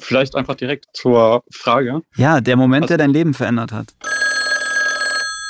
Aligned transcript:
vielleicht 0.00 0.34
einfach 0.34 0.54
direkt 0.54 0.86
zur 0.92 1.42
Frage. 1.50 2.02
Ja, 2.16 2.40
der 2.40 2.56
Moment, 2.56 2.84
also, 2.84 2.96
der 2.96 2.98
dein 2.98 3.10
Leben 3.10 3.34
verändert 3.34 3.72
hat. 3.72 3.94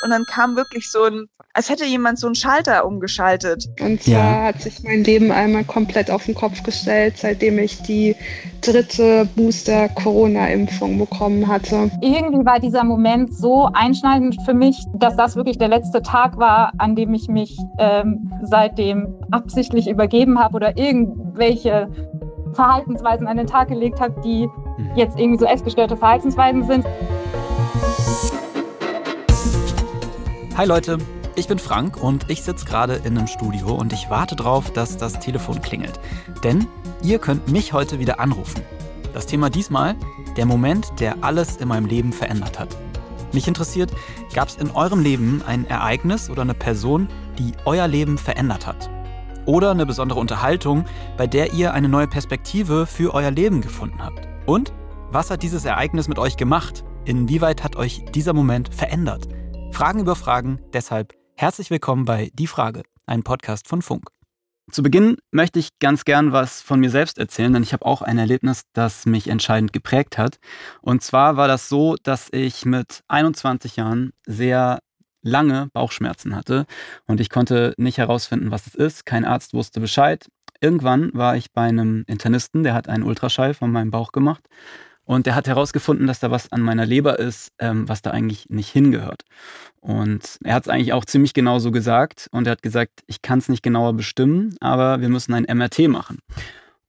Und 0.03 0.09
dann 0.09 0.25
kam 0.25 0.55
wirklich 0.55 0.89
so 0.91 1.03
ein, 1.03 1.27
als 1.53 1.69
hätte 1.69 1.85
jemand 1.85 2.17
so 2.17 2.25
einen 2.25 2.35
Schalter 2.35 2.85
umgeschaltet. 2.85 3.67
Und 3.79 4.01
zwar 4.01 4.13
ja. 4.13 4.43
hat 4.45 4.61
sich 4.61 4.81
mein 4.83 5.03
Leben 5.03 5.31
einmal 5.31 5.63
komplett 5.63 6.09
auf 6.09 6.25
den 6.25 6.33
Kopf 6.33 6.63
gestellt, 6.63 7.17
seitdem 7.17 7.59
ich 7.59 7.81
die 7.83 8.15
dritte 8.61 9.27
Booster-Corona-Impfung 9.35 10.97
bekommen 10.97 11.47
hatte. 11.47 11.91
Irgendwie 12.01 12.45
war 12.45 12.59
dieser 12.59 12.83
Moment 12.83 13.35
so 13.35 13.69
einschneidend 13.73 14.37
für 14.45 14.53
mich, 14.53 14.83
dass 14.95 15.15
das 15.15 15.35
wirklich 15.35 15.57
der 15.57 15.67
letzte 15.67 16.01
Tag 16.01 16.37
war, 16.37 16.71
an 16.77 16.95
dem 16.95 17.13
ich 17.13 17.27
mich 17.27 17.57
ähm, 17.77 18.31
seitdem 18.43 19.15
absichtlich 19.29 19.87
übergeben 19.87 20.39
habe 20.39 20.55
oder 20.55 20.77
irgendwelche 20.77 21.89
Verhaltensweisen 22.53 23.27
an 23.27 23.37
den 23.37 23.47
Tag 23.47 23.69
gelegt 23.69 23.99
habe, 23.99 24.19
die 24.21 24.47
mhm. 24.77 24.91
jetzt 24.95 25.17
irgendwie 25.19 25.39
so 25.39 25.45
essgestörte 25.45 25.97
Verhaltensweisen 25.97 26.63
sind. 26.65 26.85
Hi 30.57 30.65
Leute, 30.65 30.97
ich 31.35 31.47
bin 31.47 31.59
Frank 31.59 32.01
und 32.03 32.29
ich 32.29 32.43
sitze 32.43 32.65
gerade 32.65 32.95
in 32.95 33.17
einem 33.17 33.27
Studio 33.27 33.73
und 33.73 33.93
ich 33.93 34.09
warte 34.09 34.35
darauf, 34.35 34.71
dass 34.71 34.97
das 34.97 35.19
Telefon 35.19 35.61
klingelt. 35.61 35.99
Denn 36.43 36.67
ihr 37.01 37.19
könnt 37.19 37.51
mich 37.51 37.73
heute 37.73 37.99
wieder 37.99 38.19
anrufen. 38.19 38.61
Das 39.13 39.25
Thema 39.25 39.49
diesmal, 39.49 39.95
der 40.37 40.45
Moment, 40.45 40.99
der 40.99 41.15
alles 41.21 41.57
in 41.57 41.67
meinem 41.67 41.85
Leben 41.85 42.13
verändert 42.13 42.59
hat. 42.59 42.69
Mich 43.33 43.47
interessiert, 43.47 43.91
gab 44.33 44.49
es 44.49 44.57
in 44.57 44.71
eurem 44.71 44.99
Leben 44.99 45.41
ein 45.47 45.65
Ereignis 45.69 46.29
oder 46.29 46.41
eine 46.41 46.53
Person, 46.53 47.07
die 47.39 47.53
euer 47.65 47.87
Leben 47.87 48.17
verändert 48.17 48.67
hat? 48.67 48.89
Oder 49.45 49.71
eine 49.71 49.85
besondere 49.85 50.19
Unterhaltung, 50.19 50.85
bei 51.17 51.25
der 51.25 51.53
ihr 51.53 51.73
eine 51.73 51.89
neue 51.89 52.07
Perspektive 52.07 52.85
für 52.85 53.13
euer 53.13 53.31
Leben 53.31 53.61
gefunden 53.61 54.03
habt? 54.03 54.27
Und 54.45 54.71
was 55.09 55.31
hat 55.31 55.43
dieses 55.43 55.65
Ereignis 55.65 56.07
mit 56.07 56.19
euch 56.19 56.37
gemacht? 56.37 56.83
Inwieweit 57.05 57.63
hat 57.63 57.75
euch 57.75 58.05
dieser 58.13 58.33
Moment 58.33 58.73
verändert? 58.73 59.27
Fragen 59.71 59.99
über 59.99 60.15
Fragen, 60.15 60.59
deshalb 60.73 61.13
herzlich 61.35 61.71
willkommen 61.71 62.05
bei 62.05 62.29
Die 62.33 62.45
Frage, 62.45 62.83
ein 63.07 63.23
Podcast 63.23 63.67
von 63.67 63.81
Funk. 63.81 64.09
Zu 64.71 64.83
Beginn 64.83 65.17
möchte 65.31 65.59
ich 65.59 65.79
ganz 65.79 66.05
gern 66.05 66.31
was 66.31 66.61
von 66.61 66.79
mir 66.79 66.89
selbst 66.91 67.17
erzählen, 67.17 67.51
denn 67.51 67.63
ich 67.63 67.73
habe 67.73 67.85
auch 67.85 68.01
ein 68.01 68.17
Erlebnis, 68.17 68.61
das 68.73 69.05
mich 69.05 69.27
entscheidend 69.27 69.73
geprägt 69.73 70.17
hat. 70.17 70.37
Und 70.81 71.01
zwar 71.01 71.35
war 71.35 71.47
das 71.47 71.67
so, 71.67 71.95
dass 72.03 72.29
ich 72.31 72.63
mit 72.65 73.01
21 73.07 73.75
Jahren 73.75 74.11
sehr 74.25 74.79
lange 75.21 75.69
Bauchschmerzen 75.73 76.35
hatte 76.35 76.65
und 77.07 77.19
ich 77.19 77.29
konnte 77.29 77.73
nicht 77.77 77.97
herausfinden, 77.97 78.51
was 78.51 78.67
es 78.67 78.75
ist. 78.75 79.05
Kein 79.05 79.25
Arzt 79.25 79.53
wusste 79.53 79.79
Bescheid. 79.79 80.27
Irgendwann 80.59 81.11
war 81.13 81.35
ich 81.35 81.51
bei 81.51 81.63
einem 81.63 82.03
Internisten, 82.07 82.63
der 82.63 82.73
hat 82.73 82.87
einen 82.87 83.03
Ultraschall 83.03 83.53
von 83.53 83.71
meinem 83.71 83.91
Bauch 83.91 84.11
gemacht 84.11 84.43
und 85.03 85.25
der 85.25 85.35
hat 85.35 85.47
herausgefunden, 85.47 86.07
dass 86.07 86.19
da 86.19 86.31
was 86.31 86.51
an 86.51 86.61
meiner 86.61 86.85
Leber 86.85 87.19
ist, 87.19 87.51
ähm, 87.59 87.89
was 87.89 88.01
da 88.01 88.11
eigentlich 88.11 88.49
nicht 88.49 88.69
hingehört. 88.69 89.23
Und 89.79 90.37
er 90.43 90.55
hat 90.55 90.63
es 90.63 90.69
eigentlich 90.69 90.93
auch 90.93 91.05
ziemlich 91.05 91.33
genau 91.33 91.59
so 91.59 91.71
gesagt. 91.71 92.27
Und 92.31 92.47
er 92.47 92.51
hat 92.51 92.61
gesagt, 92.61 93.01
ich 93.07 93.21
kann 93.21 93.39
es 93.39 93.49
nicht 93.49 93.63
genauer 93.63 93.93
bestimmen, 93.93 94.55
aber 94.59 95.01
wir 95.01 95.09
müssen 95.09 95.33
ein 95.33 95.45
MRT 95.53 95.87
machen. 95.89 96.19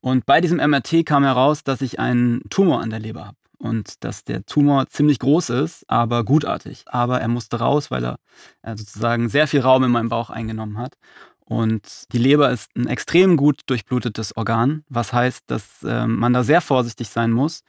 Und 0.01 0.27
bei 0.27 0.41
diesem 0.41 0.59
MRT 0.59 1.05
kam 1.07 1.25
heraus, 1.25 1.65
dass 1.65 1.81
ich 1.81 1.99
einen 1.99 2.43
Tumor 2.51 2.81
an 2.81 2.91
der 2.91 3.01
Leber 3.01 3.27
habe. 3.27 3.37
Und 3.63 4.03
dass 4.05 4.25
der 4.25 4.45
Tumor 4.45 4.89
ziemlich 4.89 5.21
groß 5.21 5.51
ist, 5.51 5.89
aber 5.89 6.25
gutartig. 6.25 6.85
Aber 6.87 7.21
er 7.21 7.29
musste 7.29 7.61
raus, 7.61 7.91
weil 7.91 8.05
er, 8.05 8.19
er 8.61 8.77
sozusagen 8.77 9.29
sehr 9.29 9.47
viel 9.47 9.61
Raum 9.61 9.85
in 9.85 9.93
meinem 9.93 10.09
Bauch 10.09 10.31
eingenommen 10.31 10.79
hat. 10.79 10.99
Und 11.45 12.13
die 12.13 12.19
Leber 12.19 12.51
ist 12.51 12.75
ein 12.77 12.89
extrem 12.89 13.37
gut 13.37 13.61
durchblutetes 13.67 14.37
Organ, 14.37 14.85
was 14.89 15.13
heißt, 15.13 15.45
dass 15.47 15.83
äh, 15.85 16.07
man 16.07 16.33
da 16.33 16.43
sehr 16.45 16.61
vorsichtig 16.61 17.09
sein 17.09 17.31
muss, 17.31 17.63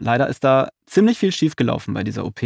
Leider 0.00 0.28
ist 0.28 0.42
da 0.42 0.70
ziemlich 0.86 1.18
viel 1.18 1.30
schiefgelaufen 1.30 1.94
bei 1.94 2.02
dieser 2.02 2.24
OP. 2.24 2.42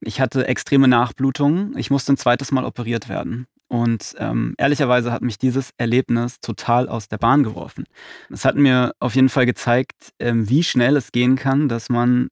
Ich 0.00 0.20
hatte 0.20 0.46
extreme 0.46 0.86
Nachblutungen. 0.88 1.76
Ich 1.76 1.90
musste 1.90 2.12
ein 2.12 2.16
zweites 2.16 2.52
Mal 2.52 2.64
operiert 2.64 3.08
werden. 3.08 3.48
Und 3.68 4.14
ähm, 4.18 4.54
ehrlicherweise 4.56 5.12
hat 5.12 5.22
mich 5.22 5.38
dieses 5.38 5.72
Erlebnis 5.76 6.40
total 6.40 6.88
aus 6.88 7.08
der 7.08 7.18
Bahn 7.18 7.42
geworfen. 7.42 7.84
Es 8.30 8.44
hat 8.44 8.56
mir 8.56 8.92
auf 8.98 9.14
jeden 9.14 9.28
Fall 9.28 9.44
gezeigt, 9.44 10.14
ähm, 10.18 10.48
wie 10.48 10.64
schnell 10.64 10.96
es 10.96 11.12
gehen 11.12 11.36
kann, 11.36 11.68
dass 11.68 11.90
man 11.90 12.28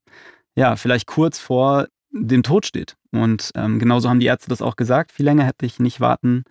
ja 0.55 0.77
vielleicht 0.77 1.07
kurz 1.07 1.39
vor 1.39 1.89
dem 2.11 2.43
Tod 2.43 2.65
steht. 2.65 2.97
Und 3.13 3.51
ähm, 3.55 3.79
genauso 3.79 4.09
haben 4.09 4.21
die 4.21 4.27
Ärzte 4.27 4.49
das 4.49 4.63
auch 4.63 4.77
gesagt. 4.77 5.13
Viel 5.13 5.27
länger 5.27 5.45
hätte 5.45 5.67
ich 5.67 5.79
nicht 5.79 6.01
warten 6.01 6.45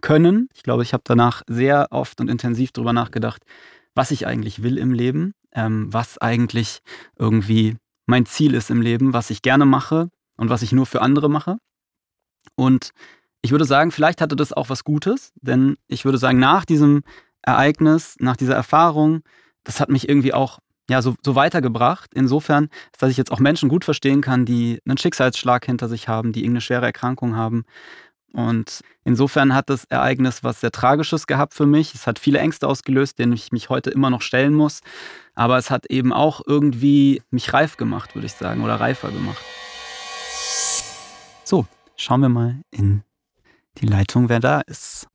können. 0.00 0.48
Ich 0.54 0.62
glaube, 0.62 0.82
ich 0.82 0.94
habe 0.94 1.02
danach 1.06 1.42
sehr 1.46 1.88
oft 1.90 2.20
und 2.20 2.28
intensiv 2.28 2.72
darüber 2.72 2.92
nachgedacht, 2.94 3.42
was 3.94 4.10
ich 4.10 4.26
eigentlich 4.26 4.62
will 4.62 4.78
im 4.78 4.92
Leben, 4.92 5.34
ähm, 5.52 5.92
was 5.92 6.16
eigentlich 6.18 6.80
irgendwie 7.18 7.76
mein 8.06 8.24
Ziel 8.24 8.54
ist 8.54 8.70
im 8.70 8.80
Leben, 8.80 9.12
was 9.12 9.30
ich 9.30 9.42
gerne 9.42 9.66
mache 9.66 10.08
und 10.36 10.48
was 10.48 10.62
ich 10.62 10.72
nur 10.72 10.86
für 10.86 11.02
andere 11.02 11.28
mache. 11.28 11.58
Und 12.56 12.90
ich 13.42 13.50
würde 13.50 13.64
sagen, 13.64 13.90
vielleicht 13.90 14.20
hatte 14.20 14.36
das 14.36 14.52
auch 14.52 14.70
was 14.70 14.84
Gutes, 14.84 15.32
denn 15.40 15.76
ich 15.88 16.04
würde 16.04 16.18
sagen, 16.18 16.38
nach 16.38 16.64
diesem 16.64 17.02
Ereignis, 17.42 18.16
nach 18.20 18.36
dieser 18.36 18.54
Erfahrung, 18.54 19.22
das 19.64 19.80
hat 19.80 19.88
mich 19.88 20.08
irgendwie 20.08 20.32
auch 20.32 20.58
ja, 20.88 21.02
so, 21.02 21.14
so 21.22 21.34
weitergebracht. 21.34 22.10
Insofern, 22.14 22.68
dass 22.98 23.10
ich 23.10 23.16
jetzt 23.16 23.32
auch 23.32 23.38
Menschen 23.38 23.68
gut 23.68 23.84
verstehen 23.84 24.20
kann, 24.20 24.44
die 24.44 24.80
einen 24.86 24.98
Schicksalsschlag 24.98 25.64
hinter 25.64 25.88
sich 25.88 26.08
haben, 26.08 26.32
die 26.32 26.40
irgendeine 26.40 26.60
schwere 26.60 26.86
Erkrankung 26.86 27.36
haben 27.36 27.64
und 28.32 28.80
insofern 29.04 29.54
hat 29.54 29.68
das 29.68 29.84
Ereignis 29.84 30.42
was 30.42 30.60
sehr 30.60 30.72
Tragisches 30.72 31.26
gehabt 31.26 31.54
für 31.54 31.66
mich. 31.66 31.94
Es 31.94 32.06
hat 32.06 32.18
viele 32.18 32.38
Ängste 32.38 32.66
ausgelöst, 32.66 33.18
denen 33.18 33.32
ich 33.32 33.52
mich 33.52 33.68
heute 33.68 33.90
immer 33.90 34.10
noch 34.10 34.22
stellen 34.22 34.54
muss. 34.54 34.80
Aber 35.34 35.58
es 35.58 35.70
hat 35.70 35.86
eben 35.86 36.12
auch 36.12 36.40
irgendwie 36.46 37.22
mich 37.30 37.52
reif 37.52 37.76
gemacht, 37.76 38.14
würde 38.14 38.26
ich 38.26 38.32
sagen, 38.32 38.62
oder 38.62 38.76
reifer 38.76 39.10
gemacht. 39.10 39.42
So, 41.44 41.66
schauen 41.96 42.20
wir 42.20 42.28
mal 42.28 42.62
in 42.70 43.02
die 43.78 43.86
Leitung, 43.86 44.28
wer 44.28 44.40
da 44.40 44.60
ist. 44.60 45.06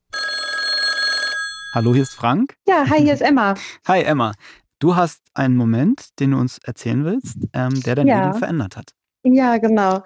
Hallo, 1.73 1.94
hier 1.94 2.03
ist 2.03 2.13
Frank. 2.13 2.56
Ja, 2.68 2.85
hi, 2.90 3.01
hier 3.01 3.13
ist 3.13 3.22
Emma. 3.22 3.53
Hi, 3.88 4.01
Emma. 4.01 4.34
Du 4.79 4.95
hast 4.95 5.22
einen 5.34 5.56
Moment, 5.56 6.19
den 6.19 6.31
du 6.31 6.38
uns 6.38 6.59
erzählen 6.59 7.03
willst, 7.06 7.38
ähm, 7.53 7.81
der 7.81 7.96
dein 7.96 8.07
ja. 8.07 8.28
Leben 8.28 8.40
verändert 8.40 8.78
hat. 8.78 8.91
Ja, 9.23 9.57
genau. 9.57 10.03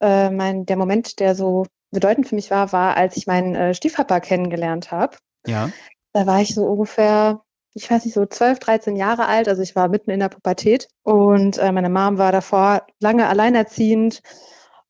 Äh, 0.00 0.30
mein, 0.30 0.66
der 0.66 0.76
Moment, 0.76 1.20
der 1.20 1.34
so 1.34 1.66
bedeutend 1.90 2.28
für 2.28 2.34
mich 2.34 2.50
war, 2.50 2.72
war, 2.72 2.96
als 2.96 3.16
ich 3.16 3.26
meinen 3.26 3.54
äh, 3.54 3.74
Stiefpapa 3.74 4.20
kennengelernt 4.20 4.90
habe. 4.90 5.16
Ja. 5.46 5.70
Da 6.12 6.26
war 6.26 6.40
ich 6.40 6.54
so 6.54 6.64
ungefähr, 6.64 7.42
ich 7.74 7.90
weiß 7.90 8.04
nicht, 8.04 8.14
so 8.14 8.26
12, 8.26 8.58
13 8.58 8.96
Jahre 8.96 9.26
alt. 9.26 9.48
Also 9.48 9.62
ich 9.62 9.76
war 9.76 9.88
mitten 9.88 10.10
in 10.10 10.20
der 10.20 10.28
Pubertät 10.28 10.88
und 11.02 11.58
äh, 11.58 11.72
meine 11.72 11.90
Mom 11.90 12.18
war 12.18 12.32
davor 12.32 12.86
lange 13.00 13.28
alleinerziehend 13.28 14.22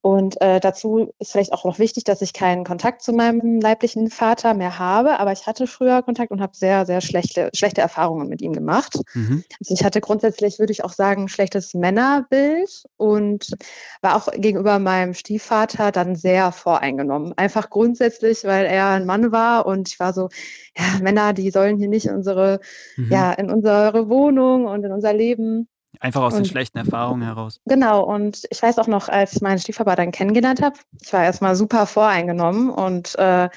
und 0.05 0.39
äh, 0.43 0.61
dazu 0.61 1.15
ist 1.19 1.33
vielleicht 1.33 1.55
auch 1.55 1.65
noch 1.65 1.79
wichtig, 1.79 2.05
dass 2.05 2.21
ich 2.21 2.35
keinen 2.35 2.65
Kontakt 2.65 3.01
zu 3.01 3.15
meinem 3.15 3.59
leiblichen 3.59 4.11
Vater 4.11 4.53
mehr 4.53 4.79
habe, 4.79 5.19
aber 5.19 5.33
ich 5.33 5.47
hatte 5.47 5.67
früher 5.67 6.03
Kontakt 6.03 6.31
und 6.31 6.43
habe 6.43 6.55
sehr, 6.55 6.85
sehr 6.85 7.01
schlechte, 7.01 7.49
schlechte 7.55 7.81
Erfahrungen 7.81 8.29
mit 8.29 8.43
ihm 8.43 8.53
gemacht. 8.53 9.01
Mhm. 9.15 9.45
Also 9.59 9.73
ich 9.73 9.83
hatte 9.83 10.03
grundsätzlich, 10.03 10.59
würde 10.59 10.73
ich 10.73 10.85
auch 10.85 10.93
sagen, 10.93 11.23
ein 11.23 11.29
schlechtes 11.29 11.73
Männerbild 11.73 12.85
und 12.99 13.57
war 14.03 14.17
auch 14.17 14.29
gegenüber 14.31 14.79
meinem 14.79 15.15
Stiefvater 15.15 15.91
dann 15.91 16.17
sehr 16.17 16.53
voreingenommen. 16.53 17.33
Einfach 17.39 17.71
grundsätzlich, 17.71 18.45
weil 18.45 18.67
er 18.67 18.89
ein 18.89 19.07
Mann 19.07 19.33
war 19.33 19.65
und 19.65 19.89
ich 19.89 19.99
war 19.99 20.13
so, 20.13 20.29
ja, 20.77 20.85
Männer, 21.01 21.33
die 21.33 21.51
sollen 21.51 21.79
hier 21.79 21.89
nicht 21.89 22.05
in 22.05 22.17
unsere, 22.17 22.61
mhm. 22.99 23.11
ja, 23.11 23.33
in 23.33 23.51
unsere 23.51 24.11
Wohnung 24.11 24.67
und 24.67 24.85
in 24.85 24.93
unser 24.93 25.15
Leben. 25.15 25.67
Einfach 26.01 26.23
aus 26.23 26.35
und, 26.35 26.41
den 26.41 26.47
schlechten 26.47 26.79
Erfahrungen 26.79 27.23
heraus. 27.23 27.61
Genau, 27.67 28.03
und 28.03 28.45
ich 28.51 28.63
weiß 28.63 28.79
auch 28.79 28.87
noch, 28.87 29.09
als 29.09 29.35
ich 29.35 29.41
meinen 29.41 29.59
Stiefvater 29.59 29.97
dann 29.97 30.11
kennengelernt 30.11 30.63
habe, 30.63 30.77
ich 31.01 31.13
war 31.13 31.25
erstmal 31.25 31.57
super 31.57 31.87
voreingenommen 31.87 32.71
und 32.71 33.19
äh, 33.19 33.49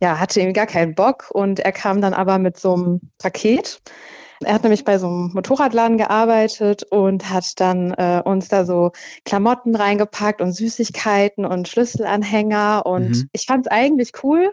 ja, 0.00 0.18
hatte 0.18 0.40
irgendwie 0.40 0.54
gar 0.54 0.66
keinen 0.66 0.94
Bock. 0.94 1.30
Und 1.30 1.60
er 1.60 1.72
kam 1.72 2.00
dann 2.00 2.14
aber 2.14 2.38
mit 2.38 2.58
so 2.58 2.74
einem 2.74 3.00
Paket. 3.18 3.80
Er 4.44 4.54
hat 4.54 4.62
nämlich 4.64 4.84
bei 4.84 4.98
so 4.98 5.06
einem 5.06 5.30
Motorradladen 5.32 5.98
gearbeitet 5.98 6.82
und 6.90 7.30
hat 7.30 7.60
dann 7.60 7.92
äh, 7.92 8.20
uns 8.24 8.48
da 8.48 8.64
so 8.64 8.90
Klamotten 9.24 9.76
reingepackt 9.76 10.40
und 10.40 10.52
Süßigkeiten 10.52 11.44
und 11.44 11.68
Schlüsselanhänger. 11.68 12.84
Und 12.84 13.10
mhm. 13.10 13.28
ich 13.32 13.46
fand 13.46 13.66
es 13.66 13.72
eigentlich 13.72 14.12
cool 14.24 14.52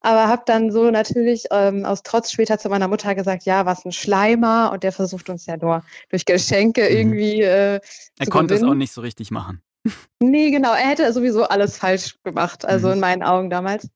aber 0.00 0.28
habe 0.28 0.42
dann 0.46 0.70
so 0.70 0.90
natürlich 0.90 1.44
ähm, 1.50 1.84
aus 1.84 2.02
Trotz 2.02 2.30
später 2.30 2.58
zu 2.58 2.68
meiner 2.68 2.88
Mutter 2.88 3.14
gesagt, 3.14 3.44
ja, 3.44 3.66
was 3.66 3.84
ein 3.84 3.92
Schleimer 3.92 4.70
und 4.72 4.82
der 4.82 4.92
versucht 4.92 5.28
uns 5.28 5.46
ja 5.46 5.56
nur 5.56 5.82
durch 6.10 6.24
Geschenke 6.24 6.82
mhm. 6.82 6.96
irgendwie. 6.96 7.42
Äh, 7.42 7.80
er 8.18 8.26
konnte 8.28 8.54
gewinnen. 8.54 8.68
es 8.68 8.72
auch 8.72 8.76
nicht 8.76 8.92
so 8.92 9.00
richtig 9.00 9.30
machen. 9.30 9.62
Nee, 10.20 10.50
genau, 10.50 10.72
er 10.72 10.88
hätte 10.88 11.12
sowieso 11.12 11.44
alles 11.44 11.78
falsch 11.78 12.16
gemacht, 12.24 12.64
also 12.64 12.88
mhm. 12.88 12.94
in 12.94 13.00
meinen 13.00 13.22
Augen 13.22 13.50
damals. 13.50 13.88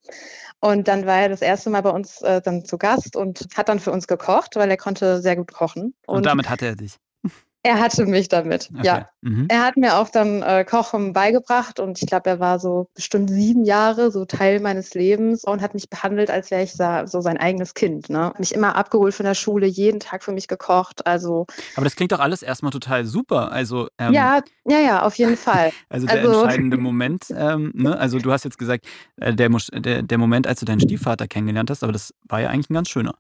Und 0.61 0.87
dann 0.87 1.07
war 1.07 1.19
er 1.19 1.29
das 1.29 1.43
erste 1.43 1.71
Mal 1.71 1.83
bei 1.83 1.91
uns 1.91 2.23
äh, 2.23 2.41
dann 2.41 2.65
zu 2.65 2.79
Gast 2.79 3.17
und 3.17 3.49
hat 3.57 3.69
dann 3.69 3.81
für 3.81 3.91
uns 3.91 4.07
gekocht, 4.07 4.55
weil 4.55 4.71
er 4.71 4.77
konnte 4.77 5.21
sehr 5.21 5.35
gut 5.35 5.53
kochen. 5.53 5.95
Und, 6.07 6.19
und 6.19 6.27
damit 6.27 6.49
hatte 6.49 6.67
er 6.67 6.77
dich. 6.77 6.99
Er 7.65 7.79
hatte 7.79 8.07
mich 8.07 8.29
damit, 8.29 8.71
Okay. 8.77 8.87
ja. 8.87 9.09
Mhm. 9.21 9.47
Er 9.49 9.65
hat 9.65 9.77
mir 9.77 9.97
auch 9.97 10.09
dann 10.09 10.43
äh, 10.43 10.65
Kochen 10.65 11.13
beigebracht 11.13 11.79
und 11.79 12.03
ich 12.03 12.09
glaube, 12.09 12.29
er 12.29 12.41
war 12.41 12.59
so 12.59 12.89
bestimmt 12.95 13.31
sieben 13.31 13.65
Jahre 13.65 14.11
so 14.11 14.25
Teil 14.25 14.59
meines 14.59 14.95
Lebens 14.95 15.45
und 15.45 15.63
hat 15.63 15.73
mich 15.73 15.89
behandelt, 15.89 16.29
als 16.29 16.51
wäre 16.51 16.65
ich 16.65 16.73
so 16.73 17.21
sein 17.21 17.37
eigenes 17.37 17.75
Kind. 17.75 18.11
Ne? 18.11 18.33
Mich 18.39 18.53
immer 18.53 18.75
abgeholt 18.75 19.15
von 19.15 19.25
der 19.25 19.35
Schule, 19.35 19.67
jeden 19.67 20.01
Tag 20.01 20.25
für 20.25 20.33
mich 20.33 20.49
gekocht. 20.49 21.07
Also 21.07 21.47
Aber 21.77 21.85
das 21.85 21.95
klingt 21.95 22.11
doch 22.11 22.19
alles 22.19 22.43
erstmal 22.43 22.73
total 22.73 23.05
super. 23.05 23.53
Also, 23.53 23.89
ähm, 23.97 24.13
ja, 24.13 24.41
ja, 24.65 24.81
ja, 24.81 25.03
auf 25.03 25.15
jeden 25.15 25.37
Fall. 25.37 25.71
also 25.89 26.09
der 26.09 26.21
also- 26.21 26.43
entscheidende 26.43 26.77
Moment, 26.79 27.27
ähm, 27.31 27.71
ne? 27.75 27.97
also 27.97 28.19
du 28.19 28.33
hast 28.33 28.45
jetzt 28.45 28.59
gesagt, 28.59 28.87
äh, 29.21 29.33
der, 29.35 29.51
der, 29.75 30.03
der 30.03 30.19
Moment, 30.19 30.49
als 30.49 30.59
du 30.59 30.67
deinen 30.67 30.81
Stiefvater 30.81 31.29
kennengelernt 31.29 31.71
hast, 31.71 31.85
aber 31.85 31.93
das 31.93 32.13
war 32.29 32.41
ja 32.41 32.49
eigentlich 32.49 32.71
ein 32.71 32.75
ganz 32.75 32.89
schöner. 32.89 33.15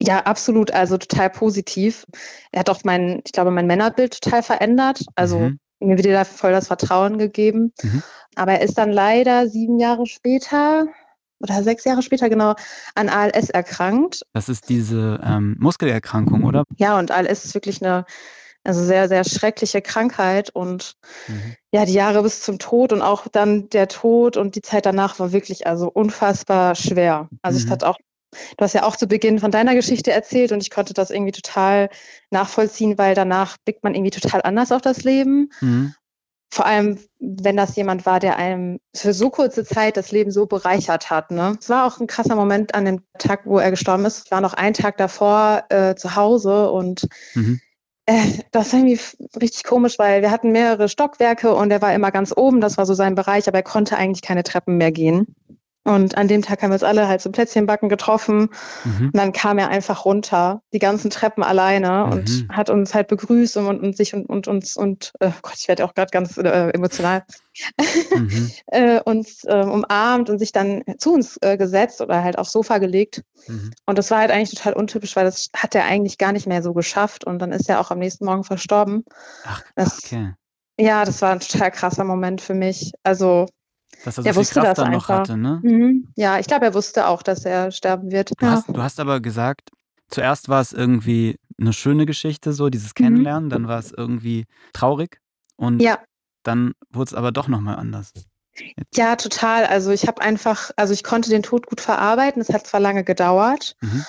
Ja, 0.00 0.20
absolut. 0.20 0.70
Also 0.72 0.98
total 0.98 1.30
positiv. 1.30 2.04
Er 2.52 2.60
hat 2.60 2.70
auch 2.70 2.80
mein, 2.84 3.22
ich 3.24 3.32
glaube, 3.32 3.50
mein 3.50 3.66
Männerbild 3.66 4.20
total 4.20 4.42
verändert. 4.42 5.00
Also 5.14 5.38
Mhm. 5.38 5.58
mir 5.80 5.98
wieder 5.98 6.24
voll 6.24 6.52
das 6.52 6.66
Vertrauen 6.66 7.18
gegeben. 7.18 7.72
Mhm. 7.82 8.02
Aber 8.34 8.52
er 8.52 8.62
ist 8.62 8.76
dann 8.76 8.92
leider 8.92 9.48
sieben 9.48 9.78
Jahre 9.78 10.06
später 10.06 10.86
oder 11.40 11.62
sechs 11.62 11.84
Jahre 11.84 12.02
später 12.02 12.28
genau 12.28 12.54
an 12.94 13.08
ALS 13.08 13.50
erkrankt. 13.50 14.22
Das 14.32 14.48
ist 14.48 14.68
diese 14.68 15.20
ähm, 15.22 15.56
Muskelerkrankung, 15.58 16.44
oder? 16.44 16.64
Ja, 16.76 16.98
und 16.98 17.10
ALS 17.10 17.44
ist 17.44 17.54
wirklich 17.54 17.82
eine 17.82 18.04
also 18.64 18.82
sehr, 18.82 19.08
sehr 19.08 19.24
schreckliche 19.24 19.80
Krankheit 19.80 20.50
und 20.50 20.94
Mhm. 21.28 21.54
ja, 21.72 21.84
die 21.84 21.92
Jahre 21.92 22.22
bis 22.22 22.42
zum 22.42 22.58
Tod 22.58 22.92
und 22.92 23.02
auch 23.02 23.28
dann 23.28 23.68
der 23.70 23.88
Tod 23.88 24.36
und 24.36 24.54
die 24.56 24.62
Zeit 24.62 24.86
danach 24.86 25.18
war 25.18 25.32
wirklich 25.32 25.66
also 25.66 25.88
unfassbar 25.88 26.74
schwer. 26.74 27.28
Also 27.42 27.58
Mhm. 27.58 27.64
ich 27.64 27.70
hatte 27.70 27.88
auch, 27.88 27.96
du 28.56 28.64
hast 28.64 28.74
ja 28.74 28.84
auch 28.84 28.96
zu 28.96 29.06
Beginn 29.06 29.38
von 29.38 29.50
deiner 29.50 29.74
Geschichte 29.74 30.12
erzählt 30.12 30.52
und 30.52 30.62
ich 30.62 30.70
konnte 30.70 30.94
das 30.94 31.10
irgendwie 31.10 31.32
total 31.32 31.88
nachvollziehen, 32.30 32.98
weil 32.98 33.14
danach 33.14 33.56
blickt 33.64 33.84
man 33.84 33.94
irgendwie 33.94 34.18
total 34.18 34.42
anders 34.42 34.72
auf 34.72 34.82
das 34.82 35.04
Leben. 35.04 35.50
Mhm. 35.60 35.94
Vor 36.48 36.64
allem, 36.64 36.98
wenn 37.18 37.56
das 37.56 37.74
jemand 37.76 38.06
war, 38.06 38.20
der 38.20 38.36
einem 38.36 38.78
für 38.94 39.12
so 39.12 39.30
kurze 39.30 39.64
Zeit 39.64 39.96
das 39.96 40.12
Leben 40.12 40.30
so 40.30 40.46
bereichert 40.46 41.10
hat. 41.10 41.30
Ne? 41.30 41.56
Es 41.60 41.68
war 41.68 41.86
auch 41.86 41.98
ein 42.00 42.06
krasser 42.06 42.36
Moment 42.36 42.74
an 42.74 42.84
dem 42.84 43.02
Tag, 43.18 43.42
wo 43.44 43.58
er 43.58 43.70
gestorben 43.70 44.04
ist. 44.04 44.26
Es 44.26 44.30
war 44.30 44.40
noch 44.40 44.54
ein 44.54 44.72
Tag 44.72 44.96
davor 44.96 45.64
äh, 45.70 45.96
zu 45.96 46.14
Hause 46.16 46.70
und 46.70 47.08
Mhm. 47.34 47.60
äh, 48.06 48.38
das 48.52 48.72
war 48.72 48.80
irgendwie 48.80 49.00
richtig 49.40 49.64
komisch, 49.64 49.98
weil 49.98 50.22
wir 50.22 50.30
hatten 50.30 50.52
mehrere 50.52 50.88
Stockwerke 50.88 51.52
und 51.54 51.70
er 51.72 51.82
war 51.82 51.92
immer 51.92 52.12
ganz 52.12 52.32
oben, 52.34 52.60
das 52.60 52.78
war 52.78 52.86
so 52.86 52.94
sein 52.94 53.16
Bereich, 53.16 53.48
aber 53.48 53.58
er 53.58 53.64
konnte 53.64 53.96
eigentlich 53.96 54.22
keine 54.22 54.44
Treppen 54.44 54.76
mehr 54.76 54.92
gehen. 54.92 55.34
Und 55.86 56.18
an 56.18 56.26
dem 56.26 56.42
Tag 56.42 56.62
haben 56.62 56.70
wir 56.70 56.74
uns 56.74 56.82
alle 56.82 57.06
halt 57.06 57.20
zum 57.20 57.30
Plätzchenbacken 57.32 57.88
getroffen 57.88 58.50
Mhm. 58.84 59.06
und 59.06 59.16
dann 59.16 59.32
kam 59.32 59.56
er 59.58 59.68
einfach 59.68 60.04
runter, 60.04 60.60
die 60.72 60.80
ganzen 60.80 61.10
Treppen 61.10 61.44
alleine 61.44 62.04
und 62.06 62.28
Mhm. 62.28 62.48
hat 62.50 62.70
uns 62.70 62.92
halt 62.92 63.06
begrüßt 63.06 63.56
und, 63.58 63.66
und, 63.68 63.80
und 63.80 63.96
sich 63.96 64.12
und, 64.12 64.26
und 64.26 64.48
uns 64.48 64.76
und 64.76 65.12
äh, 65.20 65.30
Gott, 65.42 65.54
ich 65.56 65.68
werde 65.68 65.84
auch 65.84 65.94
gerade 65.94 66.10
ganz 66.10 66.36
äh, 66.38 66.70
emotional, 66.70 67.24
Mhm. 68.14 68.50
äh, 68.66 69.00
uns 69.00 69.44
äh, 69.44 69.62
umarmt 69.64 70.28
und 70.28 70.38
sich 70.40 70.52
dann 70.52 70.82
zu 70.98 71.14
uns 71.14 71.38
äh, 71.40 71.56
gesetzt 71.56 72.00
oder 72.00 72.22
halt 72.24 72.36
aufs 72.36 72.52
Sofa 72.52 72.78
gelegt. 72.78 73.22
Mhm. 73.46 73.70
Und 73.86 73.96
das 73.98 74.10
war 74.10 74.18
halt 74.18 74.30
eigentlich 74.30 74.50
total 74.58 74.72
untypisch, 74.74 75.14
weil 75.16 75.24
das 75.24 75.50
hat 75.56 75.74
er 75.74 75.84
eigentlich 75.84 76.18
gar 76.18 76.32
nicht 76.32 76.46
mehr 76.46 76.62
so 76.62 76.74
geschafft 76.74 77.24
und 77.24 77.38
dann 77.38 77.52
ist 77.52 77.68
er 77.68 77.80
auch 77.80 77.90
am 77.92 77.98
nächsten 78.00 78.24
Morgen 78.24 78.44
verstorben. 78.44 79.04
Ach, 79.44 79.62
Das, 79.76 79.98
okay. 80.04 80.34
Ja, 80.78 81.04
das 81.06 81.22
war 81.22 81.32
ein 81.32 81.40
total 81.40 81.70
krasser 81.70 82.04
Moment 82.04 82.42
für 82.42 82.52
mich. 82.52 82.92
Also, 83.02 83.46
Dass 84.04 84.18
er 84.18 84.22
so 84.22 84.22
Der 84.22 84.34
viel 84.34 84.40
wusste 84.40 84.54
Kraft 84.54 84.66
das 84.68 84.76
dann 84.76 84.92
noch 84.92 85.08
hatte, 85.08 85.36
ne? 85.36 85.60
mhm. 85.62 86.08
ja, 86.16 86.38
ich 86.38 86.46
glaube, 86.46 86.66
er 86.66 86.74
wusste 86.74 87.06
auch, 87.08 87.22
dass 87.22 87.44
er 87.44 87.70
sterben 87.72 88.10
wird. 88.10 88.30
Du, 88.38 88.44
Ja. 88.44 88.52
hast, 88.52 88.68
du 88.68 88.82
hast 88.82 89.00
aber 89.00 89.20
gesagt, 89.20 89.70
zuerst 90.08 90.48
war 90.48 90.60
es 90.60 90.72
irgendwie 90.72 91.36
eine 91.60 91.72
schöne 91.72 92.06
Geschichte, 92.06 92.52
so 92.52 92.68
dieses 92.68 92.94
Kennenlernen, 92.94 93.48
dann 93.50 93.66
war 93.68 93.78
es 93.78 93.92
irgendwie 93.92 94.46
traurig 94.72 95.20
und 95.56 95.76
Mhm. 95.76 95.80
Ja. 95.80 95.98
dann 96.42 96.72
wurde 96.92 97.08
es 97.10 97.14
aber 97.14 97.32
doch 97.32 97.48
nochmal 97.48 97.76
anders. 97.76 98.12
Ja, 98.94 99.16
total. 99.16 99.66
Also 99.66 99.90
ich 99.90 100.06
habe 100.06 100.22
einfach, 100.22 100.70
also 100.76 100.92
ich 100.94 101.02
konnte 101.04 101.28
den 101.30 101.42
Tod 101.42 101.66
gut 101.66 101.80
verarbeiten. 101.80 102.40
Es 102.40 102.48
hat 102.52 102.66
zwar 102.66 102.80
lange 102.80 103.04
gedauert, 103.04 103.76
Mhm. 103.82 104.04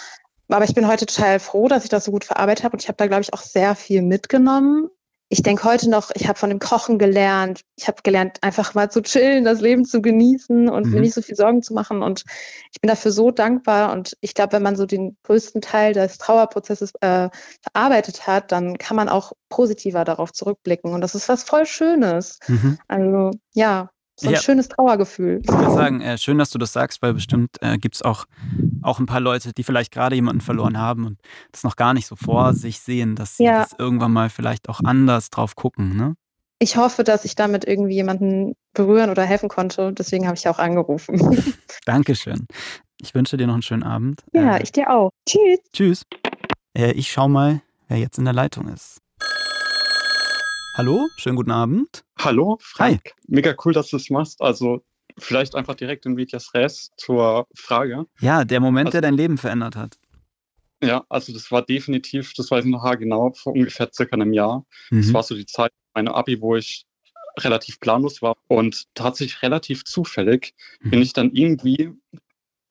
aber 0.49 0.63
ich 0.65 0.73
bin 0.73 0.87
heute 0.87 1.05
total 1.05 1.39
froh, 1.39 1.67
dass 1.67 1.83
ich 1.83 1.89
das 1.89 2.05
so 2.05 2.11
gut 2.11 2.23
verarbeitet 2.23 2.63
habe 2.63 2.73
und 2.73 2.81
ich 2.81 2.87
habe 2.87 2.97
da, 2.97 3.07
glaube 3.07 3.23
ich, 3.23 3.33
auch 3.33 3.41
sehr 3.41 3.75
viel 3.75 4.01
mitgenommen. 4.01 4.89
Ich 5.29 5.43
denke 5.43 5.65
heute 5.65 5.89
noch, 5.89 6.09
ich 6.15 6.27
habe 6.29 6.39
von 6.39 6.49
dem 6.49 6.59
Kochen 6.59 6.97
gelernt. 6.97 7.61
Ich 7.75 7.87
habe 7.89 8.01
gelernt, 8.01 8.37
einfach 8.43 8.73
mal 8.75 8.89
zu 8.89 9.01
chillen, 9.01 9.43
das 9.43 9.59
Leben 9.59 9.83
zu 9.83 10.01
genießen 10.01 10.69
und 10.69 10.85
mir 10.87 10.95
Mhm. 10.95 11.01
nicht 11.01 11.13
so 11.13 11.21
viel 11.21 11.35
Sorgen 11.35 11.61
zu 11.61 11.73
machen. 11.73 12.01
Und 12.01 12.23
ich 12.73 12.79
bin 12.79 12.87
dafür 12.87 13.11
so 13.11 13.31
dankbar. 13.31 13.91
Und 13.91 14.15
ich 14.21 14.33
glaube, 14.33 14.53
wenn 14.53 14.63
man 14.63 14.77
so 14.77 14.85
den 14.85 15.17
größten 15.23 15.59
Teil 15.61 15.91
des 15.91 16.17
Trauerprozesses 16.17 16.93
äh, 17.01 17.27
verarbeitet 17.61 18.25
hat, 18.25 18.53
dann 18.53 18.77
kann 18.77 18.95
man 18.95 19.09
auch 19.09 19.33
positiver 19.49 20.05
darauf 20.05 20.31
zurückblicken. 20.31 20.93
Und 20.93 21.01
das 21.01 21.13
ist 21.13 21.27
was 21.27 21.43
voll 21.43 21.65
Schönes. 21.65 22.39
Mhm. 22.47 22.77
Also 22.87 23.31
ja, 23.53 23.89
so 24.15 24.29
ein 24.29 24.33
Ja. 24.35 24.39
schönes 24.39 24.69
Trauergefühl. 24.69 25.41
Ich 25.43 25.49
würde 25.51 25.73
sagen, 25.73 25.99
äh, 26.01 26.17
schön, 26.17 26.37
dass 26.37 26.51
du 26.51 26.57
das 26.57 26.71
sagst, 26.71 27.01
weil 27.01 27.13
bestimmt 27.13 27.49
äh, 27.61 27.77
gibt 27.77 27.95
es 27.95 28.01
auch, 28.01 28.25
auch 28.87 28.99
ein 28.99 29.05
paar 29.05 29.19
Leute, 29.19 29.53
die 29.53 29.63
vielleicht 29.63 29.91
gerade 29.91 30.15
jemanden 30.15 30.41
verloren 30.41 30.77
haben 30.77 31.05
und 31.05 31.19
das 31.51 31.63
noch 31.63 31.75
gar 31.75 31.93
nicht 31.93 32.07
so 32.07 32.15
vor 32.15 32.53
sich 32.53 32.79
sehen, 32.79 33.15
dass 33.15 33.37
sie 33.37 33.43
Ja. 33.43 33.63
das 33.63 33.73
irgendwann 33.77 34.13
mal 34.13 34.29
vielleicht 34.29 34.69
auch 34.69 34.79
anders 34.83 35.29
drauf 35.29 35.55
gucken. 35.55 35.95
Ne? 35.97 36.15
Ich 36.59 36.77
hoffe, 36.77 37.03
dass 37.03 37.25
ich 37.25 37.35
damit 37.35 37.65
irgendwie 37.65 37.93
jemanden 37.93 38.53
berühren 38.73 39.09
oder 39.09 39.23
helfen 39.23 39.49
konnte. 39.49 39.93
Deswegen 39.93 40.25
habe 40.25 40.35
ich 40.37 40.43
ja 40.43 40.51
auch 40.51 40.59
angerufen. 40.59 41.19
Dankeschön. 41.85 42.47
Ich 42.99 43.13
wünsche 43.13 43.37
dir 43.37 43.45
noch 43.45 43.53
einen 43.53 43.61
schönen 43.61 43.83
Abend. 43.83 44.23
ja, 44.33 44.55
Äh, 44.57 44.63
ich 44.63 44.71
dir 44.71 44.89
auch. 44.89 45.11
Tschüss. 45.27 45.59
Tschüss. 45.73 46.01
Äh, 46.75 46.93
ich 46.93 47.11
schau 47.11 47.27
mal, 47.27 47.61
wer 47.89 47.97
jetzt 47.97 48.17
in 48.17 48.25
der 48.25 48.33
Leitung 48.33 48.69
ist. 48.69 48.99
Hallo, 50.75 51.07
schönen 51.17 51.35
guten 51.35 51.51
Abend. 51.51 52.03
Hallo, 52.19 52.57
Frank. 52.61 53.11
Mega 53.27 53.53
cool, 53.65 53.73
dass 53.73 53.89
du 53.89 53.97
es 53.97 54.09
machst. 54.09 54.41
Also 54.41 54.83
vielleicht 55.17 55.55
einfach 55.55 55.75
direkt 55.75 56.05
in 56.05 56.13
Medias 56.13 56.53
Res 56.53 56.91
zur 56.97 57.47
Frage. 57.55 58.05
Ja, 58.19 58.45
der 58.45 58.59
Moment, 58.59 58.87
Also- 58.87 58.95
der 58.97 59.01
dein 59.01 59.15
Leben 59.15 59.37
verändert 59.37 59.75
hat. 59.75 59.97
Ja, 60.83 61.03
also 61.09 61.33
das 61.33 61.51
war 61.51 61.63
definitiv, 61.63 62.33
das 62.35 62.51
weiß 62.51 62.63
ich 62.65 62.69
noch 62.71 62.83
genau, 62.97 63.31
vor 63.33 63.53
ungefähr 63.53 63.89
circa 63.91 64.13
einem 64.15 64.31
Jahr. 64.31 64.63
Das 64.91 65.07
Mhm. 65.07 65.13
war 65.13 65.23
so 65.23 65.33
die 65.35 65.45
Zeit 65.47 65.71
meiner 65.95 66.13
Abi, 66.13 66.39
wo 66.39 66.55
ich 66.55 66.85
relativ 67.39 67.79
planlos 67.79 68.21
war. 68.21 68.35
Und 68.47 68.85
tatsächlich 68.93 69.41
relativ 69.41 69.83
zufällig 69.85 70.53
bin 70.81 70.99
Mhm. 70.99 71.01
ich 71.03 71.13
dann 71.13 71.31
irgendwie 71.31 71.91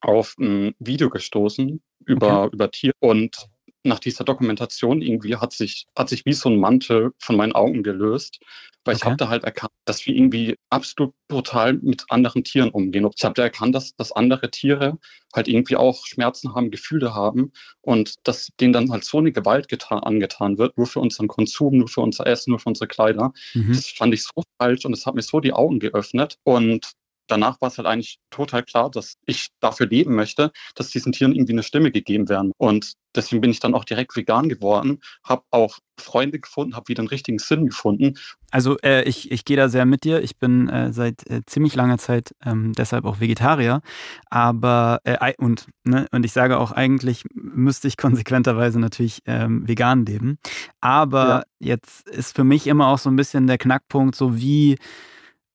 auf 0.01 0.35
ein 0.39 0.73
Video 0.79 1.09
gestoßen 1.09 1.81
über, 2.05 2.49
über 2.53 2.71
Tiere. 2.71 2.93
Und 2.99 3.47
nach 3.87 3.99
dieser 3.99 4.23
Dokumentation 4.23 5.01
irgendwie 5.01 5.35
hat 5.37 5.53
sich, 5.53 5.87
hat 5.97 6.09
sich 6.09 6.25
wie 6.25 6.33
so 6.33 6.49
ein 6.49 6.59
Mantel 6.59 7.11
von 7.19 7.35
meinen 7.37 7.53
Augen 7.53 7.83
gelöst, 7.83 8.39
weil 8.85 8.95
ich 8.95 9.03
Okay. 9.03 9.05
habe 9.05 9.17
da 9.17 9.29
halt 9.29 9.43
erkannt, 9.43 9.71
dass 9.85 10.05
wir 10.05 10.15
irgendwie 10.15 10.55
absolut 10.69 11.13
brutal 11.27 11.73
mit 11.73 12.05
anderen 12.09 12.43
Tieren 12.43 12.69
umgehen. 12.69 13.09
Ich 13.15 13.23
habe 13.23 13.33
da 13.33 13.43
erkannt, 13.43 13.75
dass, 13.75 13.95
dass 13.95 14.11
andere 14.11 14.49
Tiere 14.51 14.97
halt 15.35 15.47
irgendwie 15.47 15.75
auch 15.75 16.05
Schmerzen 16.05 16.55
haben, 16.55 16.71
Gefühle 16.71 17.13
haben 17.13 17.51
und 17.81 18.15
dass 18.23 18.49
denen 18.59 18.73
dann 18.73 18.91
halt 18.91 19.03
so 19.03 19.17
eine 19.17 19.31
Gewalt 19.31 19.67
getan, 19.67 19.99
angetan 19.99 20.57
wird, 20.57 20.77
nur 20.77 20.87
für 20.87 20.99
unseren 20.99 21.27
Konsum, 21.27 21.77
nur 21.77 21.87
für 21.89 22.01
unser 22.01 22.25
Essen, 22.27 22.51
nur 22.51 22.59
für 22.59 22.69
unsere 22.69 22.87
Kleider. 22.87 23.33
Mhm. 23.53 23.73
Das 23.73 23.87
fand 23.87 24.13
ich 24.13 24.23
so 24.23 24.43
falsch 24.57 24.85
und 24.85 24.93
es 24.93 25.05
hat 25.05 25.15
mir 25.15 25.21
so 25.21 25.39
die 25.39 25.53
Augen 25.53 25.79
geöffnet. 25.79 26.37
Und 26.43 26.91
danach 27.27 27.61
war 27.61 27.69
es 27.69 27.77
halt 27.77 27.87
eigentlich 27.87 28.19
total 28.29 28.63
klar, 28.63 28.89
dass 28.89 29.17
ich 29.25 29.49
dafür 29.59 29.87
leben 29.87 30.15
möchte, 30.15 30.51
dass 30.75 30.89
diesen 30.89 31.11
Tieren 31.11 31.33
irgendwie 31.33 31.53
eine 31.53 31.63
Stimme 31.63 31.91
gegeben 31.91 32.29
werden. 32.29 32.51
Und 32.57 32.93
deswegen 33.15 33.41
bin 33.41 33.51
ich 33.51 33.59
dann 33.59 33.73
auch 33.73 33.83
direkt 33.83 34.15
vegan 34.15 34.49
geworden, 34.49 35.01
habe 35.23 35.43
auch 35.51 35.79
Freunde 35.99 36.39
gefunden, 36.39 36.75
habe 36.75 36.87
wieder 36.87 37.01
einen 37.01 37.09
richtigen 37.09 37.39
Sinn 37.39 37.67
gefunden. 37.67 38.17
Also 38.51 38.77
äh, 38.79 39.03
ich, 39.03 39.31
ich 39.31 39.45
gehe 39.45 39.57
da 39.57 39.67
sehr 39.67 39.85
mit 39.85 40.03
dir. 40.03 40.21
Ich 40.21 40.37
bin 40.37 40.69
äh, 40.69 40.93
seit 40.93 41.27
äh, 41.29 41.41
ziemlich 41.45 41.75
langer 41.75 41.97
Zeit 41.97 42.35
ähm, 42.45 42.73
deshalb 42.73 43.05
auch 43.05 43.19
Vegetarier. 43.19 43.81
Aber 44.29 44.99
äh, 45.03 45.33
und, 45.37 45.67
ne, 45.83 46.07
und 46.11 46.25
ich 46.25 46.31
sage 46.31 46.59
auch, 46.59 46.71
eigentlich 46.71 47.23
müsste 47.33 47.87
ich 47.87 47.97
konsequenterweise 47.97 48.79
natürlich 48.79 49.21
ähm, 49.25 49.67
vegan 49.67 50.05
leben. 50.05 50.37
Aber 50.79 51.43
jetzt 51.59 52.07
ist 52.07 52.35
für 52.35 52.43
mich 52.43 52.67
immer 52.67 52.87
auch 52.87 52.99
so 52.99 53.09
ein 53.09 53.15
bisschen 53.15 53.47
der 53.47 53.57
Knackpunkt, 53.57 54.15
so 54.15 54.37
wie 54.37 54.77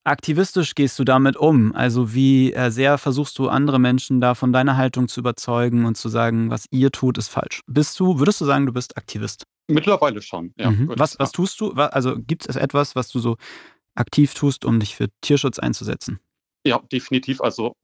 aktivistisch 0.04 0.74
gehst 0.74 0.98
du 0.98 1.04
damit 1.04 1.36
um? 1.36 1.74
Also 1.74 2.14
wie 2.14 2.52
äh, 2.52 2.70
sehr 2.70 2.98
versuchst 2.98 3.38
du 3.38 3.48
andere 3.48 3.78
Menschen 3.78 4.20
da 4.20 4.34
von 4.34 4.52
deiner 4.52 4.76
Haltung 4.76 5.08
zu 5.08 5.20
überzeugen 5.20 5.84
und 5.84 5.96
zu 5.96 6.08
sagen, 6.08 6.50
was 6.50 6.66
ihr 6.70 6.90
tut, 6.90 7.18
ist 7.18 7.28
falsch? 7.28 7.60
Bist 7.66 7.98
du, 8.00 8.18
würdest 8.18 8.40
du 8.40 8.44
sagen, 8.44 8.66
du 8.66 8.72
bist 8.72 8.96
Aktivist? 8.96 9.44
Mittlerweile 9.68 10.20
schon. 10.22 10.52
Ja, 10.58 10.70
mhm. 10.70 10.92
was, 10.96 11.18
was 11.18 11.32
tust 11.32 11.60
du? 11.60 11.72
Also 11.72 12.16
gibt 12.16 12.48
es 12.48 12.56
etwas, 12.56 12.96
was 12.96 13.08
du 13.08 13.20
so 13.20 13.36
aktiv 13.94 14.34
tust, 14.34 14.64
um 14.64 14.80
dich 14.80 14.96
für 14.96 15.08
Tierschutz 15.20 15.58
einzusetzen? 15.58 16.18
Ja, 16.66 16.80
definitiv. 16.90 17.40
Also 17.40 17.74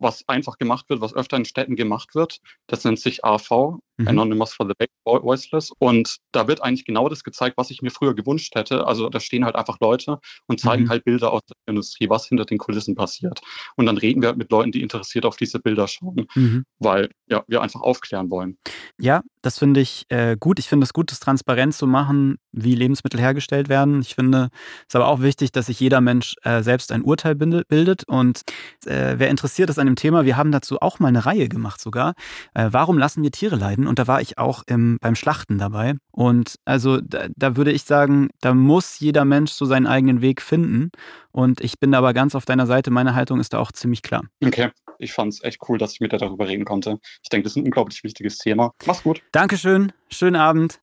was 0.00 0.26
einfach 0.28 0.58
gemacht 0.58 0.88
wird, 0.88 1.00
was 1.00 1.14
öfter 1.14 1.36
in 1.36 1.44
Städten 1.44 1.76
gemacht 1.76 2.14
wird, 2.14 2.38
das 2.66 2.84
nennt 2.84 2.98
sich 2.98 3.24
AV, 3.24 3.78
mhm. 4.02 4.08
Anonymous 4.08 4.54
for 4.54 4.66
the 4.66 4.86
Voiceless. 5.04 5.72
Und 5.78 6.16
da 6.32 6.46
wird 6.48 6.62
eigentlich 6.62 6.84
genau 6.84 7.08
das 7.08 7.24
gezeigt, 7.24 7.56
was 7.56 7.70
ich 7.70 7.82
mir 7.82 7.90
früher 7.90 8.14
gewünscht 8.14 8.54
hätte. 8.54 8.86
Also 8.86 9.08
da 9.08 9.20
stehen 9.20 9.44
halt 9.44 9.56
einfach 9.56 9.78
Leute 9.80 10.18
und 10.46 10.60
zeigen 10.60 10.84
mhm. 10.84 10.88
halt 10.90 11.04
Bilder 11.04 11.32
aus 11.32 11.42
der 11.48 11.56
Industrie, 11.66 12.08
was 12.08 12.26
hinter 12.26 12.44
den 12.44 12.58
Kulissen 12.58 12.94
passiert. 12.94 13.40
Und 13.76 13.86
dann 13.86 13.96
reden 13.96 14.22
wir 14.22 14.28
halt 14.28 14.38
mit 14.38 14.50
Leuten, 14.50 14.72
die 14.72 14.82
interessiert 14.82 15.24
auf 15.24 15.36
diese 15.36 15.58
Bilder 15.58 15.88
schauen, 15.88 16.26
mhm. 16.34 16.64
weil 16.78 17.10
ja, 17.28 17.44
wir 17.46 17.62
einfach 17.62 17.80
aufklären 17.80 18.30
wollen. 18.30 18.58
Ja, 18.98 19.22
das 19.42 19.58
finde 19.58 19.80
ich 19.80 20.04
äh, 20.08 20.36
gut. 20.38 20.58
Ich 20.58 20.68
finde 20.68 20.84
es 20.84 20.92
gut, 20.92 21.10
das 21.10 21.20
transparent 21.20 21.74
zu 21.74 21.86
machen, 21.86 22.36
wie 22.52 22.74
Lebensmittel 22.74 23.20
hergestellt 23.20 23.68
werden. 23.68 24.00
Ich 24.00 24.14
finde 24.14 24.50
es 24.88 24.94
aber 24.94 25.06
auch 25.06 25.20
wichtig, 25.20 25.52
dass 25.52 25.66
sich 25.66 25.80
jeder 25.80 26.00
Mensch 26.00 26.34
äh, 26.42 26.62
selbst 26.62 26.92
ein 26.92 27.02
Urteil 27.02 27.34
bildet. 27.34 28.04
Und 28.04 28.42
äh, 28.84 29.14
wer 29.16 29.28
interessiert 29.30 29.70
ist 29.70 29.78
an 29.78 29.86
dem 29.86 29.96
Thema, 29.96 30.24
wir 30.24 30.36
haben 30.36 30.52
dazu 30.52 30.78
auch 30.80 30.98
mal 30.98 31.08
eine 31.08 31.24
Reihe 31.24 31.48
gemacht 31.48 31.80
sogar. 31.80 32.14
Äh, 32.54 32.68
warum 32.70 32.98
lassen 32.98 33.22
wir 33.22 33.30
Tiere 33.30 33.56
leiden? 33.56 33.86
Und 33.90 33.98
da 33.98 34.06
war 34.06 34.20
ich 34.20 34.38
auch 34.38 34.62
im, 34.68 34.98
beim 35.00 35.16
Schlachten 35.16 35.58
dabei. 35.58 35.94
Und 36.12 36.54
also 36.64 37.00
da, 37.00 37.26
da 37.34 37.56
würde 37.56 37.72
ich 37.72 37.82
sagen, 37.82 38.28
da 38.40 38.54
muss 38.54 39.00
jeder 39.00 39.24
Mensch 39.24 39.50
so 39.50 39.64
seinen 39.64 39.88
eigenen 39.88 40.20
Weg 40.20 40.42
finden. 40.42 40.92
Und 41.32 41.60
ich 41.60 41.80
bin 41.80 41.92
aber 41.92 42.14
ganz 42.14 42.36
auf 42.36 42.44
deiner 42.44 42.68
Seite. 42.68 42.92
Meine 42.92 43.16
Haltung 43.16 43.40
ist 43.40 43.52
da 43.52 43.58
auch 43.58 43.72
ziemlich 43.72 44.02
klar. 44.02 44.22
Okay. 44.44 44.70
Ich 45.00 45.12
fand 45.12 45.32
es 45.32 45.42
echt 45.42 45.58
cool, 45.68 45.76
dass 45.76 45.94
ich 45.94 46.00
mit 46.00 46.12
dir 46.12 46.18
darüber 46.18 46.46
reden 46.46 46.64
konnte. 46.64 47.00
Ich 47.20 47.30
denke, 47.30 47.42
das 47.42 47.54
ist 47.54 47.56
ein 47.56 47.64
unglaublich 47.64 48.04
wichtiges 48.04 48.38
Thema. 48.38 48.70
Mach's 48.86 49.02
gut. 49.02 49.22
Dankeschön. 49.32 49.92
Schönen 50.08 50.36
Abend. 50.36 50.78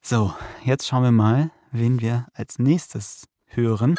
So, 0.00 0.32
jetzt 0.64 0.86
schauen 0.86 1.02
wir 1.02 1.12
mal, 1.12 1.50
wen 1.70 2.00
wir 2.00 2.28
als 2.32 2.58
nächstes 2.58 3.28
hören. 3.48 3.96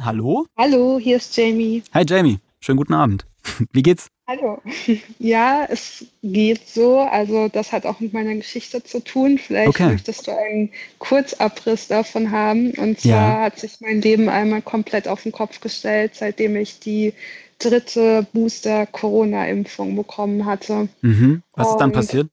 Hallo? 0.00 0.46
Hallo, 0.58 0.98
hier 1.00 1.18
ist 1.18 1.36
Jamie. 1.36 1.84
Hi 1.94 2.04
Jamie, 2.04 2.40
schönen 2.58 2.78
guten 2.78 2.94
Abend. 2.94 3.24
Wie 3.72 3.82
geht's? 3.82 4.08
Hallo. 4.30 4.62
Ja, 5.18 5.66
es 5.68 6.06
geht 6.22 6.68
so. 6.68 7.00
Also 7.00 7.48
das 7.48 7.72
hat 7.72 7.84
auch 7.84 7.98
mit 7.98 8.12
meiner 8.12 8.34
Geschichte 8.34 8.82
zu 8.82 9.00
tun. 9.00 9.38
Vielleicht 9.38 9.68
okay. 9.68 9.88
möchtest 9.88 10.28
du 10.28 10.30
einen 10.30 10.70
Kurzabriss 10.98 11.88
davon 11.88 12.30
haben. 12.30 12.70
Und 12.72 13.00
zwar 13.00 13.38
ja. 13.38 13.40
hat 13.42 13.58
sich 13.58 13.80
mein 13.80 14.00
Leben 14.00 14.28
einmal 14.28 14.62
komplett 14.62 15.08
auf 15.08 15.24
den 15.24 15.32
Kopf 15.32 15.60
gestellt, 15.60 16.12
seitdem 16.14 16.54
ich 16.56 16.78
die 16.78 17.12
dritte 17.58 18.26
Booster-Corona-Impfung 18.32 19.96
bekommen 19.96 20.46
hatte. 20.46 20.88
Mhm. 21.02 21.42
Was 21.54 21.70
ist 21.70 21.78
dann 21.78 21.92
passiert? 21.92 22.28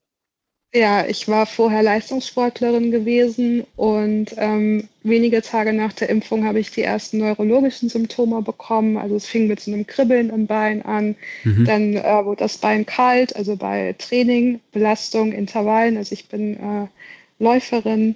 Ja, 0.74 1.06
ich 1.06 1.26
war 1.28 1.46
vorher 1.46 1.82
Leistungssportlerin 1.82 2.90
gewesen 2.90 3.64
und 3.76 4.34
ähm, 4.36 4.86
wenige 5.02 5.40
Tage 5.40 5.72
nach 5.72 5.94
der 5.94 6.10
Impfung 6.10 6.44
habe 6.44 6.60
ich 6.60 6.70
die 6.70 6.82
ersten 6.82 7.18
neurologischen 7.18 7.88
Symptome 7.88 8.42
bekommen. 8.42 8.98
Also 8.98 9.16
es 9.16 9.26
fing 9.26 9.46
mit 9.46 9.60
so 9.60 9.72
einem 9.72 9.86
Kribbeln 9.86 10.28
im 10.28 10.46
Bein 10.46 10.84
an. 10.84 11.16
Mhm. 11.44 11.64
Dann 11.64 11.96
äh, 11.96 12.24
wurde 12.24 12.40
das 12.40 12.58
Bein 12.58 12.84
kalt, 12.84 13.34
also 13.34 13.56
bei 13.56 13.94
Training, 13.96 14.60
Belastung, 14.70 15.32
Intervallen. 15.32 15.96
Also 15.96 16.12
ich 16.12 16.28
bin 16.28 16.56
äh, 16.56 16.86
Läuferin 17.38 18.14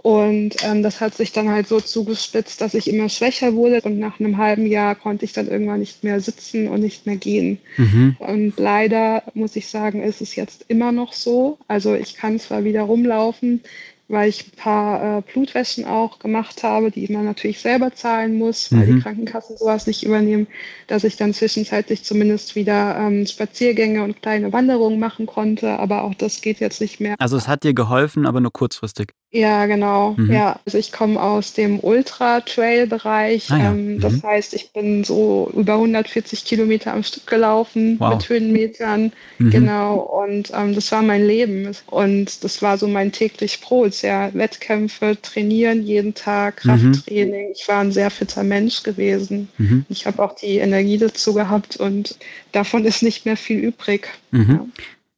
und 0.00 0.54
ähm, 0.62 0.84
das 0.84 1.00
hat 1.00 1.14
sich 1.14 1.32
dann 1.32 1.48
halt 1.48 1.66
so 1.66 1.80
zugespitzt, 1.80 2.60
dass 2.60 2.74
ich 2.74 2.88
immer 2.88 3.08
schwächer 3.08 3.54
wurde. 3.54 3.80
Und 3.82 3.98
nach 3.98 4.20
einem 4.20 4.38
halben 4.38 4.66
Jahr 4.66 4.94
konnte 4.94 5.24
ich 5.24 5.32
dann 5.32 5.48
irgendwann 5.48 5.80
nicht 5.80 6.04
mehr 6.04 6.20
sitzen 6.20 6.68
und 6.68 6.80
nicht 6.80 7.04
mehr 7.06 7.16
gehen. 7.16 7.58
Mhm. 7.76 8.16
Und 8.20 8.58
leider 8.58 9.24
muss 9.34 9.56
ich 9.56 9.66
sagen, 9.66 10.02
ist 10.02 10.20
es 10.20 10.36
jetzt 10.36 10.64
immer 10.68 10.92
noch 10.92 11.12
so. 11.12 11.58
Also 11.66 11.94
ich 11.94 12.14
kann 12.14 12.38
zwar 12.38 12.62
wieder 12.62 12.82
rumlaufen, 12.82 13.60
weil 14.08 14.28
ich 14.28 14.46
ein 14.46 14.56
paar 14.56 15.18
äh, 15.18 15.22
Blutwäschen 15.32 15.84
auch 15.84 16.18
gemacht 16.18 16.62
habe, 16.62 16.90
die 16.90 17.12
man 17.12 17.24
natürlich 17.24 17.60
selber 17.60 17.92
zahlen 17.92 18.38
muss, 18.38 18.72
weil 18.72 18.86
mhm. 18.86 18.96
die 18.96 19.02
Krankenkassen 19.02 19.58
sowas 19.58 19.86
nicht 19.86 20.02
übernehmen, 20.02 20.46
dass 20.86 21.04
ich 21.04 21.16
dann 21.16 21.34
zwischenzeitlich 21.34 22.04
zumindest 22.04 22.56
wieder 22.56 22.96
ähm, 22.98 23.26
Spaziergänge 23.26 24.02
und 24.02 24.22
kleine 24.22 24.52
Wanderungen 24.52 24.98
machen 24.98 25.26
konnte, 25.26 25.78
aber 25.78 26.04
auch 26.04 26.14
das 26.14 26.40
geht 26.40 26.60
jetzt 26.60 26.80
nicht 26.80 27.00
mehr. 27.00 27.16
Also 27.18 27.36
es 27.36 27.48
hat 27.48 27.64
dir 27.64 27.74
geholfen, 27.74 28.26
aber 28.26 28.40
nur 28.40 28.52
kurzfristig. 28.52 29.12
Ja, 29.30 29.66
genau. 29.66 30.14
Mhm. 30.16 30.32
Ja, 30.32 30.58
also 30.64 30.78
ich 30.78 30.90
komme 30.90 31.20
aus 31.20 31.52
dem 31.52 31.80
Ultra-Trail-Bereich. 31.80 33.50
Ah, 33.50 33.58
ja. 33.58 33.70
ähm, 33.72 34.00
das 34.00 34.14
mhm. 34.14 34.22
heißt, 34.22 34.54
ich 34.54 34.72
bin 34.72 35.04
so 35.04 35.50
über 35.54 35.74
140 35.74 36.46
Kilometer 36.46 36.94
am 36.94 37.02
Stück 37.02 37.26
gelaufen 37.26 37.96
wow. 37.98 38.14
mit 38.14 38.26
Höhenmetern. 38.26 39.12
Mhm. 39.38 39.50
Genau. 39.50 39.96
Und 39.96 40.50
ähm, 40.54 40.74
das 40.74 40.90
war 40.92 41.02
mein 41.02 41.26
Leben. 41.26 41.70
Und 41.86 42.42
das 42.42 42.62
war 42.62 42.78
so 42.78 42.88
mein 42.88 43.12
täglich 43.12 43.60
Brot. 43.60 44.00
Ja, 44.00 44.32
Wettkämpfe, 44.32 45.18
trainieren 45.20 45.82
jeden 45.82 46.14
Tag, 46.14 46.64
mhm. 46.64 46.70
Krafttraining. 46.70 47.50
Ich 47.52 47.68
war 47.68 47.80
ein 47.80 47.92
sehr 47.92 48.10
fitter 48.10 48.44
Mensch 48.44 48.82
gewesen. 48.82 49.48
Mhm. 49.58 49.84
Ich 49.90 50.06
habe 50.06 50.22
auch 50.22 50.36
die 50.36 50.56
Energie 50.56 50.96
dazu 50.96 51.34
gehabt 51.34 51.76
und 51.76 52.16
davon 52.52 52.86
ist 52.86 53.02
nicht 53.02 53.26
mehr 53.26 53.36
viel 53.36 53.58
übrig. 53.58 54.08
Mhm. 54.30 54.50
Ja. 54.50 54.66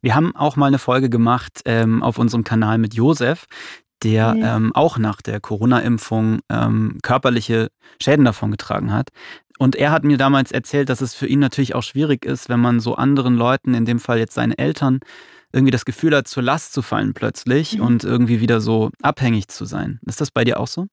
Wir 0.02 0.14
haben 0.14 0.34
auch 0.34 0.56
mal 0.56 0.66
eine 0.66 0.78
Folge 0.78 1.10
gemacht 1.10 1.60
ähm, 1.66 2.02
auf 2.02 2.18
unserem 2.18 2.42
Kanal 2.42 2.78
mit 2.78 2.94
Josef, 2.94 3.46
der 4.02 4.34
mhm. 4.34 4.42
ähm, 4.44 4.72
auch 4.74 4.98
nach 4.98 5.22
der 5.22 5.40
Corona-Impfung 5.40 6.40
ähm, 6.48 6.98
körperliche 7.02 7.70
Schäden 8.00 8.24
davongetragen 8.24 8.92
hat. 8.92 9.10
Und 9.58 9.76
er 9.76 9.90
hat 9.90 10.04
mir 10.04 10.16
damals 10.16 10.52
erzählt, 10.52 10.88
dass 10.88 11.02
es 11.02 11.14
für 11.14 11.26
ihn 11.26 11.38
natürlich 11.38 11.74
auch 11.74 11.82
schwierig 11.82 12.24
ist, 12.24 12.48
wenn 12.48 12.60
man 12.60 12.80
so 12.80 12.94
anderen 12.94 13.34
Leuten, 13.34 13.74
in 13.74 13.84
dem 13.84 14.00
Fall 14.00 14.18
jetzt 14.18 14.34
seine 14.34 14.56
Eltern, 14.56 15.00
irgendwie 15.52 15.72
das 15.72 15.84
Gefühl 15.84 16.16
hat, 16.16 16.28
zur 16.28 16.42
Last 16.42 16.72
zu 16.72 16.80
fallen 16.80 17.12
plötzlich 17.12 17.76
mhm. 17.76 17.84
und 17.84 18.04
irgendwie 18.04 18.40
wieder 18.40 18.60
so 18.60 18.90
abhängig 19.02 19.48
zu 19.48 19.64
sein. 19.64 20.00
Ist 20.06 20.20
das 20.20 20.30
bei 20.30 20.44
dir 20.44 20.60
auch 20.60 20.68
so? 20.68 20.86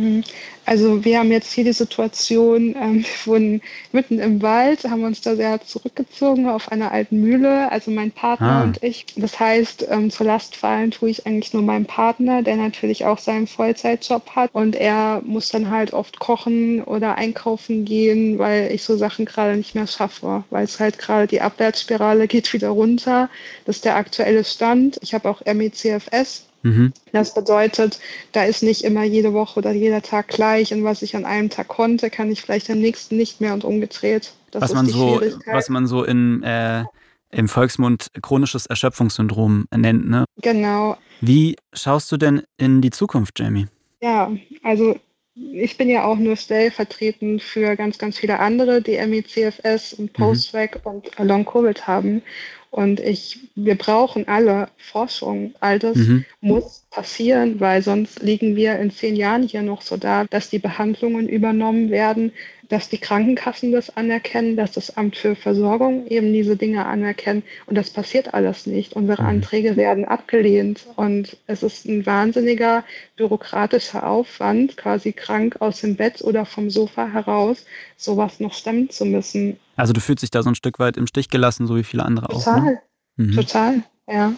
Mhm. 0.00 0.24
Also 0.66 1.04
wir 1.04 1.18
haben 1.18 1.32
jetzt 1.32 1.52
hier 1.52 1.64
die 1.64 1.72
Situation, 1.72 2.74
ähm, 2.76 3.04
wir 3.24 3.32
wohnen 3.32 3.62
mitten 3.92 4.18
im 4.18 4.40
Wald, 4.40 4.84
haben 4.84 5.04
uns 5.04 5.20
da 5.20 5.36
sehr 5.36 5.60
zurückgezogen 5.60 6.48
auf 6.48 6.70
einer 6.70 6.92
alten 6.92 7.20
Mühle, 7.20 7.70
also 7.70 7.90
mein 7.90 8.12
Partner 8.12 8.60
ah. 8.60 8.62
und 8.62 8.82
ich. 8.82 9.06
Das 9.16 9.38
heißt, 9.38 9.86
ähm, 9.90 10.10
zur 10.10 10.26
Last 10.26 10.56
fallen 10.56 10.90
tue 10.90 11.10
ich 11.10 11.26
eigentlich 11.26 11.52
nur 11.52 11.62
meinem 11.62 11.86
Partner, 11.86 12.42
der 12.42 12.56
natürlich 12.56 13.04
auch 13.04 13.18
seinen 13.18 13.46
Vollzeitjob 13.46 14.30
hat 14.36 14.50
und 14.54 14.76
er 14.76 15.22
muss 15.24 15.48
dann 15.48 15.70
halt 15.70 15.92
oft 15.92 16.18
kochen 16.18 16.82
oder 16.82 17.16
einkaufen 17.16 17.84
gehen, 17.84 18.38
weil 18.38 18.70
ich 18.72 18.84
so 18.84 18.96
Sachen 18.96 19.24
gerade 19.24 19.56
nicht 19.56 19.74
mehr 19.74 19.86
schaffe, 19.86 20.44
weil 20.50 20.64
es 20.64 20.80
halt 20.80 20.98
gerade 20.98 21.26
die 21.26 21.40
Abwärtsspirale 21.40 22.28
geht 22.28 22.52
wieder 22.52 22.70
runter. 22.70 23.28
Das 23.66 23.76
ist 23.76 23.84
der 23.84 23.96
aktuelle 23.96 24.44
Stand. 24.44 24.98
Ich 25.02 25.14
habe 25.14 25.28
auch 25.28 25.42
MECFS, 25.44 26.44
Mhm. 26.62 26.92
Das 27.12 27.34
bedeutet, 27.34 27.98
da 28.32 28.44
ist 28.44 28.62
nicht 28.62 28.84
immer 28.84 29.04
jede 29.04 29.32
Woche 29.32 29.58
oder 29.58 29.72
jeder 29.72 30.02
Tag 30.02 30.28
gleich 30.28 30.72
und 30.72 30.84
was 30.84 31.02
ich 31.02 31.16
an 31.16 31.24
einem 31.24 31.50
Tag 31.50 31.68
konnte, 31.68 32.10
kann 32.10 32.30
ich 32.30 32.42
vielleicht 32.42 32.70
am 32.70 32.78
nächsten 32.78 33.16
nicht 33.16 33.40
mehr 33.40 33.54
und 33.54 33.64
umgedreht. 33.64 34.32
Das 34.50 34.62
was, 34.62 34.74
man 34.74 34.86
so, 34.86 35.20
was 35.46 35.68
man 35.68 35.86
so 35.86 36.04
in, 36.04 36.42
äh, 36.42 36.84
im 37.30 37.48
Volksmund 37.48 38.08
chronisches 38.20 38.66
Erschöpfungssyndrom 38.66 39.66
nennt, 39.74 40.08
ne? 40.08 40.24
Genau. 40.42 40.96
Wie 41.20 41.56
schaust 41.72 42.10
du 42.12 42.16
denn 42.16 42.42
in 42.56 42.80
die 42.80 42.90
Zukunft, 42.90 43.38
Jamie? 43.38 43.66
Ja, 44.02 44.30
also 44.62 44.96
ich 45.34 45.76
bin 45.76 45.88
ja 45.88 46.04
auch 46.04 46.16
nur 46.16 46.36
stellvertretend 46.36 47.42
für 47.42 47.76
ganz, 47.76 47.98
ganz 47.98 48.18
viele 48.18 48.38
andere, 48.40 48.82
die 48.82 48.98
MECFS 48.98 49.94
und 49.94 50.18
mhm. 50.18 50.24
Post-Track 50.24 50.80
mhm. 50.84 50.90
und 50.90 51.18
Long-Covid 51.18 51.86
haben. 51.86 52.22
Und 52.70 53.00
ich, 53.00 53.38
wir 53.56 53.74
brauchen 53.76 54.28
alle 54.28 54.68
Forschung. 54.76 55.54
All 55.58 55.80
das 55.80 55.96
mhm. 55.96 56.24
muss 56.40 56.84
passieren, 56.90 57.58
weil 57.58 57.82
sonst 57.82 58.22
liegen 58.22 58.54
wir 58.54 58.78
in 58.78 58.92
zehn 58.92 59.16
Jahren 59.16 59.42
hier 59.42 59.62
noch 59.62 59.82
so 59.82 59.96
da, 59.96 60.24
dass 60.24 60.50
die 60.50 60.60
Behandlungen 60.60 61.28
übernommen 61.28 61.90
werden, 61.90 62.32
dass 62.68 62.88
die 62.88 62.98
Krankenkassen 62.98 63.72
das 63.72 63.96
anerkennen, 63.96 64.56
dass 64.56 64.70
das 64.70 64.96
Amt 64.96 65.16
für 65.16 65.34
Versorgung 65.34 66.06
eben 66.06 66.32
diese 66.32 66.56
Dinge 66.56 66.86
anerkennt. 66.86 67.44
Und 67.66 67.76
das 67.76 67.90
passiert 67.90 68.32
alles 68.32 68.66
nicht. 68.66 68.92
Unsere 68.92 69.22
mhm. 69.22 69.28
Anträge 69.28 69.76
werden 69.76 70.04
abgelehnt. 70.04 70.86
Und 70.94 71.36
es 71.48 71.64
ist 71.64 71.86
ein 71.86 72.06
wahnsinniger 72.06 72.84
bürokratischer 73.16 74.08
Aufwand, 74.08 74.76
quasi 74.76 75.12
krank 75.12 75.56
aus 75.58 75.80
dem 75.80 75.96
Bett 75.96 76.22
oder 76.22 76.46
vom 76.46 76.70
Sofa 76.70 77.08
heraus 77.08 77.66
sowas 77.96 78.38
noch 78.38 78.54
stemmen 78.54 78.90
zu 78.90 79.04
müssen. 79.04 79.58
Also 79.80 79.94
du 79.94 80.00
fühlst 80.00 80.22
dich 80.22 80.30
da 80.30 80.42
so 80.42 80.50
ein 80.50 80.54
Stück 80.54 80.78
weit 80.78 80.98
im 80.98 81.06
Stich 81.06 81.30
gelassen, 81.30 81.66
so 81.66 81.74
wie 81.74 81.84
viele 81.84 82.04
andere 82.04 82.28
total, 82.28 82.58
auch. 82.58 82.64
Ne? 82.64 82.80
Mhm. 83.16 83.34
Total, 83.34 83.82
ja. 84.06 84.32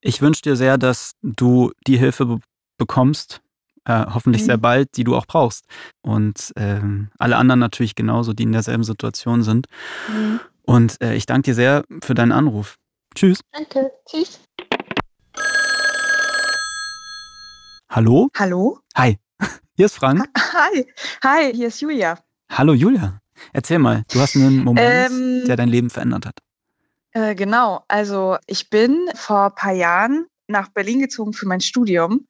Ich 0.00 0.22
wünsche 0.22 0.40
dir 0.40 0.56
sehr, 0.56 0.78
dass 0.78 1.12
du 1.22 1.72
die 1.86 1.98
Hilfe 1.98 2.26
be 2.26 2.40
bekommst, 2.78 3.42
äh, 3.84 4.06
hoffentlich 4.06 4.40
mhm. 4.40 4.46
sehr 4.46 4.56
bald, 4.56 4.96
die 4.96 5.04
du 5.04 5.14
auch 5.14 5.26
brauchst. 5.26 5.66
Und 6.00 6.50
ähm, 6.56 7.10
alle 7.18 7.36
anderen 7.36 7.60
natürlich 7.60 7.94
genauso, 7.94 8.32
die 8.32 8.44
in 8.44 8.52
derselben 8.52 8.84
Situation 8.84 9.42
sind. 9.42 9.66
Mhm. 10.08 10.40
Und 10.62 10.98
äh, 11.02 11.14
ich 11.14 11.26
danke 11.26 11.50
dir 11.50 11.54
sehr 11.54 11.84
für 12.02 12.14
deinen 12.14 12.32
Anruf. 12.32 12.76
Tschüss. 13.14 13.40
Danke. 13.52 13.92
Tschüss. 14.08 14.40
Hallo? 17.90 18.30
Hallo? 18.34 18.78
Hi. 18.96 19.18
Hier 19.76 19.84
ist 19.84 19.96
Frank. 19.96 20.26
Hi. 20.38 20.86
Hi, 21.22 21.52
hier 21.52 21.68
ist 21.68 21.80
Julia. 21.82 22.18
Hallo 22.50 22.72
Julia. 22.72 23.20
Erzähl 23.52 23.78
mal, 23.78 24.04
du 24.12 24.20
hast 24.20 24.36
einen 24.36 24.64
Moment, 24.64 25.10
ähm, 25.10 25.44
der 25.46 25.56
dein 25.56 25.68
Leben 25.68 25.90
verändert 25.90 26.26
hat. 26.26 26.38
Äh, 27.12 27.34
genau, 27.34 27.84
also 27.88 28.36
ich 28.46 28.70
bin 28.70 29.08
vor 29.14 29.46
ein 29.46 29.54
paar 29.54 29.72
Jahren 29.72 30.26
nach 30.46 30.68
Berlin 30.68 31.00
gezogen 31.00 31.32
für 31.32 31.46
mein 31.46 31.60
Studium 31.60 32.26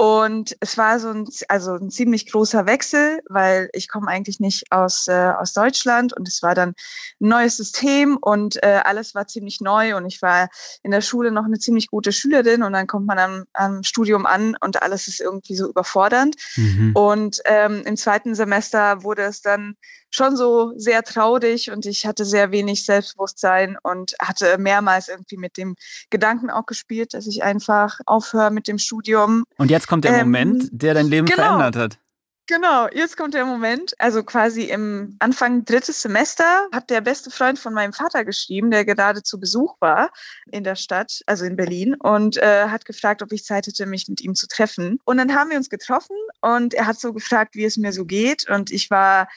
Und 0.00 0.56
es 0.60 0.78
war 0.78 0.98
so 0.98 1.10
ein, 1.10 1.28
also 1.48 1.74
ein 1.74 1.90
ziemlich 1.90 2.32
großer 2.32 2.64
Wechsel, 2.64 3.20
weil 3.28 3.68
ich 3.74 3.86
komme 3.86 4.08
eigentlich 4.08 4.40
nicht 4.40 4.72
aus, 4.72 5.08
äh, 5.08 5.32
aus 5.38 5.52
Deutschland 5.52 6.16
und 6.16 6.26
es 6.26 6.42
war 6.42 6.54
dann 6.54 6.70
ein 6.70 7.28
neues 7.28 7.58
System 7.58 8.16
und 8.16 8.56
äh, 8.62 8.80
alles 8.82 9.14
war 9.14 9.26
ziemlich 9.26 9.60
neu 9.60 9.94
und 9.98 10.06
ich 10.06 10.22
war 10.22 10.48
in 10.82 10.90
der 10.90 11.02
Schule 11.02 11.30
noch 11.32 11.44
eine 11.44 11.58
ziemlich 11.58 11.88
gute 11.88 12.12
Schülerin 12.12 12.62
und 12.62 12.72
dann 12.72 12.86
kommt 12.86 13.06
man 13.06 13.18
am, 13.18 13.44
am 13.52 13.82
Studium 13.82 14.24
an 14.24 14.56
und 14.62 14.80
alles 14.80 15.06
ist 15.06 15.20
irgendwie 15.20 15.54
so 15.54 15.68
überfordernd. 15.68 16.36
Mhm. 16.56 16.92
Und 16.94 17.42
ähm, 17.44 17.82
im 17.84 17.98
zweiten 17.98 18.34
Semester 18.34 19.02
wurde 19.02 19.24
es 19.24 19.42
dann 19.42 19.76
schon 20.10 20.36
so 20.36 20.72
sehr 20.76 21.02
traurig 21.02 21.70
und 21.70 21.86
ich 21.86 22.06
hatte 22.06 22.24
sehr 22.24 22.50
wenig 22.50 22.84
Selbstbewusstsein 22.84 23.76
und 23.82 24.14
hatte 24.20 24.58
mehrmals 24.58 25.08
irgendwie 25.08 25.36
mit 25.36 25.56
dem 25.56 25.76
Gedanken 26.10 26.50
auch 26.50 26.66
gespielt, 26.66 27.14
dass 27.14 27.26
ich 27.26 27.42
einfach 27.42 28.00
aufhöre 28.06 28.50
mit 28.50 28.66
dem 28.66 28.78
Studium. 28.78 29.44
Und 29.56 29.70
jetzt 29.70 29.86
kommt 29.90 30.04
der 30.04 30.12
ähm, 30.12 30.28
Moment, 30.28 30.68
der 30.70 30.94
dein 30.94 31.08
Leben 31.08 31.26
genau. 31.26 31.42
verändert 31.42 31.76
hat. 31.76 31.98
Genau, 32.46 32.88
jetzt 32.92 33.16
kommt 33.16 33.34
der 33.34 33.44
Moment. 33.44 33.92
Also 33.98 34.22
quasi 34.24 34.62
im 34.62 35.16
Anfang 35.18 35.64
drittes 35.64 36.02
Semester 36.02 36.66
hat 36.72 36.90
der 36.90 37.00
beste 37.00 37.30
Freund 37.30 37.58
von 37.58 37.74
meinem 37.74 37.92
Vater 37.92 38.24
geschrieben, 38.24 38.70
der 38.70 38.84
gerade 38.84 39.22
zu 39.22 39.38
Besuch 39.38 39.76
war 39.80 40.10
in 40.50 40.64
der 40.64 40.76
Stadt, 40.76 41.22
also 41.26 41.44
in 41.44 41.56
Berlin, 41.56 41.94
und 41.94 42.36
äh, 42.38 42.66
hat 42.68 42.84
gefragt, 42.84 43.22
ob 43.22 43.32
ich 43.32 43.44
Zeit 43.44 43.66
hätte, 43.66 43.86
mich 43.86 44.08
mit 44.08 44.20
ihm 44.20 44.34
zu 44.34 44.46
treffen. 44.48 44.98
Und 45.04 45.18
dann 45.18 45.34
haben 45.34 45.50
wir 45.50 45.56
uns 45.56 45.70
getroffen 45.70 46.16
und 46.40 46.74
er 46.74 46.86
hat 46.86 46.98
so 46.98 47.12
gefragt, 47.12 47.54
wie 47.54 47.64
es 47.64 47.76
mir 47.76 47.92
so 47.92 48.04
geht. 48.04 48.48
Und 48.48 48.70
ich 48.70 48.90
war 48.90 49.28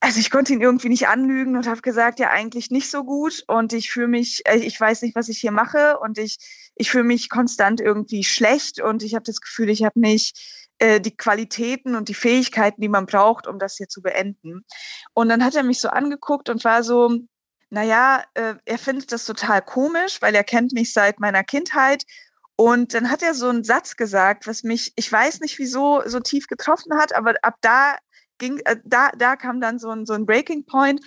also 0.00 0.20
ich 0.20 0.30
konnte 0.30 0.52
ihn 0.52 0.60
irgendwie 0.60 0.90
nicht 0.90 1.08
anlügen 1.08 1.56
und 1.56 1.66
habe 1.66 1.80
gesagt, 1.80 2.20
ja 2.20 2.28
eigentlich 2.28 2.70
nicht 2.70 2.90
so 2.90 3.04
gut 3.04 3.42
und 3.46 3.72
ich 3.72 3.90
fühle 3.90 4.08
mich, 4.08 4.42
äh, 4.44 4.58
ich 4.58 4.78
weiß 4.78 5.00
nicht, 5.00 5.14
was 5.16 5.30
ich 5.30 5.38
hier 5.38 5.50
mache 5.50 5.98
und 5.98 6.18
ich, 6.18 6.36
ich 6.76 6.90
fühle 6.90 7.04
mich 7.04 7.28
konstant 7.28 7.80
irgendwie 7.80 8.24
schlecht 8.24 8.80
und 8.80 9.02
ich 9.02 9.14
habe 9.14 9.24
das 9.24 9.40
Gefühl, 9.40 9.70
ich 9.70 9.84
habe 9.84 9.98
nicht 10.00 10.70
äh, 10.78 11.00
die 11.00 11.16
Qualitäten 11.16 11.94
und 11.94 12.08
die 12.08 12.14
Fähigkeiten, 12.14 12.80
die 12.80 12.88
man 12.88 13.06
braucht, 13.06 13.46
um 13.46 13.58
das 13.58 13.76
hier 13.76 13.88
zu 13.88 14.02
beenden. 14.02 14.64
Und 15.12 15.28
dann 15.28 15.44
hat 15.44 15.54
er 15.54 15.62
mich 15.62 15.80
so 15.80 15.88
angeguckt 15.88 16.48
und 16.48 16.64
war 16.64 16.82
so, 16.82 17.18
naja, 17.70 18.24
äh, 18.34 18.54
er 18.64 18.78
findet 18.78 19.12
das 19.12 19.24
total 19.24 19.62
komisch, 19.62 20.20
weil 20.20 20.34
er 20.34 20.44
kennt 20.44 20.72
mich 20.72 20.92
seit 20.92 21.20
meiner 21.20 21.44
Kindheit 21.44 22.04
und 22.56 22.94
dann 22.94 23.10
hat 23.10 23.22
er 23.22 23.34
so 23.34 23.48
einen 23.48 23.64
Satz 23.64 23.96
gesagt, 23.96 24.46
was 24.46 24.62
mich, 24.62 24.92
ich 24.96 25.10
weiß 25.10 25.40
nicht 25.40 25.58
wieso, 25.58 26.02
so 26.06 26.20
tief 26.20 26.46
getroffen 26.46 26.94
hat, 26.96 27.14
aber 27.14 27.34
ab 27.42 27.56
da 27.60 27.96
ging, 28.38 28.60
äh, 28.64 28.76
da, 28.84 29.10
da 29.10 29.36
kam 29.36 29.60
dann 29.60 29.78
so 29.78 29.90
ein, 29.90 30.06
so 30.06 30.12
ein 30.12 30.26
Breaking 30.26 30.64
Point, 30.64 31.00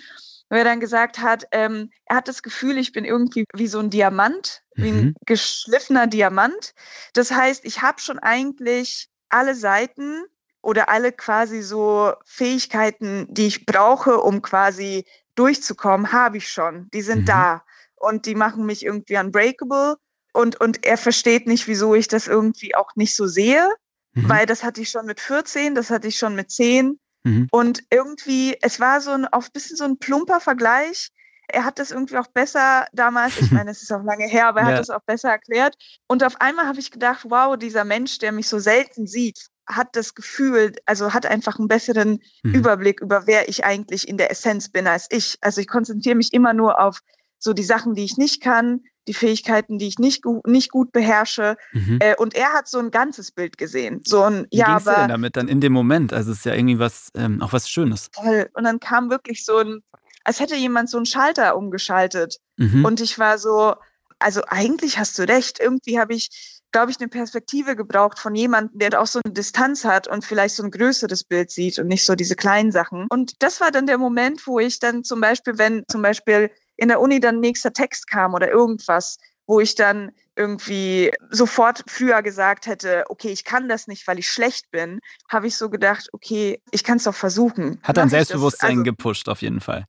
wo 0.50 0.56
er 0.56 0.64
dann 0.64 0.80
gesagt 0.80 1.18
hat, 1.18 1.46
ähm, 1.52 1.90
er 2.06 2.16
hat 2.16 2.28
das 2.28 2.42
Gefühl, 2.42 2.78
ich 2.78 2.92
bin 2.92 3.04
irgendwie 3.04 3.44
wie 3.54 3.66
so 3.66 3.78
ein 3.80 3.90
Diamant, 3.90 4.62
mhm. 4.74 4.82
wie 4.82 4.88
ein 4.88 5.04
mhm. 5.04 5.14
geschliffener 5.26 6.06
Diamant. 6.06 6.74
Das 7.12 7.30
heißt, 7.30 7.64
ich 7.64 7.82
habe 7.82 8.00
schon 8.00 8.18
eigentlich 8.18 9.08
alle 9.28 9.54
Seiten 9.54 10.24
oder 10.62 10.88
alle 10.88 11.12
quasi 11.12 11.62
so 11.62 12.14
Fähigkeiten, 12.24 13.26
die 13.30 13.46
ich 13.46 13.66
brauche, 13.66 14.18
um 14.18 14.42
quasi 14.42 15.04
durchzukommen, 15.34 16.12
habe 16.12 16.38
ich 16.38 16.48
schon. 16.48 16.88
Die 16.92 17.02
sind 17.02 17.22
mhm. 17.22 17.26
da 17.26 17.64
und 17.96 18.26
die 18.26 18.34
machen 18.34 18.66
mich 18.66 18.84
irgendwie 18.84 19.18
unbreakable. 19.18 19.96
Und, 20.32 20.60
und 20.60 20.84
er 20.84 20.98
versteht 20.98 21.46
nicht, 21.46 21.66
wieso 21.68 21.94
ich 21.94 22.08
das 22.08 22.26
irgendwie 22.26 22.74
auch 22.74 22.94
nicht 22.96 23.14
so 23.14 23.26
sehe, 23.26 23.66
mhm. 24.14 24.28
weil 24.28 24.46
das 24.46 24.62
hatte 24.62 24.80
ich 24.80 24.90
schon 24.90 25.06
mit 25.06 25.20
14, 25.20 25.74
das 25.74 25.90
hatte 25.90 26.08
ich 26.08 26.18
schon 26.18 26.34
mit 26.34 26.50
10 26.50 26.98
Mhm. 27.28 27.48
Und 27.50 27.82
irgendwie, 27.90 28.56
es 28.60 28.80
war 28.80 29.00
so 29.00 29.10
ein 29.10 29.26
auf 29.26 29.52
bisschen 29.52 29.76
so 29.76 29.84
ein 29.84 29.98
plumper 29.98 30.40
Vergleich. 30.40 31.10
Er 31.50 31.64
hat 31.64 31.78
das 31.78 31.90
irgendwie 31.90 32.18
auch 32.18 32.26
besser 32.26 32.86
damals, 32.92 33.40
ich 33.40 33.50
meine, 33.50 33.70
es 33.70 33.82
ist 33.82 33.92
auch 33.92 34.02
lange 34.02 34.26
her, 34.26 34.48
aber 34.48 34.60
er 34.60 34.66
ja. 34.68 34.72
hat 34.72 34.80
das 34.80 34.90
auch 34.90 35.02
besser 35.06 35.30
erklärt. 35.30 35.76
Und 36.06 36.22
auf 36.24 36.40
einmal 36.40 36.66
habe 36.66 36.78
ich 36.78 36.90
gedacht, 36.90 37.26
wow, 37.28 37.56
dieser 37.56 37.84
Mensch, 37.84 38.18
der 38.18 38.32
mich 38.32 38.48
so 38.48 38.58
selten 38.58 39.06
sieht, 39.06 39.48
hat 39.66 39.96
das 39.96 40.14
Gefühl, 40.14 40.72
also 40.86 41.12
hat 41.12 41.26
einfach 41.26 41.58
einen 41.58 41.68
besseren 41.68 42.20
mhm. 42.42 42.54
Überblick 42.54 43.00
über 43.00 43.26
wer 43.26 43.48
ich 43.48 43.64
eigentlich 43.64 44.08
in 44.08 44.16
der 44.16 44.30
Essenz 44.30 44.70
bin 44.70 44.86
als 44.86 45.06
ich. 45.10 45.36
Also 45.40 45.60
ich 45.60 45.68
konzentriere 45.68 46.16
mich 46.16 46.32
immer 46.32 46.54
nur 46.54 46.80
auf 46.80 47.00
so 47.38 47.52
die 47.52 47.64
Sachen, 47.64 47.94
die 47.94 48.04
ich 48.04 48.16
nicht 48.16 48.42
kann, 48.42 48.80
die 49.08 49.14
Fähigkeiten, 49.14 49.78
die 49.78 49.88
ich 49.88 49.98
nicht, 49.98 50.22
gu 50.22 50.40
nicht 50.46 50.70
gut 50.70 50.92
beherrsche. 50.92 51.56
Mhm. 51.72 51.98
Äh, 52.00 52.14
und 52.16 52.34
er 52.34 52.52
hat 52.52 52.68
so 52.68 52.78
ein 52.78 52.90
ganzes 52.90 53.32
Bild 53.32 53.58
gesehen. 53.58 54.02
So 54.04 54.22
ein, 54.22 54.46
Wie 54.50 54.58
ja, 54.58 54.68
aber. 54.68 54.94
denn 54.94 55.08
damit 55.08 55.36
dann 55.36 55.48
in 55.48 55.60
dem 55.60 55.72
Moment? 55.72 56.12
Also 56.12 56.30
es 56.30 56.38
ist 56.38 56.44
ja 56.44 56.54
irgendwie 56.54 56.78
was, 56.78 57.10
ähm, 57.16 57.42
auch 57.42 57.52
was 57.52 57.68
Schönes. 57.68 58.10
Toll. 58.10 58.48
Und 58.52 58.64
dann 58.64 58.78
kam 58.78 59.10
wirklich 59.10 59.44
so 59.44 59.56
ein, 59.58 59.80
als 60.24 60.40
hätte 60.40 60.56
jemand 60.56 60.90
so 60.90 60.98
einen 60.98 61.06
Schalter 61.06 61.56
umgeschaltet. 61.56 62.36
Mhm. 62.58 62.84
Und 62.84 63.00
ich 63.00 63.18
war 63.18 63.38
so, 63.38 63.74
also 64.18 64.42
eigentlich 64.46 64.98
hast 64.98 65.18
du 65.18 65.26
recht. 65.26 65.58
Irgendwie 65.58 65.98
habe 65.98 66.14
ich, 66.14 66.60
glaube 66.70 66.90
ich, 66.90 67.00
eine 67.00 67.08
Perspektive 67.08 67.76
gebraucht 67.76 68.18
von 68.18 68.34
jemandem, 68.34 68.78
der 68.78 69.00
auch 69.00 69.06
so 69.06 69.20
eine 69.24 69.32
Distanz 69.32 69.86
hat 69.86 70.06
und 70.06 70.22
vielleicht 70.22 70.54
so 70.54 70.62
ein 70.62 70.70
größeres 70.70 71.24
Bild 71.24 71.50
sieht 71.50 71.78
und 71.78 71.86
nicht 71.86 72.04
so 72.04 72.14
diese 72.14 72.36
kleinen 72.36 72.72
Sachen. 72.72 73.06
Und 73.08 73.42
das 73.42 73.62
war 73.62 73.70
dann 73.70 73.86
der 73.86 73.96
Moment, 73.96 74.46
wo 74.46 74.58
ich 74.58 74.80
dann 74.80 75.02
zum 75.02 75.22
Beispiel, 75.22 75.56
wenn 75.56 75.84
zum 75.88 76.02
Beispiel 76.02 76.50
in 76.78 76.88
der 76.88 77.00
Uni 77.00 77.20
dann 77.20 77.40
nächster 77.40 77.72
Text 77.72 78.06
kam 78.08 78.32
oder 78.32 78.48
irgendwas, 78.48 79.18
wo 79.46 79.60
ich 79.60 79.74
dann 79.74 80.12
irgendwie 80.36 81.10
sofort 81.30 81.82
früher 81.88 82.22
gesagt 82.22 82.66
hätte, 82.66 83.04
okay, 83.08 83.28
ich 83.28 83.44
kann 83.44 83.68
das 83.68 83.88
nicht, 83.88 84.06
weil 84.06 84.18
ich 84.18 84.30
schlecht 84.30 84.70
bin, 84.70 85.00
habe 85.28 85.48
ich 85.48 85.56
so 85.56 85.68
gedacht, 85.68 86.08
okay, 86.12 86.62
ich 86.70 86.84
kann 86.84 86.98
es 86.98 87.04
doch 87.04 87.14
versuchen. 87.14 87.80
Hat 87.82 87.96
dein 87.96 88.08
Selbstbewusstsein 88.08 88.70
also, 88.70 88.82
gepusht 88.84 89.28
auf 89.28 89.42
jeden 89.42 89.60
Fall. 89.60 89.84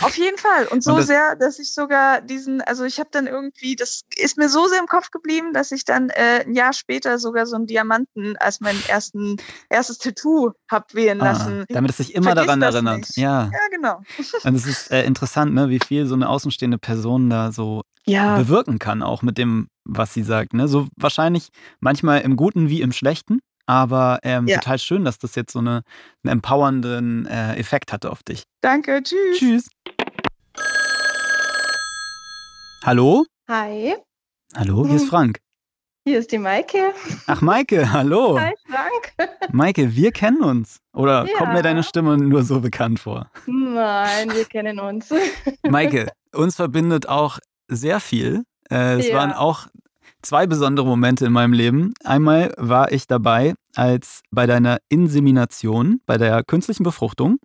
Auf 0.00 0.16
jeden 0.16 0.38
Fall. 0.38 0.66
Und 0.66 0.82
so 0.82 0.94
und 0.94 1.02
sehr, 1.02 1.36
dass 1.36 1.58
ich 1.58 1.72
sogar 1.72 2.20
diesen, 2.20 2.60
also 2.62 2.84
ich 2.84 2.98
habe 2.98 3.08
dann 3.12 3.26
irgendwie, 3.26 3.76
das 3.76 4.02
ist 4.16 4.36
mir 4.38 4.48
so 4.48 4.66
sehr 4.66 4.80
im 4.80 4.86
Kopf 4.86 5.10
geblieben, 5.10 5.52
dass 5.52 5.72
ich 5.72 5.84
dann 5.84 6.10
äh, 6.10 6.44
ein 6.46 6.54
Jahr 6.54 6.72
später 6.72 7.18
sogar 7.18 7.46
so 7.46 7.56
einen 7.56 7.66
Diamanten 7.66 8.36
als 8.36 8.60
mein 8.60 8.76
ersten, 8.88 9.36
erstes 9.68 9.98
Tattoo 9.98 10.52
habe 10.70 10.86
wählen 10.92 11.20
ah, 11.20 11.32
lassen. 11.32 11.60
Ah, 11.62 11.66
damit 11.68 11.90
es 11.90 11.98
sich 11.98 12.14
immer 12.14 12.34
daran 12.34 12.62
erinnert. 12.62 12.98
Nicht. 12.98 13.16
Ja. 13.16 13.50
ja, 13.52 13.68
genau. 13.70 14.00
Und 14.44 14.54
es 14.54 14.66
ist 14.66 14.90
äh, 14.90 15.04
interessant, 15.04 15.54
ne, 15.54 15.68
wie 15.68 15.80
viel 15.80 16.06
so 16.06 16.14
eine 16.14 16.28
außenstehende 16.28 16.78
Person 16.78 17.30
da 17.30 17.52
so 17.52 17.82
ja. 18.06 18.36
bewirken 18.36 18.78
kann, 18.78 19.02
auch 19.02 19.22
mit 19.22 19.38
dem, 19.38 19.68
was 19.84 20.14
sie 20.14 20.22
sagt. 20.22 20.54
Ne? 20.54 20.68
So 20.68 20.88
wahrscheinlich 20.96 21.50
manchmal 21.80 22.20
im 22.22 22.36
Guten 22.36 22.68
wie 22.68 22.80
im 22.80 22.92
Schlechten. 22.92 23.40
Aber 23.68 24.18
ähm, 24.22 24.46
ja. 24.46 24.58
total 24.58 24.78
schön, 24.78 25.04
dass 25.04 25.18
das 25.18 25.34
jetzt 25.34 25.52
so 25.52 25.58
eine, 25.58 25.82
einen 26.24 26.32
empowernden 26.32 27.26
äh, 27.26 27.54
Effekt 27.56 27.92
hatte 27.92 28.10
auf 28.10 28.22
dich. 28.22 28.44
Danke, 28.62 29.02
tschüss. 29.02 29.38
Tschüss. 29.38 29.68
Hallo? 32.82 33.26
Hi. 33.46 33.94
Hallo, 34.56 34.86
hier 34.86 34.96
ist 34.96 35.02
hm. 35.02 35.08
Frank. 35.10 35.40
Hier 36.06 36.18
ist 36.18 36.32
die 36.32 36.38
Maike. 36.38 36.94
Ach, 37.26 37.42
Maike, 37.42 37.92
hallo. 37.92 38.40
Hi, 38.40 38.54
Frank. 38.66 39.30
Maike, 39.52 39.94
wir 39.94 40.12
kennen 40.12 40.42
uns. 40.42 40.78
Oder 40.94 41.26
ja. 41.26 41.36
kommt 41.36 41.52
mir 41.52 41.62
deine 41.62 41.82
Stimme 41.82 42.16
nur 42.16 42.44
so 42.44 42.60
bekannt 42.60 43.00
vor? 43.00 43.30
Nein, 43.44 44.30
wir 44.32 44.46
kennen 44.46 44.80
uns. 44.80 45.12
Maike, 45.68 46.08
uns 46.34 46.56
verbindet 46.56 47.06
auch 47.06 47.38
sehr 47.68 48.00
viel. 48.00 48.44
Äh, 48.70 49.00
es 49.00 49.08
ja. 49.08 49.16
waren 49.16 49.32
auch 49.32 49.66
zwei 50.22 50.46
besondere 50.46 50.86
Momente 50.86 51.26
in 51.26 51.32
meinem 51.32 51.52
Leben. 51.52 51.92
Einmal 52.04 52.52
war 52.56 52.92
ich 52.92 53.06
dabei 53.06 53.54
als 53.74 54.22
bei 54.30 54.46
deiner 54.46 54.78
Insemination, 54.88 56.00
bei 56.06 56.18
der 56.18 56.42
künstlichen 56.44 56.82
Befruchtung. 56.82 57.38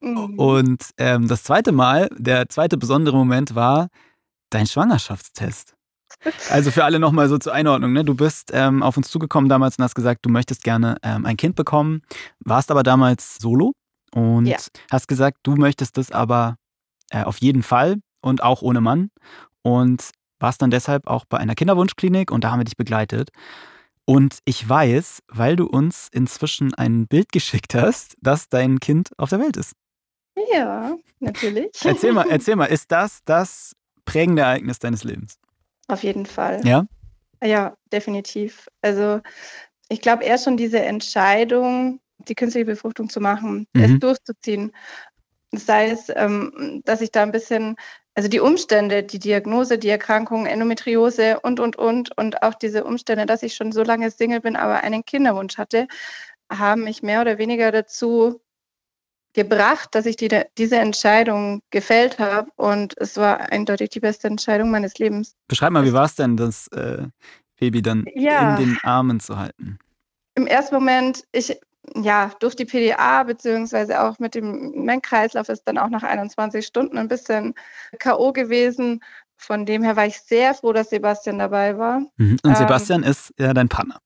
Mhm. 0.00 0.38
Und 0.38 0.90
ähm, 0.98 1.28
das 1.28 1.44
zweite 1.44 1.72
Mal, 1.72 2.08
der 2.16 2.48
zweite 2.48 2.76
besondere 2.76 3.16
Moment 3.16 3.54
war 3.54 3.88
dein 4.50 4.66
Schwangerschaftstest. 4.66 5.74
Also 6.50 6.70
für 6.70 6.84
alle 6.84 6.98
nochmal 6.98 7.28
so 7.28 7.38
zur 7.38 7.52
Einordnung. 7.52 7.92
Ne? 7.92 8.04
Du 8.04 8.14
bist 8.14 8.50
ähm, 8.52 8.82
auf 8.82 8.96
uns 8.96 9.10
zugekommen 9.10 9.48
damals 9.48 9.78
und 9.78 9.84
hast 9.84 9.94
gesagt, 9.94 10.24
du 10.24 10.28
möchtest 10.28 10.62
gerne 10.62 10.96
ähm, 11.02 11.26
ein 11.26 11.36
Kind 11.36 11.56
bekommen, 11.56 12.02
warst 12.40 12.70
aber 12.70 12.82
damals 12.82 13.36
solo 13.38 13.72
und 14.12 14.46
ja. 14.46 14.56
hast 14.90 15.08
gesagt, 15.08 15.38
du 15.42 15.56
möchtest 15.56 15.96
das 15.96 16.10
aber 16.10 16.56
äh, 17.10 17.22
auf 17.22 17.38
jeden 17.38 17.62
Fall 17.62 17.96
und 18.22 18.42
auch 18.42 18.62
ohne 18.62 18.80
Mann. 18.80 19.10
Und 19.62 20.10
warst 20.38 20.62
dann 20.62 20.70
deshalb 20.70 21.06
auch 21.06 21.24
bei 21.24 21.38
einer 21.38 21.54
Kinderwunschklinik 21.54 22.30
und 22.30 22.44
da 22.44 22.50
haben 22.50 22.60
wir 22.60 22.64
dich 22.64 22.76
begleitet. 22.76 23.30
Und 24.04 24.38
ich 24.44 24.66
weiß, 24.66 25.22
weil 25.28 25.56
du 25.56 25.66
uns 25.66 26.08
inzwischen 26.12 26.74
ein 26.74 27.06
Bild 27.06 27.32
geschickt 27.32 27.74
hast, 27.74 28.16
dass 28.20 28.48
dein 28.48 28.80
Kind 28.80 29.10
auf 29.18 29.30
der 29.30 29.40
Welt 29.40 29.56
ist. 29.56 29.72
Ja, 30.52 30.96
natürlich. 31.18 31.70
Erzähl 31.82 32.12
mal, 32.12 32.26
erzähl 32.30 32.56
mal, 32.56 32.66
ist 32.66 32.92
das 32.92 33.20
das 33.24 33.74
prägende 34.04 34.42
Ereignis 34.42 34.78
deines 34.78 35.02
Lebens? 35.02 35.38
Auf 35.88 36.02
jeden 36.02 36.26
Fall. 36.26 36.60
Ja? 36.64 36.86
Ja, 37.42 37.76
definitiv. 37.92 38.68
Also 38.82 39.20
ich 39.88 40.00
glaube 40.00 40.24
eher 40.24 40.38
schon 40.38 40.56
diese 40.56 40.80
Entscheidung, 40.80 42.00
die 42.18 42.34
künstliche 42.34 42.66
Befruchtung 42.66 43.08
zu 43.08 43.20
machen, 43.20 43.66
mhm. 43.72 43.82
es 43.82 43.98
durchzuziehen. 43.98 44.72
Sei 45.52 45.90
es, 45.90 46.10
ähm, 46.14 46.82
dass 46.84 47.00
ich 47.00 47.12
da 47.12 47.22
ein 47.22 47.32
bisschen 47.32 47.76
also 48.16 48.28
die 48.28 48.40
Umstände, 48.40 49.02
die 49.02 49.18
Diagnose, 49.18 49.78
die 49.78 49.88
Erkrankung, 49.88 50.46
Endometriose 50.46 51.38
und, 51.40 51.60
und, 51.60 51.76
und, 51.76 52.16
und 52.16 52.42
auch 52.42 52.54
diese 52.54 52.84
Umstände, 52.84 53.26
dass 53.26 53.42
ich 53.42 53.54
schon 53.54 53.72
so 53.72 53.82
lange 53.82 54.10
Single 54.10 54.40
bin, 54.40 54.56
aber 54.56 54.82
einen 54.82 55.04
Kinderwunsch 55.04 55.58
hatte, 55.58 55.86
haben 56.50 56.84
mich 56.84 57.02
mehr 57.02 57.20
oder 57.20 57.38
weniger 57.38 57.70
dazu 57.70 58.40
gebracht, 59.34 59.90
dass 59.94 60.06
ich 60.06 60.16
die, 60.16 60.30
diese 60.56 60.76
Entscheidung 60.76 61.60
gefällt 61.70 62.18
habe 62.18 62.50
und 62.56 62.94
es 62.98 63.16
war 63.16 63.52
eindeutig 63.52 63.90
die 63.90 64.00
beste 64.00 64.28
Entscheidung 64.28 64.70
meines 64.70 64.98
Lebens. 64.98 65.34
Beschreib 65.46 65.72
mal, 65.72 65.84
wie 65.84 65.92
war 65.92 66.06
es 66.06 66.14
denn, 66.14 66.38
das 66.38 66.68
äh, 66.68 67.06
Baby 67.60 67.82
dann 67.82 68.06
ja. 68.14 68.56
in 68.56 68.64
den 68.64 68.78
Armen 68.82 69.20
zu 69.20 69.36
halten? 69.36 69.78
im 70.36 70.46
ersten 70.46 70.74
Moment, 70.74 71.24
ich 71.32 71.58
ja, 71.94 72.30
durch 72.40 72.56
die 72.56 72.64
PDA 72.64 73.22
beziehungsweise 73.22 74.02
auch 74.02 74.18
mit 74.18 74.34
dem 74.34 74.70
Mengenkreislauf 74.84 75.48
ist 75.48 75.62
dann 75.64 75.78
auch 75.78 75.88
nach 75.88 76.02
21 76.02 76.66
Stunden 76.66 76.98
ein 76.98 77.08
bisschen 77.08 77.54
K.O. 77.98 78.32
gewesen. 78.32 79.00
Von 79.36 79.66
dem 79.66 79.82
her 79.82 79.96
war 79.96 80.06
ich 80.06 80.18
sehr 80.20 80.54
froh, 80.54 80.72
dass 80.72 80.90
Sebastian 80.90 81.38
dabei 81.38 81.76
war. 81.76 82.00
Mhm. 82.16 82.38
Und 82.42 82.56
Sebastian 82.56 83.02
ähm, 83.02 83.10
ist 83.10 83.32
ja 83.38 83.52
dein 83.52 83.68
Partner. 83.68 83.98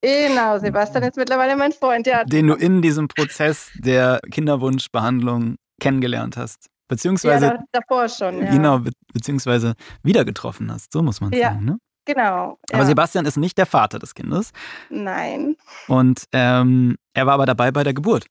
Genau, 0.00 0.58
Sebastian 0.58 1.02
ist 1.02 1.16
mittlerweile 1.16 1.56
mein 1.56 1.72
Freund. 1.72 2.06
Ja. 2.06 2.24
Den 2.24 2.46
du 2.46 2.54
in 2.54 2.82
diesem 2.82 3.08
Prozess 3.08 3.70
der 3.74 4.20
Kinderwunschbehandlung 4.30 5.56
kennengelernt 5.80 6.36
hast. 6.36 6.68
Beziehungsweise. 6.88 7.46
Ja, 7.46 7.64
davor 7.72 8.08
schon. 8.08 8.42
Ja. 8.42 8.50
Genau, 8.50 8.78
be 8.78 8.92
beziehungsweise 9.12 9.74
wieder 10.02 10.24
getroffen 10.24 10.70
hast. 10.70 10.92
So 10.92 11.02
muss 11.02 11.20
man 11.20 11.32
ja. 11.32 11.50
sagen, 11.50 11.64
ne? 11.64 11.78
Genau. 12.06 12.58
Aber 12.70 12.82
ja. 12.82 12.86
Sebastian 12.86 13.26
ist 13.26 13.36
nicht 13.36 13.58
der 13.58 13.66
Vater 13.66 13.98
des 13.98 14.14
Kindes. 14.14 14.52
Nein. 14.88 15.56
Und 15.88 16.24
ähm, 16.32 16.96
er 17.12 17.26
war 17.26 17.34
aber 17.34 17.46
dabei 17.46 17.70
bei 17.72 17.84
der 17.84 17.94
Geburt. 17.94 18.26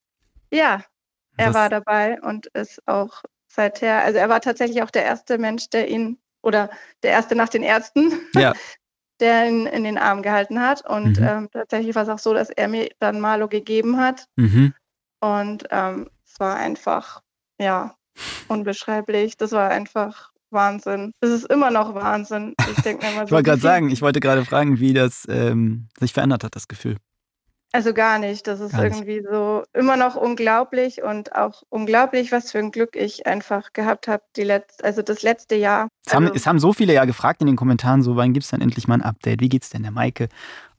Ja, 0.50 0.82
er 1.36 1.48
Was? 1.48 1.54
war 1.54 1.68
dabei 1.68 2.20
und 2.22 2.46
ist 2.46 2.82
auch 2.88 3.22
seither, 3.48 4.02
also 4.02 4.18
er 4.18 4.28
war 4.28 4.40
tatsächlich 4.40 4.82
auch 4.82 4.90
der 4.90 5.04
erste 5.04 5.38
Mensch, 5.38 5.68
der 5.70 5.88
ihn, 5.88 6.18
oder 6.42 6.70
der 7.02 7.10
erste 7.12 7.36
nach 7.36 7.50
den 7.50 7.62
Ärzten, 7.62 8.12
ja. 8.34 8.54
der 9.20 9.48
ihn 9.48 9.66
in 9.66 9.84
den 9.84 9.98
Arm 9.98 10.22
gehalten 10.22 10.60
hat. 10.60 10.86
Und 10.86 11.20
mhm. 11.20 11.26
ähm, 11.26 11.48
tatsächlich 11.52 11.94
war 11.94 12.04
es 12.04 12.08
auch 12.08 12.18
so, 12.18 12.32
dass 12.32 12.48
er 12.48 12.68
mir 12.68 12.88
dann 12.98 13.20
Malo 13.20 13.48
gegeben 13.48 13.98
hat. 13.98 14.26
Mhm. 14.36 14.74
Und 15.20 15.66
ähm, 15.70 16.08
es 16.24 16.40
war 16.40 16.56
einfach, 16.56 17.22
ja, 17.60 17.94
unbeschreiblich. 18.48 19.36
Das 19.36 19.52
war 19.52 19.70
einfach 19.70 20.32
Wahnsinn. 20.50 21.12
Es 21.20 21.30
ist 21.30 21.50
immer 21.50 21.70
noch 21.70 21.94
Wahnsinn. 21.94 22.54
Ich 22.70 22.82
denke 22.82 23.06
mir 23.06 23.12
mal 23.12 23.20
so. 23.20 23.24
ich 23.26 23.32
wollte 23.32 23.50
gerade 23.50 23.62
sagen, 23.62 23.90
ich 23.90 24.02
wollte 24.02 24.20
gerade 24.20 24.44
fragen, 24.44 24.80
wie 24.80 24.94
das 24.94 25.26
ähm, 25.28 25.88
sich 25.98 26.12
verändert 26.12 26.44
hat, 26.44 26.56
das 26.56 26.68
Gefühl. 26.68 26.96
Also 27.72 27.92
gar 27.92 28.18
nicht. 28.18 28.46
Das 28.46 28.60
ist 28.60 28.72
gar 28.72 28.84
irgendwie 28.84 29.16
nicht. 29.16 29.28
so 29.30 29.64
immer 29.74 29.96
noch 29.96 30.16
unglaublich 30.16 31.02
und 31.02 31.34
auch 31.34 31.62
unglaublich, 31.68 32.32
was 32.32 32.52
für 32.52 32.58
ein 32.58 32.70
Glück 32.70 32.96
ich 32.96 33.26
einfach 33.26 33.72
gehabt 33.74 34.08
habe, 34.08 34.22
die 34.36 34.44
letzt, 34.44 34.82
also 34.82 35.02
das 35.02 35.22
letzte 35.22 35.56
Jahr. 35.56 35.88
Es 36.06 36.14
haben, 36.14 36.24
also, 36.24 36.34
es 36.34 36.46
haben 36.46 36.58
so 36.58 36.72
viele 36.72 36.94
ja 36.94 37.04
gefragt 37.04 37.40
in 37.42 37.46
den 37.46 37.56
Kommentaren, 37.56 38.02
so 38.02 38.16
wann 38.16 38.32
gibt 38.32 38.44
es 38.44 38.50
dann 38.50 38.62
endlich 38.62 38.88
mal 38.88 38.94
ein 38.94 39.02
Update? 39.02 39.40
Wie 39.40 39.48
geht's 39.48 39.68
denn 39.68 39.82
der 39.82 39.92
Maike? 39.92 40.28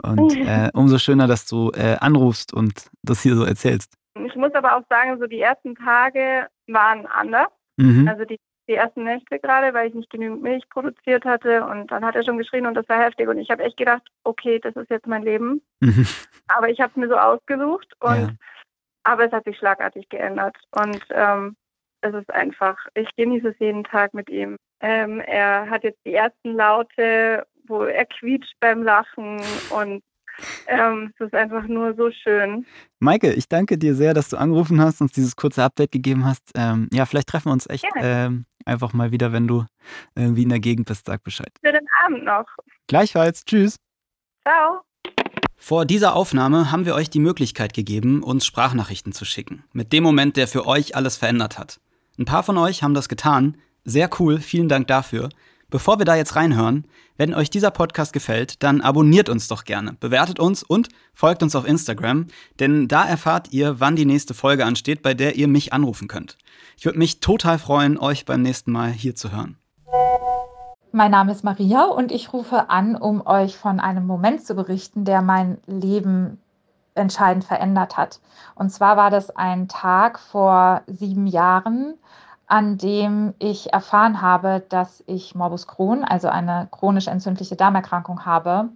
Und 0.02 0.36
äh, 0.48 0.72
umso 0.74 0.98
schöner, 0.98 1.28
dass 1.28 1.46
du 1.46 1.72
äh, 1.76 1.98
anrufst 2.00 2.54
und 2.54 2.90
das 3.04 3.22
hier 3.22 3.36
so 3.36 3.44
erzählst. 3.44 3.94
Ich 4.26 4.36
muss 4.36 4.56
aber 4.56 4.76
auch 4.76 4.84
sagen, 4.90 5.20
so 5.20 5.28
die 5.28 5.40
ersten 5.40 5.76
Tage 5.76 6.48
waren 6.68 7.06
anders. 7.06 7.50
Mhm. 7.78 8.08
Also 8.08 8.26
die 8.26 8.40
die 8.68 8.76
ersten 8.76 9.04
Nächte 9.04 9.40
gerade, 9.40 9.74
weil 9.74 9.88
ich 9.88 9.94
nicht 9.94 10.10
genügend 10.10 10.42
Milch 10.42 10.68
produziert 10.70 11.26
hatte. 11.26 11.66
Und 11.66 11.92
dann 11.92 12.06
hat 12.06 12.16
er 12.16 12.24
schon 12.24 12.38
geschrien 12.38 12.66
und 12.66 12.76
das 12.76 12.88
war 12.90 13.00
heftig. 13.00 13.28
Und 13.28 13.40
ich 13.40 13.50
habe 13.50 13.64
echt 13.64 13.78
gedacht, 13.78 14.04
okay, 14.24 14.60
das 14.60 14.76
ist 14.76 14.90
jetzt 14.90 15.08
mein 15.08 15.24
Leben. 15.24 15.62
Mhm. 15.80 16.06
aber 16.48 16.70
ich 16.70 16.80
habe 16.80 16.92
es 16.92 16.98
mir 16.98 17.08
so 17.08 17.18
ausgesucht. 17.18 17.94
Und 18.00 18.22
ja. 18.22 18.30
aber 19.04 19.26
es 19.26 19.32
hat 19.32 19.46
sich 19.46 19.58
schlagartig 19.58 20.10
geändert. 20.10 20.58
Und 20.72 21.06
ähm, 21.12 21.56
es 22.02 22.14
ist 22.14 22.32
einfach, 22.32 22.78
ich 22.94 23.10
genieße 23.16 23.50
es 23.50 23.60
jeden 23.60 23.84
Tag 23.84 24.14
mit 24.14 24.30
ihm. 24.30 24.58
Ähm, 24.82 25.20
er 25.20 25.70
hat 25.70 25.84
jetzt 25.84 26.04
die 26.06 26.14
ersten 26.14 26.54
Laute, 26.54 27.46
wo 27.68 27.84
er 27.84 28.06
quietscht 28.06 28.54
beim 28.60 28.84
Lachen 28.84 29.42
und 29.72 30.04
ähm, 30.68 31.14
es 31.18 31.28
ist 31.28 31.34
einfach 31.34 31.68
nur 31.68 31.94
so 31.96 32.12
schön. 32.12 32.66
Maike, 33.00 33.34
ich 33.34 33.48
danke 33.48 33.78
dir 33.78 33.96
sehr, 33.96 34.14
dass 34.14 34.30
du 34.30 34.38
angerufen 34.38 34.82
hast, 34.82 35.02
uns 35.02 35.12
dieses 35.12 35.36
kurze 35.36 35.64
Update 35.64 35.92
gegeben 35.92 36.26
hast. 36.26 36.52
Ähm, 36.56 36.90
ja, 36.92 37.06
vielleicht 37.06 37.28
treffen 37.28 37.50
wir 37.50 37.54
uns 37.54 37.68
echt 37.70 37.86
ähm, 37.96 38.46
einfach 38.66 38.94
mal 38.94 39.12
wieder, 39.12 39.32
wenn 39.32 39.48
du 39.48 39.66
irgendwie 40.16 40.44
in 40.44 40.50
der 40.50 40.60
Gegend 40.60 40.88
bist. 40.88 41.06
Sag 41.06 41.24
Bescheid. 41.24 41.52
Für 41.64 41.72
den 41.72 41.88
Abend 42.06 42.24
noch. 42.24 42.46
Gleichfalls. 42.88 43.46
Tschüss. 43.46 43.78
Ciao. 44.44 44.82
Vor 45.56 45.86
dieser 45.86 46.16
Aufnahme 46.16 46.72
haben 46.72 46.86
wir 46.86 46.96
euch 46.96 47.10
die 47.10 47.20
Möglichkeit 47.20 47.74
gegeben, 47.74 48.22
uns 48.24 48.46
Sprachnachrichten 48.46 49.12
zu 49.12 49.26
schicken. 49.26 49.64
Mit 49.74 49.92
dem 49.92 50.04
Moment, 50.04 50.38
der 50.38 50.48
für 50.48 50.68
euch 50.68 50.96
alles 50.96 51.18
verändert 51.18 51.58
hat. 51.58 51.80
Ein 52.20 52.26
paar 52.26 52.44
von 52.44 52.58
euch 52.58 52.84
haben 52.84 52.94
das 52.94 53.10
getan. 53.10 53.58
Sehr 53.84 54.10
cool. 54.20 54.40
Vielen 54.40 54.70
Dank 54.70 54.88
dafür. 54.88 55.30
Bevor 55.70 56.00
wir 56.00 56.06
da 56.06 56.16
jetzt 56.16 56.38
reinhören, 56.38 56.86
wenn 57.18 57.34
euch 57.34 57.50
dieser 57.50 57.72
Podcast 57.72 58.14
gefällt, 58.14 58.64
dann 58.64 58.80
abonniert 58.80 59.28
uns 59.28 59.50
doch 59.50 59.66
gerne, 59.66 59.98
bewertet 60.00 60.40
uns 60.40 60.64
und 60.64 60.88
folgt 61.14 61.44
uns 61.44 61.58
auf 61.58 61.68
Instagram, 61.68 62.28
denn 62.62 62.88
da 62.88 63.04
erfahrt 63.04 63.52
ihr, 63.52 63.82
wann 63.82 63.98
die 63.98 64.06
nächste 64.06 64.34
Folge 64.34 64.64
ansteht, 64.64 65.02
bei 65.02 65.14
der 65.14 65.36
ihr 65.36 65.50
mich 65.50 65.74
anrufen 65.74 66.08
könnt. 66.08 66.38
Ich 66.78 66.86
würde 66.86 66.98
mich 66.98 67.20
total 67.20 67.60
freuen, 67.60 67.98
euch 67.98 68.24
beim 68.24 68.44
nächsten 68.44 68.72
Mal 68.72 68.92
hier 68.92 69.16
zu 69.16 69.34
hören. 69.34 69.58
Mein 70.94 71.12
Name 71.12 71.34
ist 71.34 71.44
Maria 71.44 71.84
und 71.84 72.14
ich 72.14 72.32
rufe 72.32 72.70
an, 72.70 72.96
um 72.96 73.28
euch 73.28 73.58
von 73.58 73.82
einem 73.82 74.08
Moment 74.08 74.46
zu 74.46 74.56
berichten, 74.56 75.04
der 75.04 75.22
mein 75.22 75.58
Leben 75.66 76.40
entscheidend 76.96 77.44
verändert 77.44 77.98
hat. 77.98 78.22
Und 78.56 78.70
zwar 78.70 78.96
war 78.96 79.10
das 79.10 79.36
ein 79.36 79.68
Tag 79.68 80.18
vor 80.18 80.84
sieben 80.88 81.28
Jahren, 81.28 81.96
an 82.48 82.78
dem 82.78 83.34
ich 83.40 83.74
erfahren 83.74 84.22
habe, 84.22 84.64
dass 84.70 85.04
ich 85.06 85.36
Morbus 85.36 85.68
Crohn, 85.68 86.06
also 86.06 86.30
eine 86.30 86.68
chronisch 86.72 87.08
entzündliche 87.08 87.58
Darmerkrankung 87.58 88.26
habe. 88.26 88.70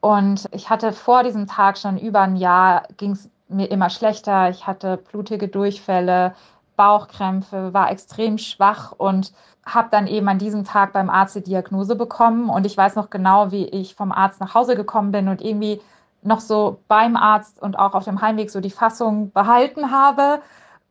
Und 0.00 0.48
ich 0.52 0.70
hatte 0.70 0.92
vor 0.92 1.22
diesem 1.22 1.46
Tag 1.46 1.78
schon 1.78 1.98
über 1.98 2.22
ein 2.22 2.36
Jahr, 2.36 2.84
ging 2.96 3.12
es 3.12 3.30
mir 3.48 3.70
immer 3.70 3.90
schlechter. 3.90 4.48
Ich 4.48 4.66
hatte 4.66 4.96
blutige 4.96 5.48
Durchfälle, 5.48 6.34
Bauchkrämpfe, 6.76 7.74
war 7.74 7.90
extrem 7.90 8.38
schwach 8.38 8.92
und 8.92 9.32
habe 9.64 9.88
dann 9.90 10.06
eben 10.06 10.28
an 10.28 10.38
diesem 10.38 10.64
Tag 10.64 10.92
beim 10.94 11.10
Arzt 11.10 11.36
die 11.36 11.42
Diagnose 11.42 11.96
bekommen. 11.96 12.48
Und 12.48 12.64
ich 12.66 12.76
weiß 12.76 12.96
noch 12.96 13.10
genau, 13.10 13.52
wie 13.52 13.66
ich 13.66 13.94
vom 13.94 14.12
Arzt 14.12 14.40
nach 14.40 14.54
Hause 14.54 14.76
gekommen 14.76 15.12
bin 15.12 15.28
und 15.28 15.42
irgendwie 15.42 15.80
noch 16.22 16.40
so 16.40 16.80
beim 16.88 17.16
Arzt 17.16 17.60
und 17.60 17.78
auch 17.78 17.94
auf 17.94 18.04
dem 18.04 18.22
Heimweg 18.22 18.50
so 18.50 18.60
die 18.60 18.70
Fassung 18.70 19.30
behalten 19.32 19.90
habe 19.90 20.40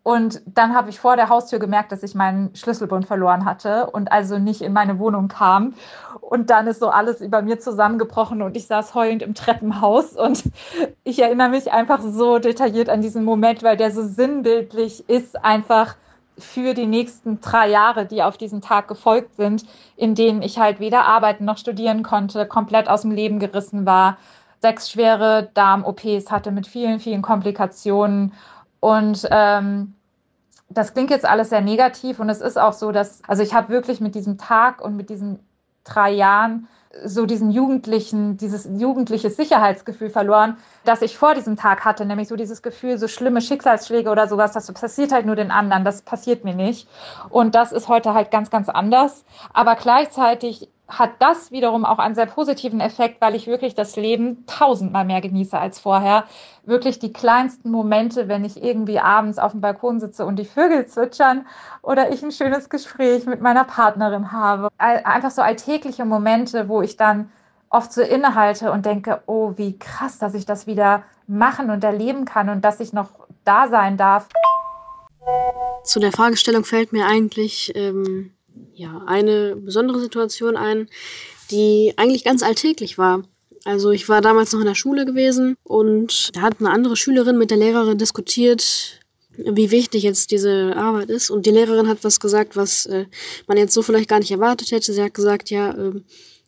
und 0.03 0.41
dann 0.45 0.75
habe 0.75 0.89
ich 0.89 0.99
vor 0.99 1.15
der 1.15 1.29
Haustür 1.29 1.59
gemerkt, 1.59 1.93
dass 1.93 2.03
ich 2.03 2.13
meinen 2.13 2.53
Schlüsselbund 2.55 3.07
verloren 3.07 3.45
hatte 3.45 3.89
und 3.89 4.11
also 4.11 4.37
nicht 4.37 4.61
in 4.61 4.73
meine 4.73 4.99
Wohnung 4.99 5.29
kam. 5.29 5.75
Und 6.19 6.49
dann 6.49 6.67
ist 6.67 6.81
so 6.81 6.89
alles 6.89 7.21
über 7.21 7.41
mir 7.41 7.59
zusammengebrochen 7.59 8.41
und 8.41 8.57
ich 8.57 8.67
saß 8.67 8.95
heulend 8.95 9.21
im 9.21 9.33
Treppenhaus. 9.33 10.11
Und 10.17 10.43
ich 11.05 11.19
erinnere 11.19 11.49
mich 11.49 11.71
einfach 11.71 12.01
so 12.01 12.37
detailliert 12.37 12.89
an 12.89 13.01
diesen 13.01 13.23
Moment, 13.23 13.63
weil 13.63 13.77
der 13.77 13.91
so 13.91 14.03
sinnbildlich 14.03 15.07
ist, 15.09 15.41
einfach 15.41 15.95
für 16.37 16.73
die 16.73 16.87
nächsten 16.87 17.39
drei 17.39 17.69
Jahre, 17.69 18.05
die 18.05 18.23
auf 18.23 18.37
diesen 18.37 18.59
Tag 18.59 18.89
gefolgt 18.89 19.35
sind, 19.35 19.65
in 19.95 20.15
denen 20.15 20.41
ich 20.41 20.59
halt 20.59 20.81
weder 20.81 21.05
arbeiten 21.05 21.45
noch 21.45 21.57
studieren 21.57 22.03
konnte, 22.03 22.45
komplett 22.45 22.89
aus 22.89 23.03
dem 23.03 23.11
Leben 23.11 23.39
gerissen 23.39 23.85
war, 23.85 24.17
sechs 24.59 24.89
schwere 24.89 25.49
Darm-OPs 25.53 26.31
hatte 26.31 26.51
mit 26.51 26.67
vielen, 26.67 26.99
vielen 26.99 27.21
Komplikationen 27.21 28.33
und 28.83 29.25
ähm, 29.31 29.95
das 30.67 30.93
klingt 30.93 31.09
jetzt 31.09 31.23
alles 31.23 31.51
sehr 31.51 31.61
negativ 31.61 32.19
und 32.19 32.27
es 32.27 32.41
ist 32.41 32.59
auch 32.59 32.73
so, 32.73 32.91
dass, 32.91 33.21
also 33.25 33.41
ich 33.41 33.53
habe 33.53 33.69
wirklich 33.69 34.01
mit 34.01 34.13
diesem 34.13 34.37
Tag 34.37 34.83
und 34.83 34.97
mit 34.97 35.09
diesen 35.09 35.39
drei 35.85 36.11
Jahren 36.11 36.67
so 37.05 37.25
diesen 37.25 37.49
jugendlichen, 37.49 38.35
dieses 38.35 38.65
jugendliche 38.65 39.29
Sicherheitsgefühl 39.29 40.09
verloren, 40.09 40.57
das 40.83 41.01
ich 41.01 41.17
vor 41.17 41.33
diesem 41.33 41.55
Tag 41.55 41.85
hatte, 41.85 42.05
nämlich 42.05 42.27
so 42.27 42.35
dieses 42.35 42.61
Gefühl, 42.61 42.97
so 42.97 43.07
schlimme 43.07 43.39
Schicksalsschläge 43.39 44.09
oder 44.09 44.27
sowas, 44.27 44.51
das 44.51 44.69
passiert 44.73 45.13
halt 45.13 45.25
nur 45.25 45.37
den 45.37 45.49
anderen, 45.49 45.85
das 45.85 46.01
passiert 46.01 46.43
mir 46.43 46.53
nicht. 46.53 46.89
Und 47.29 47.55
das 47.55 47.71
ist 47.71 47.87
heute 47.87 48.13
halt 48.13 48.31
ganz, 48.31 48.49
ganz 48.49 48.67
anders. 48.67 49.23
Aber 49.53 49.75
gleichzeitig 49.75 50.67
hat 50.87 51.11
das 51.19 51.51
wiederum 51.51 51.85
auch 51.85 51.97
einen 51.97 52.15
sehr 52.15 52.25
positiven 52.25 52.79
Effekt, 52.79 53.21
weil 53.21 53.35
ich 53.35 53.47
wirklich 53.47 53.73
das 53.73 53.95
Leben 53.95 54.45
tausendmal 54.47 55.05
mehr 55.05 55.21
genieße 55.21 55.57
als 55.57 55.79
vorher. 55.79 56.25
Wirklich 56.65 56.99
die 56.99 57.13
kleinsten 57.13 57.71
Momente, 57.71 58.27
wenn 58.27 58.43
ich 58.43 58.61
irgendwie 58.61 58.99
abends 58.99 59.39
auf 59.39 59.51
dem 59.51 59.61
Balkon 59.61 59.99
sitze 59.99 60.25
und 60.25 60.37
die 60.37 60.45
Vögel 60.45 60.85
zwitschern 60.85 61.47
oder 61.81 62.11
ich 62.11 62.21
ein 62.21 62.31
schönes 62.31 62.69
Gespräch 62.69 63.25
mit 63.25 63.41
meiner 63.41 63.63
Partnerin 63.63 64.31
habe. 64.31 64.69
Einfach 64.77 65.31
so 65.31 65.41
alltägliche 65.41 66.05
Momente, 66.05 66.67
wo 66.67 66.81
ich 66.81 66.97
dann 66.97 67.31
oft 67.69 67.91
so 67.91 68.01
innehalte 68.01 68.71
und 68.71 68.85
denke, 68.85 69.23
oh, 69.25 69.53
wie 69.55 69.79
krass, 69.79 70.19
dass 70.19 70.35
ich 70.35 70.45
das 70.45 70.67
wieder 70.67 71.03
machen 71.27 71.71
und 71.71 71.83
erleben 71.83 72.25
kann 72.25 72.49
und 72.49 72.63
dass 72.63 72.79
ich 72.79 72.93
noch 72.93 73.09
da 73.45 73.67
sein 73.67 73.97
darf. 73.97 74.27
Zu 75.83 75.99
der 75.99 76.11
Fragestellung 76.11 76.65
fällt 76.65 76.93
mir 76.93 77.07
eigentlich 77.07 77.71
ähm, 77.75 78.33
ja, 78.73 79.03
eine 79.05 79.55
besondere 79.55 79.99
Situation 79.99 80.55
ein, 80.55 80.89
die 81.51 81.93
eigentlich 81.97 82.23
ganz 82.23 82.43
alltäglich 82.43 82.97
war. 82.97 83.23
Also 83.65 83.91
ich 83.91 84.09
war 84.09 84.21
damals 84.21 84.51
noch 84.51 84.59
in 84.59 84.65
der 84.65 84.75
Schule 84.75 85.05
gewesen 85.05 85.55
und 85.63 86.35
da 86.35 86.41
hat 86.41 86.55
eine 86.59 86.69
andere 86.69 86.95
Schülerin 86.95 87.37
mit 87.37 87.49
der 87.49 87.57
Lehrerin 87.57 87.97
diskutiert, 87.97 88.99
wie 89.37 89.71
wichtig 89.71 90.03
jetzt 90.03 90.31
diese 90.31 90.75
Arbeit 90.75 91.09
ist. 91.09 91.29
Und 91.29 91.45
die 91.45 91.51
Lehrerin 91.51 91.87
hat 91.87 92.03
was 92.03 92.19
gesagt, 92.19 92.55
was 92.55 92.85
äh, 92.85 93.05
man 93.47 93.57
jetzt 93.57 93.73
so 93.73 93.81
vielleicht 93.81 94.09
gar 94.09 94.19
nicht 94.19 94.31
erwartet 94.31 94.71
hätte. 94.71 94.93
Sie 94.93 95.01
hat 95.01 95.13
gesagt, 95.13 95.49
ja, 95.49 95.71
äh, 95.71 96.01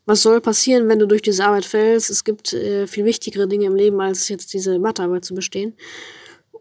was 0.05 0.21
soll 0.21 0.39
passieren, 0.39 0.87
wenn 0.87 0.99
du 0.99 1.07
durch 1.07 1.21
diese 1.21 1.45
Arbeit 1.45 1.65
fällst? 1.65 2.09
Es 2.09 2.23
gibt 2.23 2.53
äh, 2.53 2.85
viel 2.85 3.05
wichtigere 3.05 3.47
Dinge 3.47 3.65
im 3.65 3.75
Leben, 3.75 3.99
als 4.01 4.27
jetzt 4.27 4.53
diese 4.53 4.77
Mathearbeit 4.77 5.25
zu 5.25 5.33
bestehen. 5.33 5.73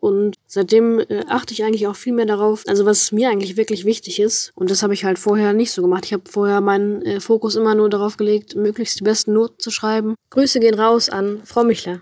Und 0.04 0.36
seitdem 0.46 1.00
äh, 1.00 1.24
achte 1.30 1.54
ich 1.54 1.64
eigentlich 1.64 1.86
auch 1.86 1.96
viel 1.96 2.12
mehr 2.12 2.26
darauf, 2.26 2.64
also 2.66 2.84
was 2.84 3.10
mir 3.10 3.30
eigentlich 3.30 3.56
wirklich 3.56 3.86
wichtig 3.86 4.20
ist. 4.20 4.52
Und 4.54 4.70
das 4.70 4.82
habe 4.82 4.92
ich 4.92 5.06
halt 5.06 5.18
vorher 5.18 5.54
nicht 5.54 5.72
so 5.72 5.80
gemacht. 5.80 6.04
Ich 6.04 6.12
habe 6.12 6.24
vorher 6.30 6.60
meinen 6.60 7.00
äh, 7.00 7.20
Fokus 7.20 7.56
immer 7.56 7.74
nur 7.74 7.88
darauf 7.88 8.18
gelegt, 8.18 8.54
möglichst 8.54 9.00
die 9.00 9.04
besten 9.04 9.32
Noten 9.32 9.58
zu 9.60 9.70
schreiben. 9.70 10.14
Grüße 10.28 10.60
gehen 10.60 10.78
raus 10.78 11.08
an 11.08 11.40
Frau 11.46 11.64
Michler. 11.64 12.00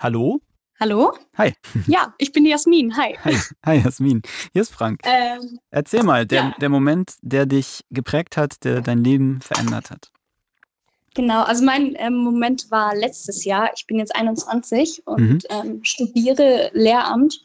Hallo? 0.00 0.40
Hallo? 0.80 1.12
Hi. 1.38 1.52
Ja, 1.86 2.12
ich 2.18 2.32
bin 2.32 2.44
Jasmin. 2.44 2.96
Hi. 2.96 3.16
Hi, 3.22 3.36
Hi 3.64 3.78
Jasmin. 3.84 4.20
Hier 4.52 4.62
ist 4.62 4.74
Frank. 4.74 4.98
Ähm, 5.04 5.60
Erzähl 5.70 6.02
mal, 6.02 6.26
der, 6.26 6.42
ja. 6.42 6.54
der 6.60 6.70
Moment, 6.70 7.14
der 7.22 7.46
dich 7.46 7.84
geprägt 7.90 8.36
hat, 8.36 8.64
der 8.64 8.80
dein 8.80 8.98
Leben 9.04 9.40
verändert 9.42 9.92
hat. 9.92 10.10
Genau, 11.14 11.42
also 11.42 11.64
mein 11.64 11.94
ähm, 11.98 12.16
Moment 12.16 12.70
war 12.70 12.94
letztes 12.94 13.44
Jahr. 13.44 13.70
Ich 13.76 13.86
bin 13.86 13.98
jetzt 13.98 14.14
21 14.14 15.06
und 15.06 15.20
Mhm. 15.20 15.38
ähm, 15.50 15.80
studiere 15.84 16.70
Lehramt. 16.72 17.42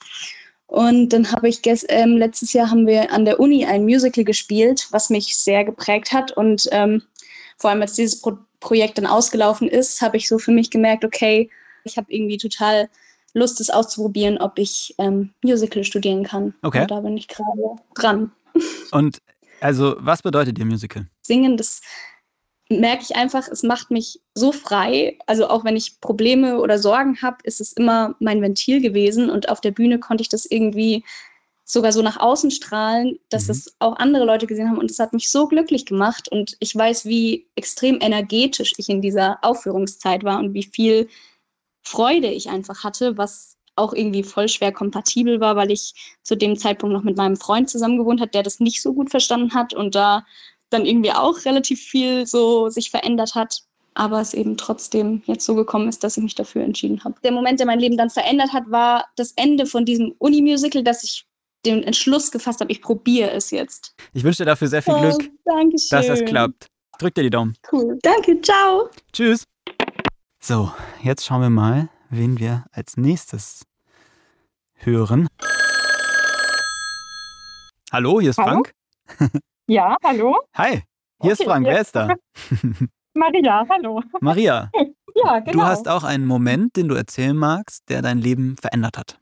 Und 0.68 1.10
dann 1.10 1.32
habe 1.32 1.50
ich 1.50 1.62
ähm, 1.66 2.18
letztes 2.18 2.54
Jahr 2.54 2.70
haben 2.70 2.86
wir 2.86 3.12
an 3.12 3.26
der 3.26 3.40
Uni 3.40 3.66
ein 3.66 3.86
Musical 3.86 4.24
gespielt, 4.24 4.88
was 4.92 5.10
mich 5.10 5.36
sehr 5.36 5.66
geprägt 5.66 6.12
hat. 6.12 6.32
Und 6.32 6.68
ähm, 6.72 7.02
vor 7.58 7.72
allem 7.72 7.82
als 7.82 7.94
dieses 7.94 8.22
Pro 8.22 8.38
Projekt 8.60 8.98
dann 8.98 9.06
ausgelaufen 9.06 9.70
ist, 9.70 10.02
habe 10.02 10.18
ich 10.18 10.28
so 10.28 10.38
für 10.38 10.52
mich 10.52 10.70
gemerkt, 10.70 11.06
okay, 11.06 11.50
ich 11.86 11.96
habe 11.98 12.12
irgendwie 12.12 12.36
total 12.38 12.90
Lust, 13.34 13.62
es 13.62 13.70
auszuprobieren, 13.70 14.38
ob 14.38 14.60
ich 14.60 14.94
ähm, 14.98 15.30
Musical 15.44 15.86
studieren 15.86 16.26
kann. 16.26 16.54
Okay. 16.62 16.82
Und 16.82 16.92
da 16.92 17.00
bin 17.00 17.16
ich 17.16 17.30
gerade 17.30 17.78
dran. 17.96 18.32
Und 18.92 19.20
also, 19.62 19.96
was 20.00 20.22
bedeutet 20.22 20.58
dir 20.58 20.66
Musical? 20.66 21.08
Singen, 21.22 21.56
das 21.56 21.82
merke 22.70 23.04
ich 23.04 23.16
einfach, 23.16 23.48
es 23.48 23.64
macht 23.64 23.92
mich 23.92 24.22
so 24.36 24.52
frei. 24.52 25.18
Also 25.26 25.48
auch 25.50 25.64
wenn 25.66 25.76
ich 25.76 26.00
Probleme 26.02 26.60
oder 26.60 26.78
Sorgen 26.80 27.22
habe, 27.22 27.38
ist 27.44 27.62
es 27.62 27.74
immer 27.74 28.16
mein 28.20 28.42
Ventil 28.42 28.82
gewesen. 28.82 29.30
Und 29.30 29.50
auf 29.50 29.62
der 29.62 29.72
Bühne 29.72 30.00
konnte 30.00 30.22
ich 30.22 30.30
das 30.30 30.46
irgendwie 30.46 31.04
sogar 31.66 31.92
so 31.92 32.02
nach 32.02 32.18
außen 32.20 32.52
strahlen, 32.52 33.20
dass 33.30 33.46
Mhm. 33.46 33.52
es 33.52 33.76
auch 33.80 33.98
andere 33.98 34.26
Leute 34.26 34.48
gesehen 34.48 34.70
haben. 34.70 34.78
Und 34.80 34.92
es 34.92 35.00
hat 35.00 35.14
mich 35.14 35.30
so 35.32 35.48
glücklich 35.48 35.86
gemacht. 35.86 36.30
Und 36.30 36.58
ich 36.60 36.76
weiß, 36.76 37.06
wie 37.06 37.48
extrem 37.56 38.00
energetisch 38.02 38.74
ich 38.78 38.90
in 38.90 39.02
dieser 39.02 39.40
Aufführungszeit 39.44 40.24
war 40.24 40.40
und 40.40 40.54
wie 40.54 40.64
viel 40.64 41.08
Freude 41.84 42.28
ich 42.32 42.50
einfach 42.50 42.84
hatte, 42.84 43.18
was 43.18 43.58
auch 43.76 43.94
irgendwie 43.94 44.24
voll 44.24 44.50
schwer 44.50 44.72
kompatibel 44.74 45.40
war, 45.40 45.56
weil 45.56 45.72
ich 45.72 45.94
zu 46.24 46.36
dem 46.36 46.58
Zeitpunkt 46.58 46.94
noch 46.94 47.04
mit 47.04 47.18
meinem 47.18 47.38
Freund 47.38 47.70
zusammen 47.70 47.98
gewohnt 47.98 48.22
hat, 48.22 48.34
der 48.34 48.44
das 48.44 48.60
nicht 48.60 48.82
so 48.82 48.94
gut 48.94 49.10
verstanden 49.10 49.54
hat 49.54 49.74
und 49.74 49.96
da 49.96 50.26
dann 50.70 50.86
irgendwie 50.86 51.12
auch 51.12 51.46
relativ 51.46 51.80
viel 51.82 52.26
so 52.28 52.70
sich 52.70 52.90
verändert 52.92 53.36
hat, 53.36 53.62
aber 53.96 54.22
es 54.22 54.34
eben 54.34 54.56
trotzdem 54.58 55.22
jetzt 55.26 55.46
so 55.46 55.56
gekommen 55.56 55.90
ist, 55.90 56.04
dass 56.04 56.18
ich 56.18 56.24
mich 56.24 56.36
dafür 56.36 56.64
entschieden 56.64 57.04
habe. 57.04 57.16
Der 57.24 57.32
Moment, 57.32 57.60
der 57.60 57.68
mein 57.68 57.80
Leben 57.80 57.98
dann 57.98 58.10
verändert 58.10 58.54
hat, 58.54 58.70
war 58.70 59.06
das 59.16 59.32
Ende 59.36 59.66
von 59.66 59.86
diesem 59.86 60.14
Uni-Musical, 60.20 60.84
dass 60.84 61.04
ich 61.04 61.26
den 61.66 61.84
Entschluss 61.84 62.32
gefasst 62.32 62.62
habe, 62.62 62.72
ich 62.72 62.82
probiere 62.82 63.32
es 63.32 63.52
jetzt. 63.52 63.94
Ich 64.14 64.24
wünsche 64.24 64.44
dir 64.44 64.46
dafür 64.46 64.68
sehr 64.70 64.82
viel 64.82 64.94
Glück, 64.94 65.30
Oh, 65.46 65.52
Dankeschön. 65.58 65.90
dass 65.90 66.08
das 66.08 66.24
klappt. 66.24 66.68
Drück 67.00 67.14
dir 67.16 67.24
die 67.24 67.30
Daumen. 67.30 67.58
Cool. 67.72 68.00
Danke, 68.02 68.40
ciao. 68.42 68.90
Tschüss. 69.12 69.44
So, 70.40 70.72
jetzt 71.04 71.26
schauen 71.26 71.42
wir 71.42 71.50
mal, 71.50 71.90
wen 72.10 72.40
wir 72.40 72.66
als 72.72 72.96
nächstes 72.96 73.64
hören. 74.76 75.28
Hallo, 77.92 78.22
hier 78.22 78.30
ist 78.30 78.38
Hallo? 78.38 78.64
Frank. 79.18 79.42
Ja, 79.70 79.98
hallo? 80.04 80.36
Hi, 80.56 80.82
hier 81.22 81.32
ist 81.32 81.42
Okay, 81.42 81.48
Frank. 81.48 81.68
Wer 81.68 81.82
ist 81.82 81.96
da? 81.96 82.16
Maria, 83.14 83.64
hallo. 83.70 84.02
Maria, 84.20 84.72
Ja, 85.16 85.40
genau. 85.42 85.52
du 85.52 85.64
hast 85.64 85.88
auch 85.88 86.04
einen 86.04 86.26
Moment, 86.26 86.76
den 86.76 86.88
du 86.88 86.96
erzählen 86.96 87.38
magst, 87.38 87.88
der 87.88 88.02
dein 88.02 88.18
Leben 88.18 88.56
verändert 88.60 88.98
hat. 88.98 89.20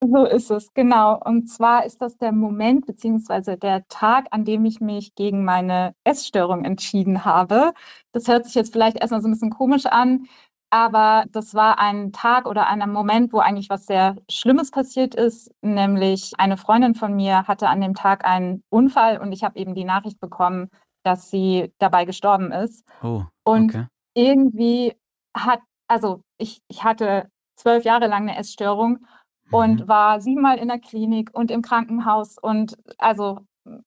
So 0.00 0.24
ist 0.24 0.52
es, 0.52 0.72
genau. 0.74 1.18
Und 1.24 1.48
zwar 1.48 1.84
ist 1.84 2.00
das 2.00 2.16
der 2.16 2.30
Moment 2.30 2.86
beziehungsweise 2.86 3.56
der 3.56 3.84
Tag, 3.88 4.28
an 4.30 4.44
dem 4.44 4.64
ich 4.66 4.80
mich 4.80 5.16
gegen 5.16 5.44
meine 5.44 5.96
Essstörung 6.04 6.64
entschieden 6.64 7.24
habe. 7.24 7.72
Das 8.12 8.28
hört 8.28 8.44
sich 8.44 8.54
jetzt 8.54 8.70
vielleicht 8.70 8.98
erstmal 8.98 9.20
so 9.20 9.26
ein 9.26 9.32
bisschen 9.32 9.50
komisch 9.50 9.86
an, 9.86 10.28
aber 10.72 11.26
das 11.32 11.54
war 11.54 11.78
ein 11.78 12.12
Tag 12.12 12.46
oder 12.46 12.66
ein 12.66 12.90
Moment, 12.90 13.34
wo 13.34 13.40
eigentlich 13.40 13.68
was 13.68 13.84
sehr 13.84 14.16
Schlimmes 14.30 14.70
passiert 14.70 15.14
ist, 15.14 15.52
nämlich 15.60 16.32
eine 16.38 16.56
Freundin 16.56 16.94
von 16.94 17.14
mir 17.14 17.46
hatte 17.46 17.68
an 17.68 17.82
dem 17.82 17.94
Tag 17.94 18.24
einen 18.24 18.62
Unfall 18.70 19.18
und 19.20 19.32
ich 19.32 19.44
habe 19.44 19.58
eben 19.58 19.74
die 19.74 19.84
Nachricht 19.84 20.18
bekommen, 20.18 20.70
dass 21.04 21.28
sie 21.30 21.74
dabei 21.78 22.06
gestorben 22.06 22.52
ist. 22.52 22.84
Oh, 23.02 23.22
Und 23.44 23.70
okay. 23.70 23.86
irgendwie 24.14 24.96
hat, 25.36 25.60
also 25.88 26.22
ich, 26.38 26.62
ich 26.68 26.84
hatte 26.84 27.28
zwölf 27.56 27.84
Jahre 27.84 28.06
lang 28.06 28.22
eine 28.22 28.38
Essstörung 28.38 29.06
und 29.50 29.82
Mhm. 29.82 29.88
war 29.88 30.22
siebenmal 30.22 30.56
in 30.56 30.68
der 30.68 30.78
Klinik 30.78 31.28
und 31.34 31.50
im 31.50 31.60
Krankenhaus 31.60 32.38
und 32.38 32.78
also 32.96 33.40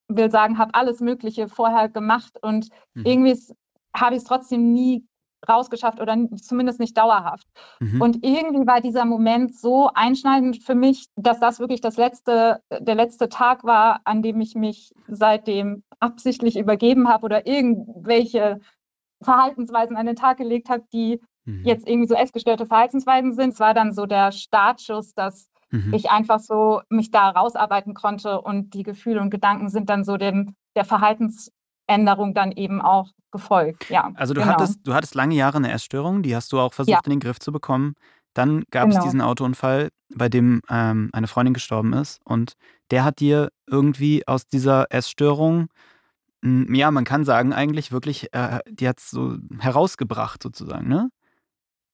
will 0.07 0.29
sagen, 0.29 0.59
habe 0.59 0.75
alles 0.75 0.99
Mögliche 0.99 1.47
vorher 1.47 1.89
gemacht 1.89 2.37
und 2.43 2.69
Mhm. 2.93 3.05
irgendwie 3.05 3.55
habe 3.95 4.15
ich 4.15 4.19
es 4.21 4.27
trotzdem 4.27 4.71
nie 4.71 5.03
rausgeschafft 5.47 5.99
oder 5.99 6.17
zumindest 6.37 6.79
nicht 6.79 6.97
dauerhaft. 6.97 7.47
Mhm. 7.79 8.01
Und 8.01 8.25
irgendwie 8.25 8.67
war 8.67 8.81
dieser 8.81 9.05
Moment 9.05 9.55
so 9.55 9.89
einschneidend 9.93 10.63
für 10.63 10.75
mich, 10.75 11.07
dass 11.15 11.39
das 11.39 11.59
wirklich 11.59 11.81
das 11.81 11.97
letzte, 11.97 12.61
der 12.71 12.95
letzte 12.95 13.29
Tag 13.29 13.63
war, 13.63 14.01
an 14.03 14.21
dem 14.21 14.41
ich 14.41 14.55
mich 14.55 14.93
seitdem 15.07 15.83
absichtlich 15.99 16.57
übergeben 16.57 17.07
habe 17.07 17.25
oder 17.25 17.47
irgendwelche 17.47 18.59
Verhaltensweisen 19.21 19.95
an 19.97 20.05
den 20.05 20.15
Tag 20.15 20.37
gelegt 20.37 20.69
habe, 20.69 20.83
die 20.93 21.19
Mhm. 21.45 21.63
jetzt 21.63 21.87
irgendwie 21.87 22.07
so 22.07 22.15
essgestörte 22.15 22.65
Verhaltensweisen 22.65 23.33
sind. 23.33 23.53
Es 23.53 23.59
war 23.59 23.73
dann 23.73 23.93
so 23.93 24.05
der 24.05 24.31
Startschuss, 24.31 25.13
dass 25.13 25.49
Mhm. 25.71 25.93
ich 25.93 26.09
einfach 26.09 26.39
so 26.39 26.81
mich 26.89 27.11
da 27.11 27.29
rausarbeiten 27.29 27.93
konnte 27.93 28.41
und 28.41 28.73
die 28.73 28.83
Gefühle 28.83 29.21
und 29.21 29.29
Gedanken 29.29 29.69
sind 29.69 29.89
dann 29.89 30.03
so 30.03 30.17
dem, 30.17 30.55
der 30.75 30.85
Verhaltensänderung 31.87 32.33
dann 32.33 32.51
eben 32.51 32.81
auch 32.81 33.09
gefolgt. 33.31 33.89
Ja, 33.89 34.11
Also 34.15 34.33
du 34.33 34.41
genau. 34.41 34.53
hattest, 34.53 34.79
du 34.83 34.93
hattest 34.93 35.15
lange 35.15 35.35
Jahre 35.35 35.57
eine 35.57 35.71
Essstörung, 35.71 36.23
die 36.23 36.35
hast 36.35 36.51
du 36.51 36.59
auch 36.59 36.73
versucht 36.73 36.91
Ja. 36.91 37.01
in 37.05 37.11
den 37.11 37.19
Griff 37.19 37.39
zu 37.39 37.51
bekommen. 37.51 37.95
Dann 38.33 38.63
gab 38.71 38.89
es 38.89 38.95
Genau. 38.95 39.05
diesen 39.05 39.21
Autounfall, 39.21 39.89
bei 40.15 40.29
dem 40.29 40.61
ähm, 40.69 41.09
eine 41.13 41.27
Freundin 41.27 41.53
gestorben 41.53 41.93
ist 41.93 42.19
und 42.25 42.53
der 42.91 43.03
hat 43.03 43.19
dir 43.19 43.49
irgendwie 43.67 44.27
aus 44.27 44.45
dieser 44.47 44.85
Essstörung, 44.91 45.67
m, 46.43 46.73
ja, 46.75 46.91
man 46.91 47.05
kann 47.05 47.25
sagen 47.25 47.53
eigentlich 47.53 47.91
wirklich, 47.91 48.33
äh, 48.33 48.59
die 48.69 48.87
hat 48.87 48.99
es 48.99 49.09
so 49.11 49.37
herausgebracht 49.59 50.43
sozusagen, 50.43 50.87
ne? 50.89 51.09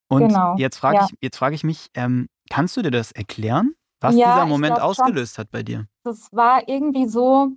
Und 0.10 0.30
Genau, 0.30 0.56
jetzt 0.56 0.78
frage 0.78 0.98
ja. 0.98 1.06
ich, 1.06 1.16
jetzt 1.22 1.38
frage 1.38 1.56
ich 1.56 1.64
mich, 1.64 1.88
ähm, 1.96 2.28
kannst 2.50 2.78
du 2.78 2.82
dir 2.82 2.92
das 2.92 3.12
erklären, 3.14 3.74
was 4.02 4.16
Ja, 4.18 4.34
dieser 4.34 4.46
Moment 4.46 4.76
glaub 4.78 4.90
ausgelöst 4.90 5.38
hat 5.38 5.52
bei 5.52 5.64
dir? 5.64 5.88
das 6.04 6.30
war 6.34 6.68
irgendwie 6.68 7.08
so, 7.08 7.50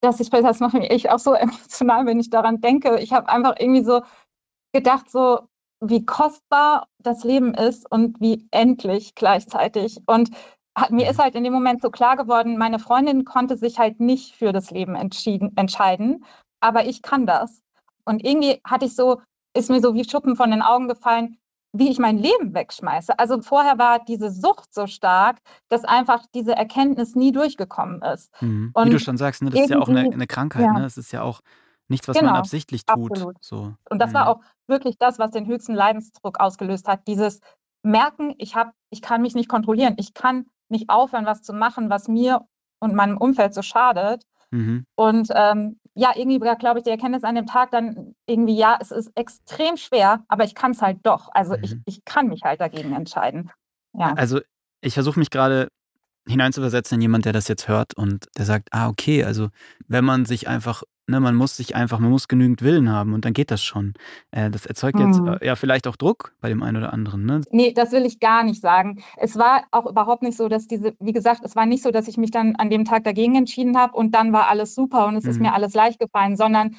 dass 0.00 0.20
ich, 0.20 0.30
das 0.30 0.60
macht 0.60 0.74
mich 0.74 0.90
echt 0.90 1.10
auch 1.10 1.18
so 1.18 1.34
emotional, 1.34 2.06
wenn 2.06 2.20
ich 2.20 2.30
daran 2.30 2.60
denke. 2.60 2.98
Ich 3.00 3.12
habe 3.12 3.28
einfach 3.28 3.54
irgendwie 3.58 3.84
so 3.84 4.02
gedacht, 4.72 5.10
so 5.10 5.40
wie 5.80 6.04
kostbar 6.04 6.88
das 6.98 7.24
Leben 7.24 7.54
ist 7.54 7.90
und 7.90 8.20
wie 8.20 8.46
endlich 8.50 9.14
gleichzeitig. 9.14 10.00
Und 10.06 10.30
hat, 10.76 10.90
mir 10.90 11.06
Mhm. 11.06 11.10
ist 11.10 11.18
halt 11.18 11.34
in 11.34 11.44
dem 11.44 11.52
Moment 11.52 11.82
so 11.82 11.90
klar 11.90 12.16
geworden, 12.16 12.58
meine 12.58 12.78
Freundin 12.78 13.24
konnte 13.24 13.56
sich 13.56 13.78
halt 13.78 14.00
nicht 14.00 14.36
für 14.36 14.52
das 14.52 14.70
Leben 14.70 14.94
entschieden, 14.94 15.52
entscheiden, 15.56 16.24
aber 16.60 16.86
ich 16.86 17.02
kann 17.02 17.26
das. 17.26 17.62
Und 18.04 18.24
irgendwie 18.24 18.60
hatte 18.64 18.86
ich 18.86 18.94
so, 18.94 19.20
ist 19.56 19.70
mir 19.70 19.80
so 19.80 19.94
wie 19.94 20.04
Schuppen 20.08 20.36
von 20.36 20.50
den 20.50 20.62
Augen 20.62 20.88
gefallen, 20.88 21.38
wie 21.72 21.90
ich 21.90 21.98
mein 21.98 22.18
Leben 22.18 22.54
wegschmeiße. 22.54 23.18
Also 23.18 23.40
vorher 23.42 23.78
war 23.78 24.04
diese 24.04 24.30
Sucht 24.30 24.74
so 24.74 24.86
stark, 24.86 25.38
dass 25.68 25.84
einfach 25.84 26.24
diese 26.34 26.52
Erkenntnis 26.56 27.14
nie 27.14 27.32
durchgekommen 27.32 28.02
ist. 28.02 28.30
Mhm. 28.42 28.72
Wie 28.76 28.90
du 28.90 28.98
schon 28.98 29.16
sagst, 29.16 29.42
ne, 29.42 29.50
das 29.50 29.60
ist 29.60 29.70
ja 29.70 29.78
auch 29.78 29.88
eine, 29.88 30.00
eine 30.00 30.26
Krankheit, 30.26 30.64
ja. 30.64 30.72
ne? 30.72 30.84
Es 30.84 30.96
ist 30.96 31.12
ja 31.12 31.22
auch 31.22 31.40
nichts, 31.88 32.06
was 32.08 32.16
man 32.16 32.26
Genau, 32.26 32.36
absichtlich 32.38 32.84
tut. 32.86 33.12
absolut. 33.12 33.36
So. 33.40 33.74
Und 33.88 33.98
das 34.00 34.12
war 34.14 34.24
Mhm. 34.24 34.28
auch 34.28 34.40
wirklich 34.68 34.96
das, 34.98 35.18
was 35.18 35.30
den 35.32 35.46
höchsten 35.46 35.74
Leidensdruck 35.74 36.38
ausgelöst 36.40 36.86
hat. 36.88 37.06
Dieses 37.08 37.40
Merken, 37.82 38.34
ich, 38.38 38.54
hab, 38.56 38.72
ich 38.90 39.02
kann 39.02 39.22
mich 39.22 39.34
nicht 39.34 39.48
kontrollieren. 39.48 39.94
Ich 39.96 40.14
kann 40.14 40.46
nicht 40.68 40.90
aufhören, 40.90 41.26
was 41.26 41.42
zu 41.42 41.52
machen, 41.52 41.90
was 41.90 42.06
mir 42.08 42.46
und 42.78 42.94
meinem 42.94 43.16
Umfeld 43.16 43.54
so 43.54 43.62
schadet. 43.62 44.22
Mhm. 44.50 44.84
Und 44.96 45.28
ähm, 45.34 45.79
ja, 45.94 46.12
irgendwie 46.14 46.38
glaube 46.38 46.78
ich, 46.78 46.84
die 46.84 46.90
Erkenntnis 46.90 47.24
an 47.24 47.34
dem 47.34 47.46
Tag 47.46 47.70
dann 47.72 48.14
irgendwie, 48.26 48.56
ja, 48.56 48.78
es 48.80 48.90
ist 48.90 49.10
extrem 49.16 49.76
schwer, 49.76 50.24
aber 50.28 50.44
ich 50.44 50.54
kann 50.54 50.70
es 50.70 50.82
halt 50.82 50.98
doch. 51.02 51.28
Also 51.32 51.54
ich, 51.62 51.74
Mhm. 51.74 51.82
ich 51.86 52.04
kann 52.04 52.28
mich 52.28 52.42
halt 52.42 52.60
dagegen 52.60 52.94
entscheiden. 52.94 53.50
Ja. 53.92 54.14
Also 54.14 54.40
ich 54.82 54.94
versuche 54.94 55.18
mich 55.18 55.30
gerade 55.30 55.68
hineinzuversetzen 56.28 56.96
in 56.96 57.02
jemand, 57.02 57.24
der 57.24 57.32
das 57.32 57.48
jetzt 57.48 57.68
hört 57.68 57.94
und 57.94 58.28
der 58.36 58.44
sagt, 58.44 58.68
ah, 58.72 58.88
okay, 58.88 59.24
also 59.24 59.48
wenn 59.88 60.04
man 60.04 60.24
sich 60.26 60.48
einfach, 60.48 60.82
ne, 61.06 61.18
man 61.20 61.34
muss 61.34 61.56
sich 61.56 61.74
einfach, 61.74 61.98
man 61.98 62.10
muss 62.10 62.28
genügend 62.28 62.62
Willen 62.62 62.90
haben 62.90 63.14
und 63.14 63.24
dann 63.24 63.32
geht 63.32 63.50
das 63.50 63.62
schon. 63.62 63.94
Äh, 64.30 64.50
das 64.50 64.66
erzeugt 64.66 64.98
jetzt 65.00 65.18
Mhm. 65.20 65.26
äh, 65.26 65.46
ja 65.46 65.56
vielleicht 65.56 65.86
auch 65.88 65.96
Druck 65.96 66.34
bei 66.40 66.48
dem 66.48 66.62
einen 66.62 66.76
oder 66.76 66.92
anderen, 66.92 67.24
ne? 67.24 67.40
Nee, 67.50 67.72
das 67.72 67.90
will 67.92 68.04
ich 68.06 68.20
gar 68.20 68.44
nicht 68.44 68.60
sagen. 68.60 69.02
Es 69.16 69.36
war 69.36 69.64
auch 69.72 69.86
überhaupt 69.86 70.22
nicht 70.22 70.36
so, 70.36 70.48
dass 70.48 70.66
diese, 70.66 70.94
wie 71.00 71.12
gesagt, 71.12 71.40
es 71.44 71.56
war 71.56 71.66
nicht 71.66 71.82
so, 71.82 71.90
dass 71.90 72.06
ich 72.06 72.16
mich 72.16 72.30
dann 72.30 72.54
an 72.56 72.70
dem 72.70 72.84
Tag 72.84 73.04
dagegen 73.04 73.34
entschieden 73.34 73.76
habe 73.76 73.96
und 73.96 74.14
dann 74.14 74.32
war 74.32 74.48
alles 74.48 74.74
super 74.74 75.06
und 75.06 75.16
es 75.16 75.24
ist 75.24 75.36
Mhm. 75.38 75.46
mir 75.46 75.54
alles 75.54 75.74
leicht 75.74 75.98
gefallen, 75.98 76.36
sondern 76.36 76.76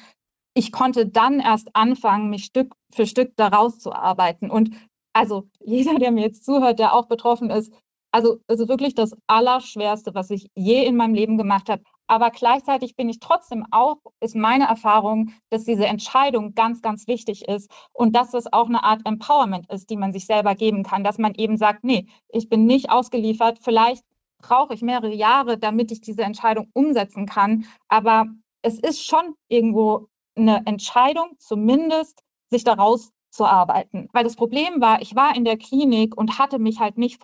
ich 0.54 0.70
konnte 0.72 1.06
dann 1.06 1.40
erst 1.40 1.74
anfangen, 1.74 2.30
mich 2.30 2.44
Stück 2.44 2.74
für 2.94 3.06
Stück 3.06 3.32
da 3.36 3.48
rauszuarbeiten. 3.48 4.50
Und 4.50 4.70
also 5.14 5.48
jeder, 5.64 5.98
der 5.98 6.10
mir 6.10 6.22
jetzt 6.22 6.44
zuhört, 6.44 6.78
der 6.78 6.94
auch 6.94 7.06
betroffen 7.06 7.50
ist, 7.50 7.72
also 8.12 8.38
es 8.46 8.60
ist 8.60 8.68
wirklich 8.68 8.94
das 8.94 9.16
Allerschwerste, 9.26 10.14
was 10.14 10.30
ich 10.30 10.48
je 10.54 10.84
in 10.84 10.96
meinem 10.96 11.14
Leben 11.14 11.38
gemacht 11.38 11.68
habe, 11.70 11.82
Aber 12.06 12.30
gleichzeitig 12.30 12.94
bin 12.94 13.08
ich 13.08 13.20
trotzdem 13.20 13.64
auch, 13.70 13.96
ist 14.20 14.36
meine 14.36 14.66
Erfahrung, 14.66 15.32
dass 15.50 15.64
diese 15.64 15.86
Entscheidung 15.86 16.54
ganz, 16.54 16.82
ganz 16.82 17.06
wichtig 17.06 17.48
ist 17.48 17.70
und 17.92 18.14
dass 18.14 18.34
es 18.34 18.52
auch 18.52 18.66
eine 18.68 18.84
Art 18.84 19.00
Empowerment 19.06 19.70
ist, 19.70 19.88
die 19.88 19.96
man 19.96 20.12
sich 20.12 20.26
selber 20.26 20.54
geben 20.54 20.82
kann, 20.82 21.04
dass 21.04 21.16
man 21.18 21.34
eben 21.34 21.56
sagt, 21.56 21.84
nee, 21.84 22.06
ich 22.28 22.48
bin 22.50 22.66
nicht 22.66 22.90
ausgeliefert, 22.90 23.60
vielleicht 23.62 24.04
brauche 24.42 24.74
ich 24.74 24.82
mehrere 24.82 25.14
Jahre, 25.14 25.56
damit 25.56 25.90
ich 25.92 26.00
diese 26.02 26.22
Entscheidung 26.22 26.68
umsetzen 26.74 27.24
kann. 27.26 27.64
Aber 27.88 28.26
es 28.62 28.78
ist 28.78 29.06
schon 29.06 29.34
irgendwo 29.48 30.08
eine 30.36 30.66
Entscheidung, 30.66 31.30
zumindest 31.38 32.20
sich 32.50 32.64
daraus 32.64 33.10
zu 33.30 33.46
arbeiten. 33.46 34.08
Weil 34.12 34.24
das 34.24 34.36
Problem 34.36 34.80
war, 34.82 35.00
ich 35.00 35.14
war 35.16 35.34
in 35.34 35.44
der 35.44 35.56
Klinik 35.56 36.16
und 36.16 36.38
hatte 36.38 36.58
mich 36.58 36.78
halt 36.80 36.98
nicht 36.98 37.22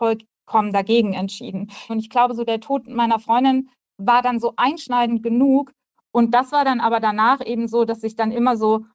vollkommen 0.48 0.72
dagegen 0.72 1.12
entschieden. 1.12 1.70
Und 1.88 1.98
ich 1.98 2.10
glaube, 2.10 2.34
so 2.34 2.44
der 2.44 2.60
Tod 2.60 2.88
meiner 2.88 3.18
Freundin 3.18 3.68
war 3.98 4.22
dann 4.22 4.40
so 4.40 4.54
einschneidend 4.56 5.22
genug. 5.22 5.72
Und 6.10 6.32
das 6.32 6.52
war 6.52 6.64
dann 6.64 6.80
aber 6.80 7.00
danach 7.00 7.44
eben 7.44 7.68
so, 7.68 7.84
dass 7.84 8.02
ich 8.02 8.16
dann 8.16 8.32
immer 8.32 8.56
so 8.56 8.86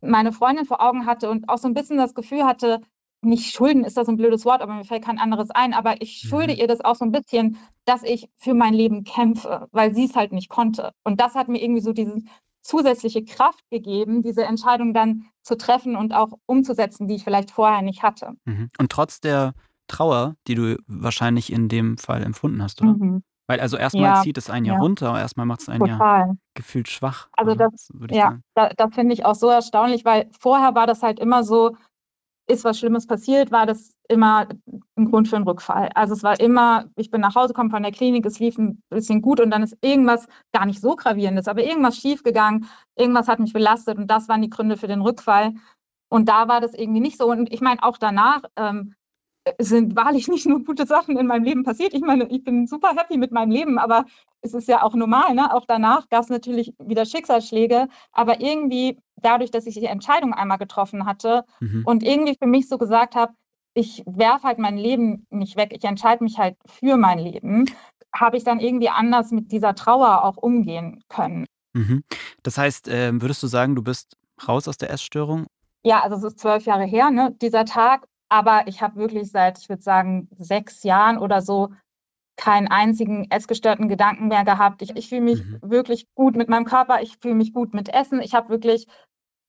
meine 0.00 0.32
Freundin 0.32 0.64
vor 0.64 0.80
Augen 0.80 1.06
hatte 1.06 1.28
und 1.30 1.48
auch 1.48 1.58
so 1.58 1.68
ein 1.68 1.74
bisschen 1.74 1.98
das 1.98 2.14
Gefühl 2.14 2.44
hatte, 2.44 2.80
nicht 3.22 3.52
schulden 3.52 3.84
ist 3.84 3.98
das 3.98 4.08
ein 4.08 4.16
blödes 4.16 4.46
Wort, 4.46 4.62
aber 4.62 4.72
mir 4.72 4.84
fällt 4.84 5.04
kein 5.04 5.18
anderes 5.18 5.50
ein, 5.50 5.74
aber 5.74 6.00
ich 6.00 6.20
schulde 6.20 6.54
mhm. 6.54 6.60
ihr 6.60 6.66
das 6.68 6.80
auch 6.80 6.94
so 6.94 7.04
ein 7.04 7.12
bisschen, 7.12 7.58
dass 7.84 8.02
ich 8.02 8.30
für 8.36 8.54
mein 8.54 8.72
Leben 8.72 9.04
kämpfe, 9.04 9.68
weil 9.72 9.94
sie 9.94 10.06
es 10.06 10.16
halt 10.16 10.32
nicht 10.32 10.48
konnte. 10.48 10.92
Und 11.04 11.20
das 11.20 11.34
hat 11.34 11.48
mir 11.48 11.60
irgendwie 11.62 11.82
so 11.82 11.92
diese 11.92 12.22
zusätzliche 12.62 13.22
Kraft 13.24 13.62
gegeben, 13.70 14.22
diese 14.22 14.44
Entscheidung 14.44 14.94
dann 14.94 15.26
zu 15.42 15.58
treffen 15.58 15.96
und 15.96 16.14
auch 16.14 16.32
umzusetzen, 16.46 17.08
die 17.08 17.16
ich 17.16 17.24
vielleicht 17.24 17.50
vorher 17.50 17.82
nicht 17.82 18.02
hatte. 18.02 18.32
Mhm. 18.46 18.70
Und 18.78 18.90
trotz 18.90 19.20
der 19.20 19.52
Trauer, 19.90 20.36
die 20.46 20.54
du 20.54 20.76
wahrscheinlich 20.86 21.52
in 21.52 21.68
dem 21.68 21.98
Fall 21.98 22.22
empfunden 22.22 22.62
hast, 22.62 22.80
oder? 22.80 22.92
Mhm. 22.92 23.22
Weil 23.50 23.58
also 23.58 23.76
erstmal 23.76 24.04
ja, 24.04 24.22
zieht 24.22 24.38
es 24.38 24.48
einen 24.48 24.64
ja, 24.64 24.74
ja 24.74 24.78
runter, 24.78 25.18
erstmal 25.18 25.44
macht 25.44 25.62
es 25.62 25.68
einen 25.68 25.80
Total. 25.80 26.28
ja 26.28 26.34
gefühlt 26.54 26.88
schwach. 26.88 27.28
Also 27.32 27.56
das, 27.56 27.90
ja, 28.10 28.38
da, 28.54 28.68
da 28.68 28.88
finde 28.90 29.12
ich 29.12 29.24
auch 29.24 29.34
so 29.34 29.48
erstaunlich, 29.48 30.04
weil 30.04 30.30
vorher 30.38 30.76
war 30.76 30.86
das 30.86 31.02
halt 31.02 31.18
immer 31.18 31.42
so, 31.42 31.76
ist 32.46 32.64
was 32.64 32.78
Schlimmes 32.78 33.08
passiert, 33.08 33.50
war 33.50 33.66
das 33.66 33.96
immer 34.08 34.46
ein 34.96 35.10
Grund 35.10 35.26
für 35.26 35.34
einen 35.34 35.48
Rückfall. 35.48 35.90
Also 35.96 36.14
es 36.14 36.22
war 36.22 36.38
immer, 36.38 36.84
ich 36.94 37.10
bin 37.10 37.20
nach 37.20 37.34
Hause 37.34 37.48
gekommen 37.48 37.70
von 37.70 37.82
der 37.82 37.90
Klinik, 37.90 38.24
es 38.24 38.38
lief 38.38 38.56
ein 38.56 38.82
bisschen 38.88 39.20
gut 39.20 39.40
und 39.40 39.50
dann 39.50 39.64
ist 39.64 39.76
irgendwas 39.80 40.28
gar 40.52 40.64
nicht 40.64 40.80
so 40.80 40.94
gravierendes, 40.94 41.48
aber 41.48 41.64
irgendwas 41.64 41.96
schiefgegangen, 41.96 42.68
irgendwas 42.96 43.26
hat 43.26 43.40
mich 43.40 43.52
belastet 43.52 43.98
und 43.98 44.08
das 44.08 44.28
waren 44.28 44.42
die 44.42 44.50
Gründe 44.50 44.76
für 44.76 44.88
den 44.88 45.00
Rückfall. 45.00 45.54
Und 46.08 46.28
da 46.28 46.46
war 46.46 46.60
das 46.60 46.74
irgendwie 46.74 47.00
nicht 47.00 47.18
so. 47.18 47.30
Und 47.30 47.52
ich 47.52 47.60
meine, 47.60 47.82
auch 47.82 47.96
danach 47.96 48.42
ähm, 48.56 48.94
sind 49.58 49.96
wahrlich 49.96 50.28
nicht 50.28 50.46
nur 50.46 50.64
gute 50.64 50.86
Sachen 50.86 51.16
in 51.18 51.26
meinem 51.26 51.44
Leben 51.44 51.64
passiert. 51.64 51.94
Ich 51.94 52.02
meine, 52.02 52.24
ich 52.28 52.44
bin 52.44 52.66
super 52.66 52.94
happy 52.96 53.16
mit 53.16 53.32
meinem 53.32 53.50
Leben, 53.50 53.78
aber 53.78 54.04
es 54.42 54.54
ist 54.54 54.68
ja 54.68 54.82
auch 54.82 54.94
normal. 54.94 55.34
Ne? 55.34 55.52
Auch 55.54 55.64
danach 55.66 56.08
gab 56.08 56.22
es 56.22 56.28
natürlich 56.28 56.74
wieder 56.78 57.04
Schicksalsschläge, 57.04 57.88
aber 58.12 58.40
irgendwie 58.40 58.98
dadurch, 59.16 59.50
dass 59.50 59.66
ich 59.66 59.74
die 59.74 59.86
Entscheidung 59.86 60.32
einmal 60.32 60.58
getroffen 60.58 61.06
hatte 61.06 61.44
mhm. 61.60 61.82
und 61.84 62.02
irgendwie 62.02 62.36
für 62.36 62.46
mich 62.46 62.68
so 62.68 62.78
gesagt 62.78 63.14
habe, 63.14 63.32
ich 63.74 64.02
werfe 64.06 64.48
halt 64.48 64.58
mein 64.58 64.76
Leben 64.76 65.26
nicht 65.30 65.56
weg, 65.56 65.70
ich 65.72 65.84
entscheide 65.84 66.24
mich 66.24 66.38
halt 66.38 66.56
für 66.66 66.96
mein 66.96 67.18
Leben, 67.18 67.66
habe 68.14 68.36
ich 68.36 68.44
dann 68.44 68.60
irgendwie 68.60 68.88
anders 68.88 69.30
mit 69.30 69.52
dieser 69.52 69.74
Trauer 69.74 70.24
auch 70.24 70.36
umgehen 70.36 71.02
können. 71.08 71.46
Mhm. 71.74 72.02
Das 72.42 72.58
heißt, 72.58 72.88
äh, 72.88 73.12
würdest 73.20 73.42
du 73.42 73.46
sagen, 73.46 73.76
du 73.76 73.82
bist 73.82 74.16
raus 74.46 74.66
aus 74.66 74.78
der 74.78 74.90
Essstörung? 74.90 75.46
Ja, 75.84 76.00
also 76.00 76.16
es 76.16 76.24
ist 76.24 76.40
zwölf 76.40 76.64
Jahre 76.64 76.84
her, 76.84 77.10
ne, 77.10 77.34
dieser 77.40 77.64
Tag. 77.64 78.06
Aber 78.30 78.66
ich 78.66 78.80
habe 78.80 78.96
wirklich 78.96 79.30
seit, 79.30 79.58
ich 79.58 79.68
würde 79.68 79.82
sagen, 79.82 80.28
sechs 80.38 80.82
Jahren 80.84 81.18
oder 81.18 81.42
so 81.42 81.70
keinen 82.36 82.68
einzigen 82.68 83.30
essgestörten 83.30 83.88
Gedanken 83.88 84.28
mehr 84.28 84.44
gehabt. 84.44 84.80
Ich, 84.82 84.96
ich 84.96 85.08
fühle 85.08 85.20
mich 85.20 85.44
mhm. 85.44 85.58
wirklich 85.62 86.06
gut 86.14 86.36
mit 86.36 86.48
meinem 86.48 86.64
Körper, 86.64 87.02
ich 87.02 87.18
fühle 87.20 87.34
mich 87.34 87.52
gut 87.52 87.74
mit 87.74 87.92
Essen. 87.92 88.20
Ich 88.20 88.34
habe 88.34 88.48
wirklich, 88.48 88.86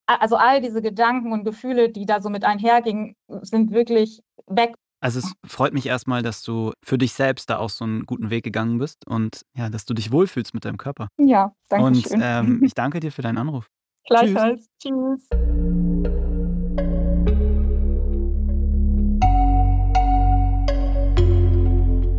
also 0.07 0.35
all 0.35 0.61
diese 0.61 0.81
Gedanken 0.81 1.31
und 1.31 1.45
Gefühle, 1.45 1.89
die 1.89 2.05
da 2.05 2.21
so 2.21 2.29
mit 2.29 2.43
einhergingen, 2.43 3.15
sind 3.41 3.71
wirklich 3.71 4.21
weg. 4.47 4.75
Also 4.99 5.19
es 5.19 5.33
freut 5.45 5.73
mich 5.73 5.87
erstmal, 5.87 6.21
dass 6.21 6.43
du 6.43 6.73
für 6.83 6.97
dich 6.97 7.13
selbst 7.13 7.49
da 7.49 7.57
auch 7.57 7.69
so 7.69 7.85
einen 7.85 8.05
guten 8.05 8.29
Weg 8.29 8.43
gegangen 8.43 8.77
bist 8.77 9.07
und 9.07 9.45
ja, 9.55 9.69
dass 9.69 9.85
du 9.85 9.93
dich 9.93 10.11
wohlfühlst 10.11 10.53
mit 10.53 10.65
deinem 10.65 10.77
Körper. 10.77 11.07
Ja, 11.17 11.53
danke 11.69 11.85
Und 11.85 12.07
ähm, 12.11 12.61
ich 12.65 12.73
danke 12.73 12.99
dir 12.99 13.11
für 13.11 13.21
deinen 13.21 13.37
Anruf. 13.37 13.67
Gleichfalls. 14.05 14.67
Tschüss. 14.79 15.29
Tschüss. 15.29 15.80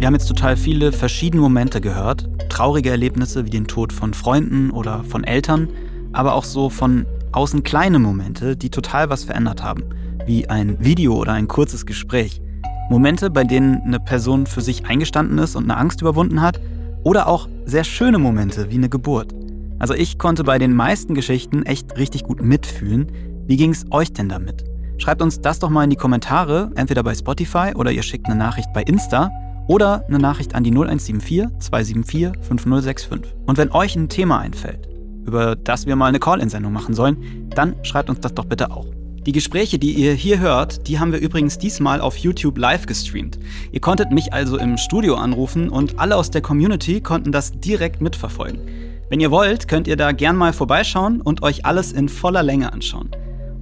Wir 0.03 0.09
haben 0.09 0.15
jetzt 0.15 0.27
total 0.27 0.57
viele 0.57 0.91
verschiedene 0.91 1.43
Momente 1.43 1.81
gehört. 1.81 2.29
Traurige 2.49 2.91
Erlebnisse 2.91 3.47
wie 3.47 3.51
den 3.51 3.69
Tod 3.69 3.93
von 3.93 4.15
Freunden 4.15 4.73
oder 4.73 5.05
von 5.05 5.23
Eltern, 5.23 5.69
aber 6.13 6.35
auch 6.35 6.43
so 6.43 6.71
von 6.71 7.07
außen 7.31 7.63
kleine 7.63 8.01
Momente, 8.01 8.57
die 8.57 8.69
total 8.69 9.11
was 9.11 9.23
verändert 9.23 9.63
haben. 9.63 9.85
Wie 10.27 10.49
ein 10.49 10.85
Video 10.85 11.15
oder 11.15 11.35
ein 11.35 11.47
kurzes 11.47 11.87
Gespräch. 11.87 12.43
Momente, 12.91 13.31
bei 13.31 13.45
denen 13.45 13.81
eine 13.83 14.01
Person 14.01 14.47
für 14.47 14.61
sich 14.61 14.87
eingestanden 14.87 15.39
ist 15.39 15.55
und 15.55 15.71
eine 15.71 15.77
Angst 15.77 16.01
überwunden 16.01 16.43
hat. 16.43 16.61
Oder 17.05 17.29
auch 17.29 17.49
sehr 17.65 17.85
schöne 17.85 18.19
Momente 18.19 18.73
wie 18.73 18.79
eine 18.79 18.89
Geburt. 18.89 19.33
Also 19.79 19.95
ich 19.95 20.19
konnte 20.19 20.43
bei 20.43 20.59
den 20.59 20.75
meisten 20.75 21.15
Geschichten 21.15 21.63
echt 21.63 21.97
richtig 21.97 22.25
gut 22.25 22.43
mitfühlen. 22.43 23.07
Wie 23.47 23.57
ging 23.57 23.71
es 23.71 23.85
euch 23.93 24.13
denn 24.13 24.29
damit? 24.29 24.65
Schreibt 24.99 25.23
uns 25.23 25.41
das 25.41 25.61
doch 25.61 25.71
mal 25.71 25.85
in 25.85 25.91
die 25.91 25.97
Kommentare, 25.97 26.73
entweder 26.75 27.05
bei 27.05 27.15
Spotify 27.15 27.71
oder 27.77 27.93
ihr 27.93 28.03
schickt 28.03 28.27
eine 28.27 28.35
Nachricht 28.35 28.73
bei 28.73 28.83
Insta 28.83 29.31
oder 29.73 30.05
eine 30.07 30.19
Nachricht 30.19 30.55
an 30.55 30.65
die 30.65 30.71
0174 30.71 31.47
274 31.59 32.33
5065. 32.43 33.33
Und 33.47 33.57
wenn 33.57 33.71
euch 33.71 33.97
ein 33.97 34.11
Thema 34.11 34.39
einfällt, 34.39 34.87
über 35.25 35.57
das 35.57 35.87
wir 35.87 35.97
mal 35.97 36.09
eine 36.09 36.19
Call-In-Sendung 36.19 36.75
machen 36.75 36.95
sollen, 36.95 37.49
dann 37.55 37.77
schreibt 37.83 38.11
uns 38.11 38.21
das 38.21 38.35
doch 38.35 38.45
bitte 38.45 38.71
auch. 38.71 38.87
Die 39.25 39.33
Gespräche, 39.33 39.79
die 39.79 39.95
ihr 39.95 40.13
hier 40.13 40.41
hört, 40.41 40.89
die 40.89 40.99
haben 40.99 41.13
wir 41.13 41.21
übrigens 41.21 41.57
diesmal 41.57 42.03
auf 42.03 42.19
YouTube 42.19 42.59
live 42.59 42.85
gestreamt. 42.85 43.39
Ihr 43.71 43.81
konntet 43.81 44.11
mich 44.11 44.35
also 44.35 44.59
im 44.59 44.77
Studio 44.77 45.15
anrufen 45.15 45.71
und 45.71 45.99
alle 45.99 46.17
aus 46.17 46.31
der 46.31 46.43
Community 46.43 47.01
konnten 47.01 47.33
das 47.33 47.53
direkt 47.53 48.03
mitverfolgen. 48.03 48.61
Wenn 49.09 49.21
ihr 49.21 49.31
wollt, 49.31 49.69
könnt 49.69 49.89
ihr 49.89 49.97
da 49.97 50.13
gern 50.13 50.37
mal 50.37 50.53
vorbeischauen 50.53 51.23
und 51.23 51.43
euch 51.43 51.65
alles 51.65 51.93
in 51.93 52.11
voller 52.11 52.43
Länge 52.43 52.75
anschauen. 52.75 53.11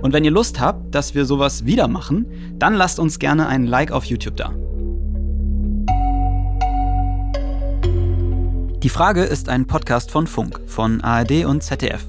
Und 0.02 0.12
wenn 0.12 0.24
ihr 0.24 0.32
Lust 0.32 0.58
habt, 0.58 0.92
dass 0.92 1.14
wir 1.14 1.24
sowas 1.24 1.66
wieder 1.66 1.86
machen, 1.86 2.26
dann 2.58 2.74
lasst 2.74 2.98
uns 2.98 3.20
gerne 3.20 3.46
ein 3.46 3.64
Like 3.64 3.92
auf 3.92 4.06
YouTube 4.06 4.36
da. 4.36 4.52
Die 8.82 8.88
Frage 8.88 9.24
ist 9.24 9.50
ein 9.50 9.66
Podcast 9.66 10.10
von 10.10 10.26
Funk, 10.26 10.58
von 10.66 11.02
ARD 11.02 11.44
und 11.44 11.62
ZDF. 11.62 12.02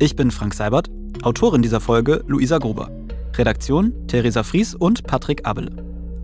Ich 0.00 0.16
bin 0.16 0.32
Frank 0.32 0.54
Seibert, 0.54 0.90
Autorin 1.22 1.62
dieser 1.62 1.80
Folge 1.80 2.24
Luisa 2.26 2.58
Gruber. 2.58 2.90
Redaktion 3.36 3.92
Theresa 4.08 4.42
Fries 4.42 4.74
und 4.74 5.06
Patrick 5.06 5.46
Abele. 5.46 5.70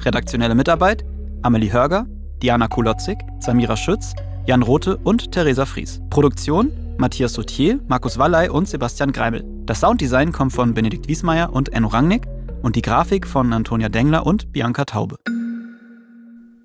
Redaktionelle 0.00 0.56
Mitarbeit 0.56 1.04
Amelie 1.42 1.72
Hörger, 1.72 2.06
Diana 2.42 2.66
Kulotzig, 2.66 3.18
Samira 3.38 3.76
Schütz, 3.76 4.12
Jan 4.44 4.62
Rothe 4.62 4.96
und 5.04 5.30
Theresa 5.30 5.66
Fries. 5.66 6.00
Produktion 6.10 6.72
Matthias 6.98 7.34
Sautier, 7.34 7.78
Markus 7.86 8.18
Wallei 8.18 8.50
und 8.50 8.66
Sebastian 8.66 9.12
Greimel. 9.12 9.44
Das 9.66 9.78
Sounddesign 9.78 10.32
kommt 10.32 10.52
von 10.52 10.74
Benedikt 10.74 11.06
Wiesmeier 11.06 11.52
und 11.52 11.72
Enno 11.72 11.86
Rangnick 11.86 12.26
und 12.62 12.74
die 12.74 12.82
Grafik 12.82 13.24
von 13.24 13.52
Antonia 13.52 13.88
Dengler 13.88 14.26
und 14.26 14.52
Bianca 14.52 14.84
Taube. 14.84 15.16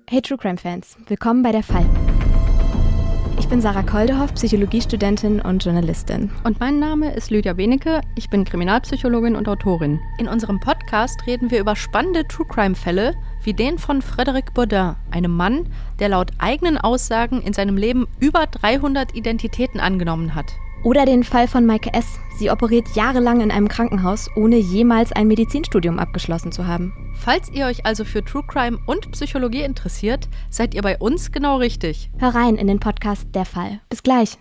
Hey 0.08 0.22
True 0.22 0.38
Crime 0.38 0.58
Fans, 0.58 0.96
willkommen 1.06 1.44
bei 1.44 1.52
der 1.52 1.62
Fall. 1.62 1.86
Ich 3.38 3.46
bin 3.48 3.60
Sarah 3.60 3.84
Koldehoff, 3.84 4.34
Psychologiestudentin 4.34 5.40
und 5.40 5.64
Journalistin. 5.64 6.28
Und 6.42 6.58
mein 6.58 6.80
Name 6.80 7.14
ist 7.14 7.30
Lydia 7.30 7.52
Benecke. 7.52 8.00
Ich 8.16 8.28
bin 8.28 8.44
Kriminalpsychologin 8.44 9.36
und 9.36 9.48
Autorin. 9.48 10.00
In 10.18 10.26
unserem 10.26 10.58
Podcast 10.58 11.24
reden 11.26 11.50
wir 11.50 11.60
über 11.60 11.76
spannende 11.76 12.26
True 12.26 12.46
Crime-Fälle, 12.46 13.14
wie 13.44 13.54
den 13.54 13.78
von 13.78 14.02
Frédéric 14.02 14.52
Baudin, 14.54 14.96
einem 15.12 15.36
Mann, 15.36 15.68
der 16.00 16.08
laut 16.08 16.32
eigenen 16.38 16.78
Aussagen 16.78 17.40
in 17.40 17.52
seinem 17.52 17.76
Leben 17.76 18.08
über 18.18 18.46
300 18.46 19.14
Identitäten 19.14 19.78
angenommen 19.78 20.34
hat. 20.34 20.46
Oder 20.84 21.04
den 21.04 21.24
Fall 21.24 21.48
von 21.48 21.66
Maike 21.66 21.92
S. 21.92 22.18
Sie 22.38 22.50
operiert 22.50 22.86
jahrelang 22.94 23.40
in 23.40 23.50
einem 23.50 23.68
Krankenhaus, 23.68 24.30
ohne 24.36 24.56
jemals 24.56 25.12
ein 25.12 25.26
Medizinstudium 25.26 25.98
abgeschlossen 25.98 26.52
zu 26.52 26.66
haben. 26.66 27.12
Falls 27.14 27.50
ihr 27.50 27.66
euch 27.66 27.84
also 27.84 28.04
für 28.04 28.24
True 28.24 28.44
Crime 28.46 28.78
und 28.86 29.10
Psychologie 29.10 29.62
interessiert, 29.62 30.28
seid 30.50 30.74
ihr 30.74 30.82
bei 30.82 30.98
uns 30.98 31.32
genau 31.32 31.56
richtig. 31.56 32.10
Hör 32.18 32.34
rein 32.34 32.56
in 32.56 32.68
den 32.68 32.78
Podcast 32.78 33.26
Der 33.34 33.44
Fall. 33.44 33.80
Bis 33.88 34.02
gleich. 34.02 34.38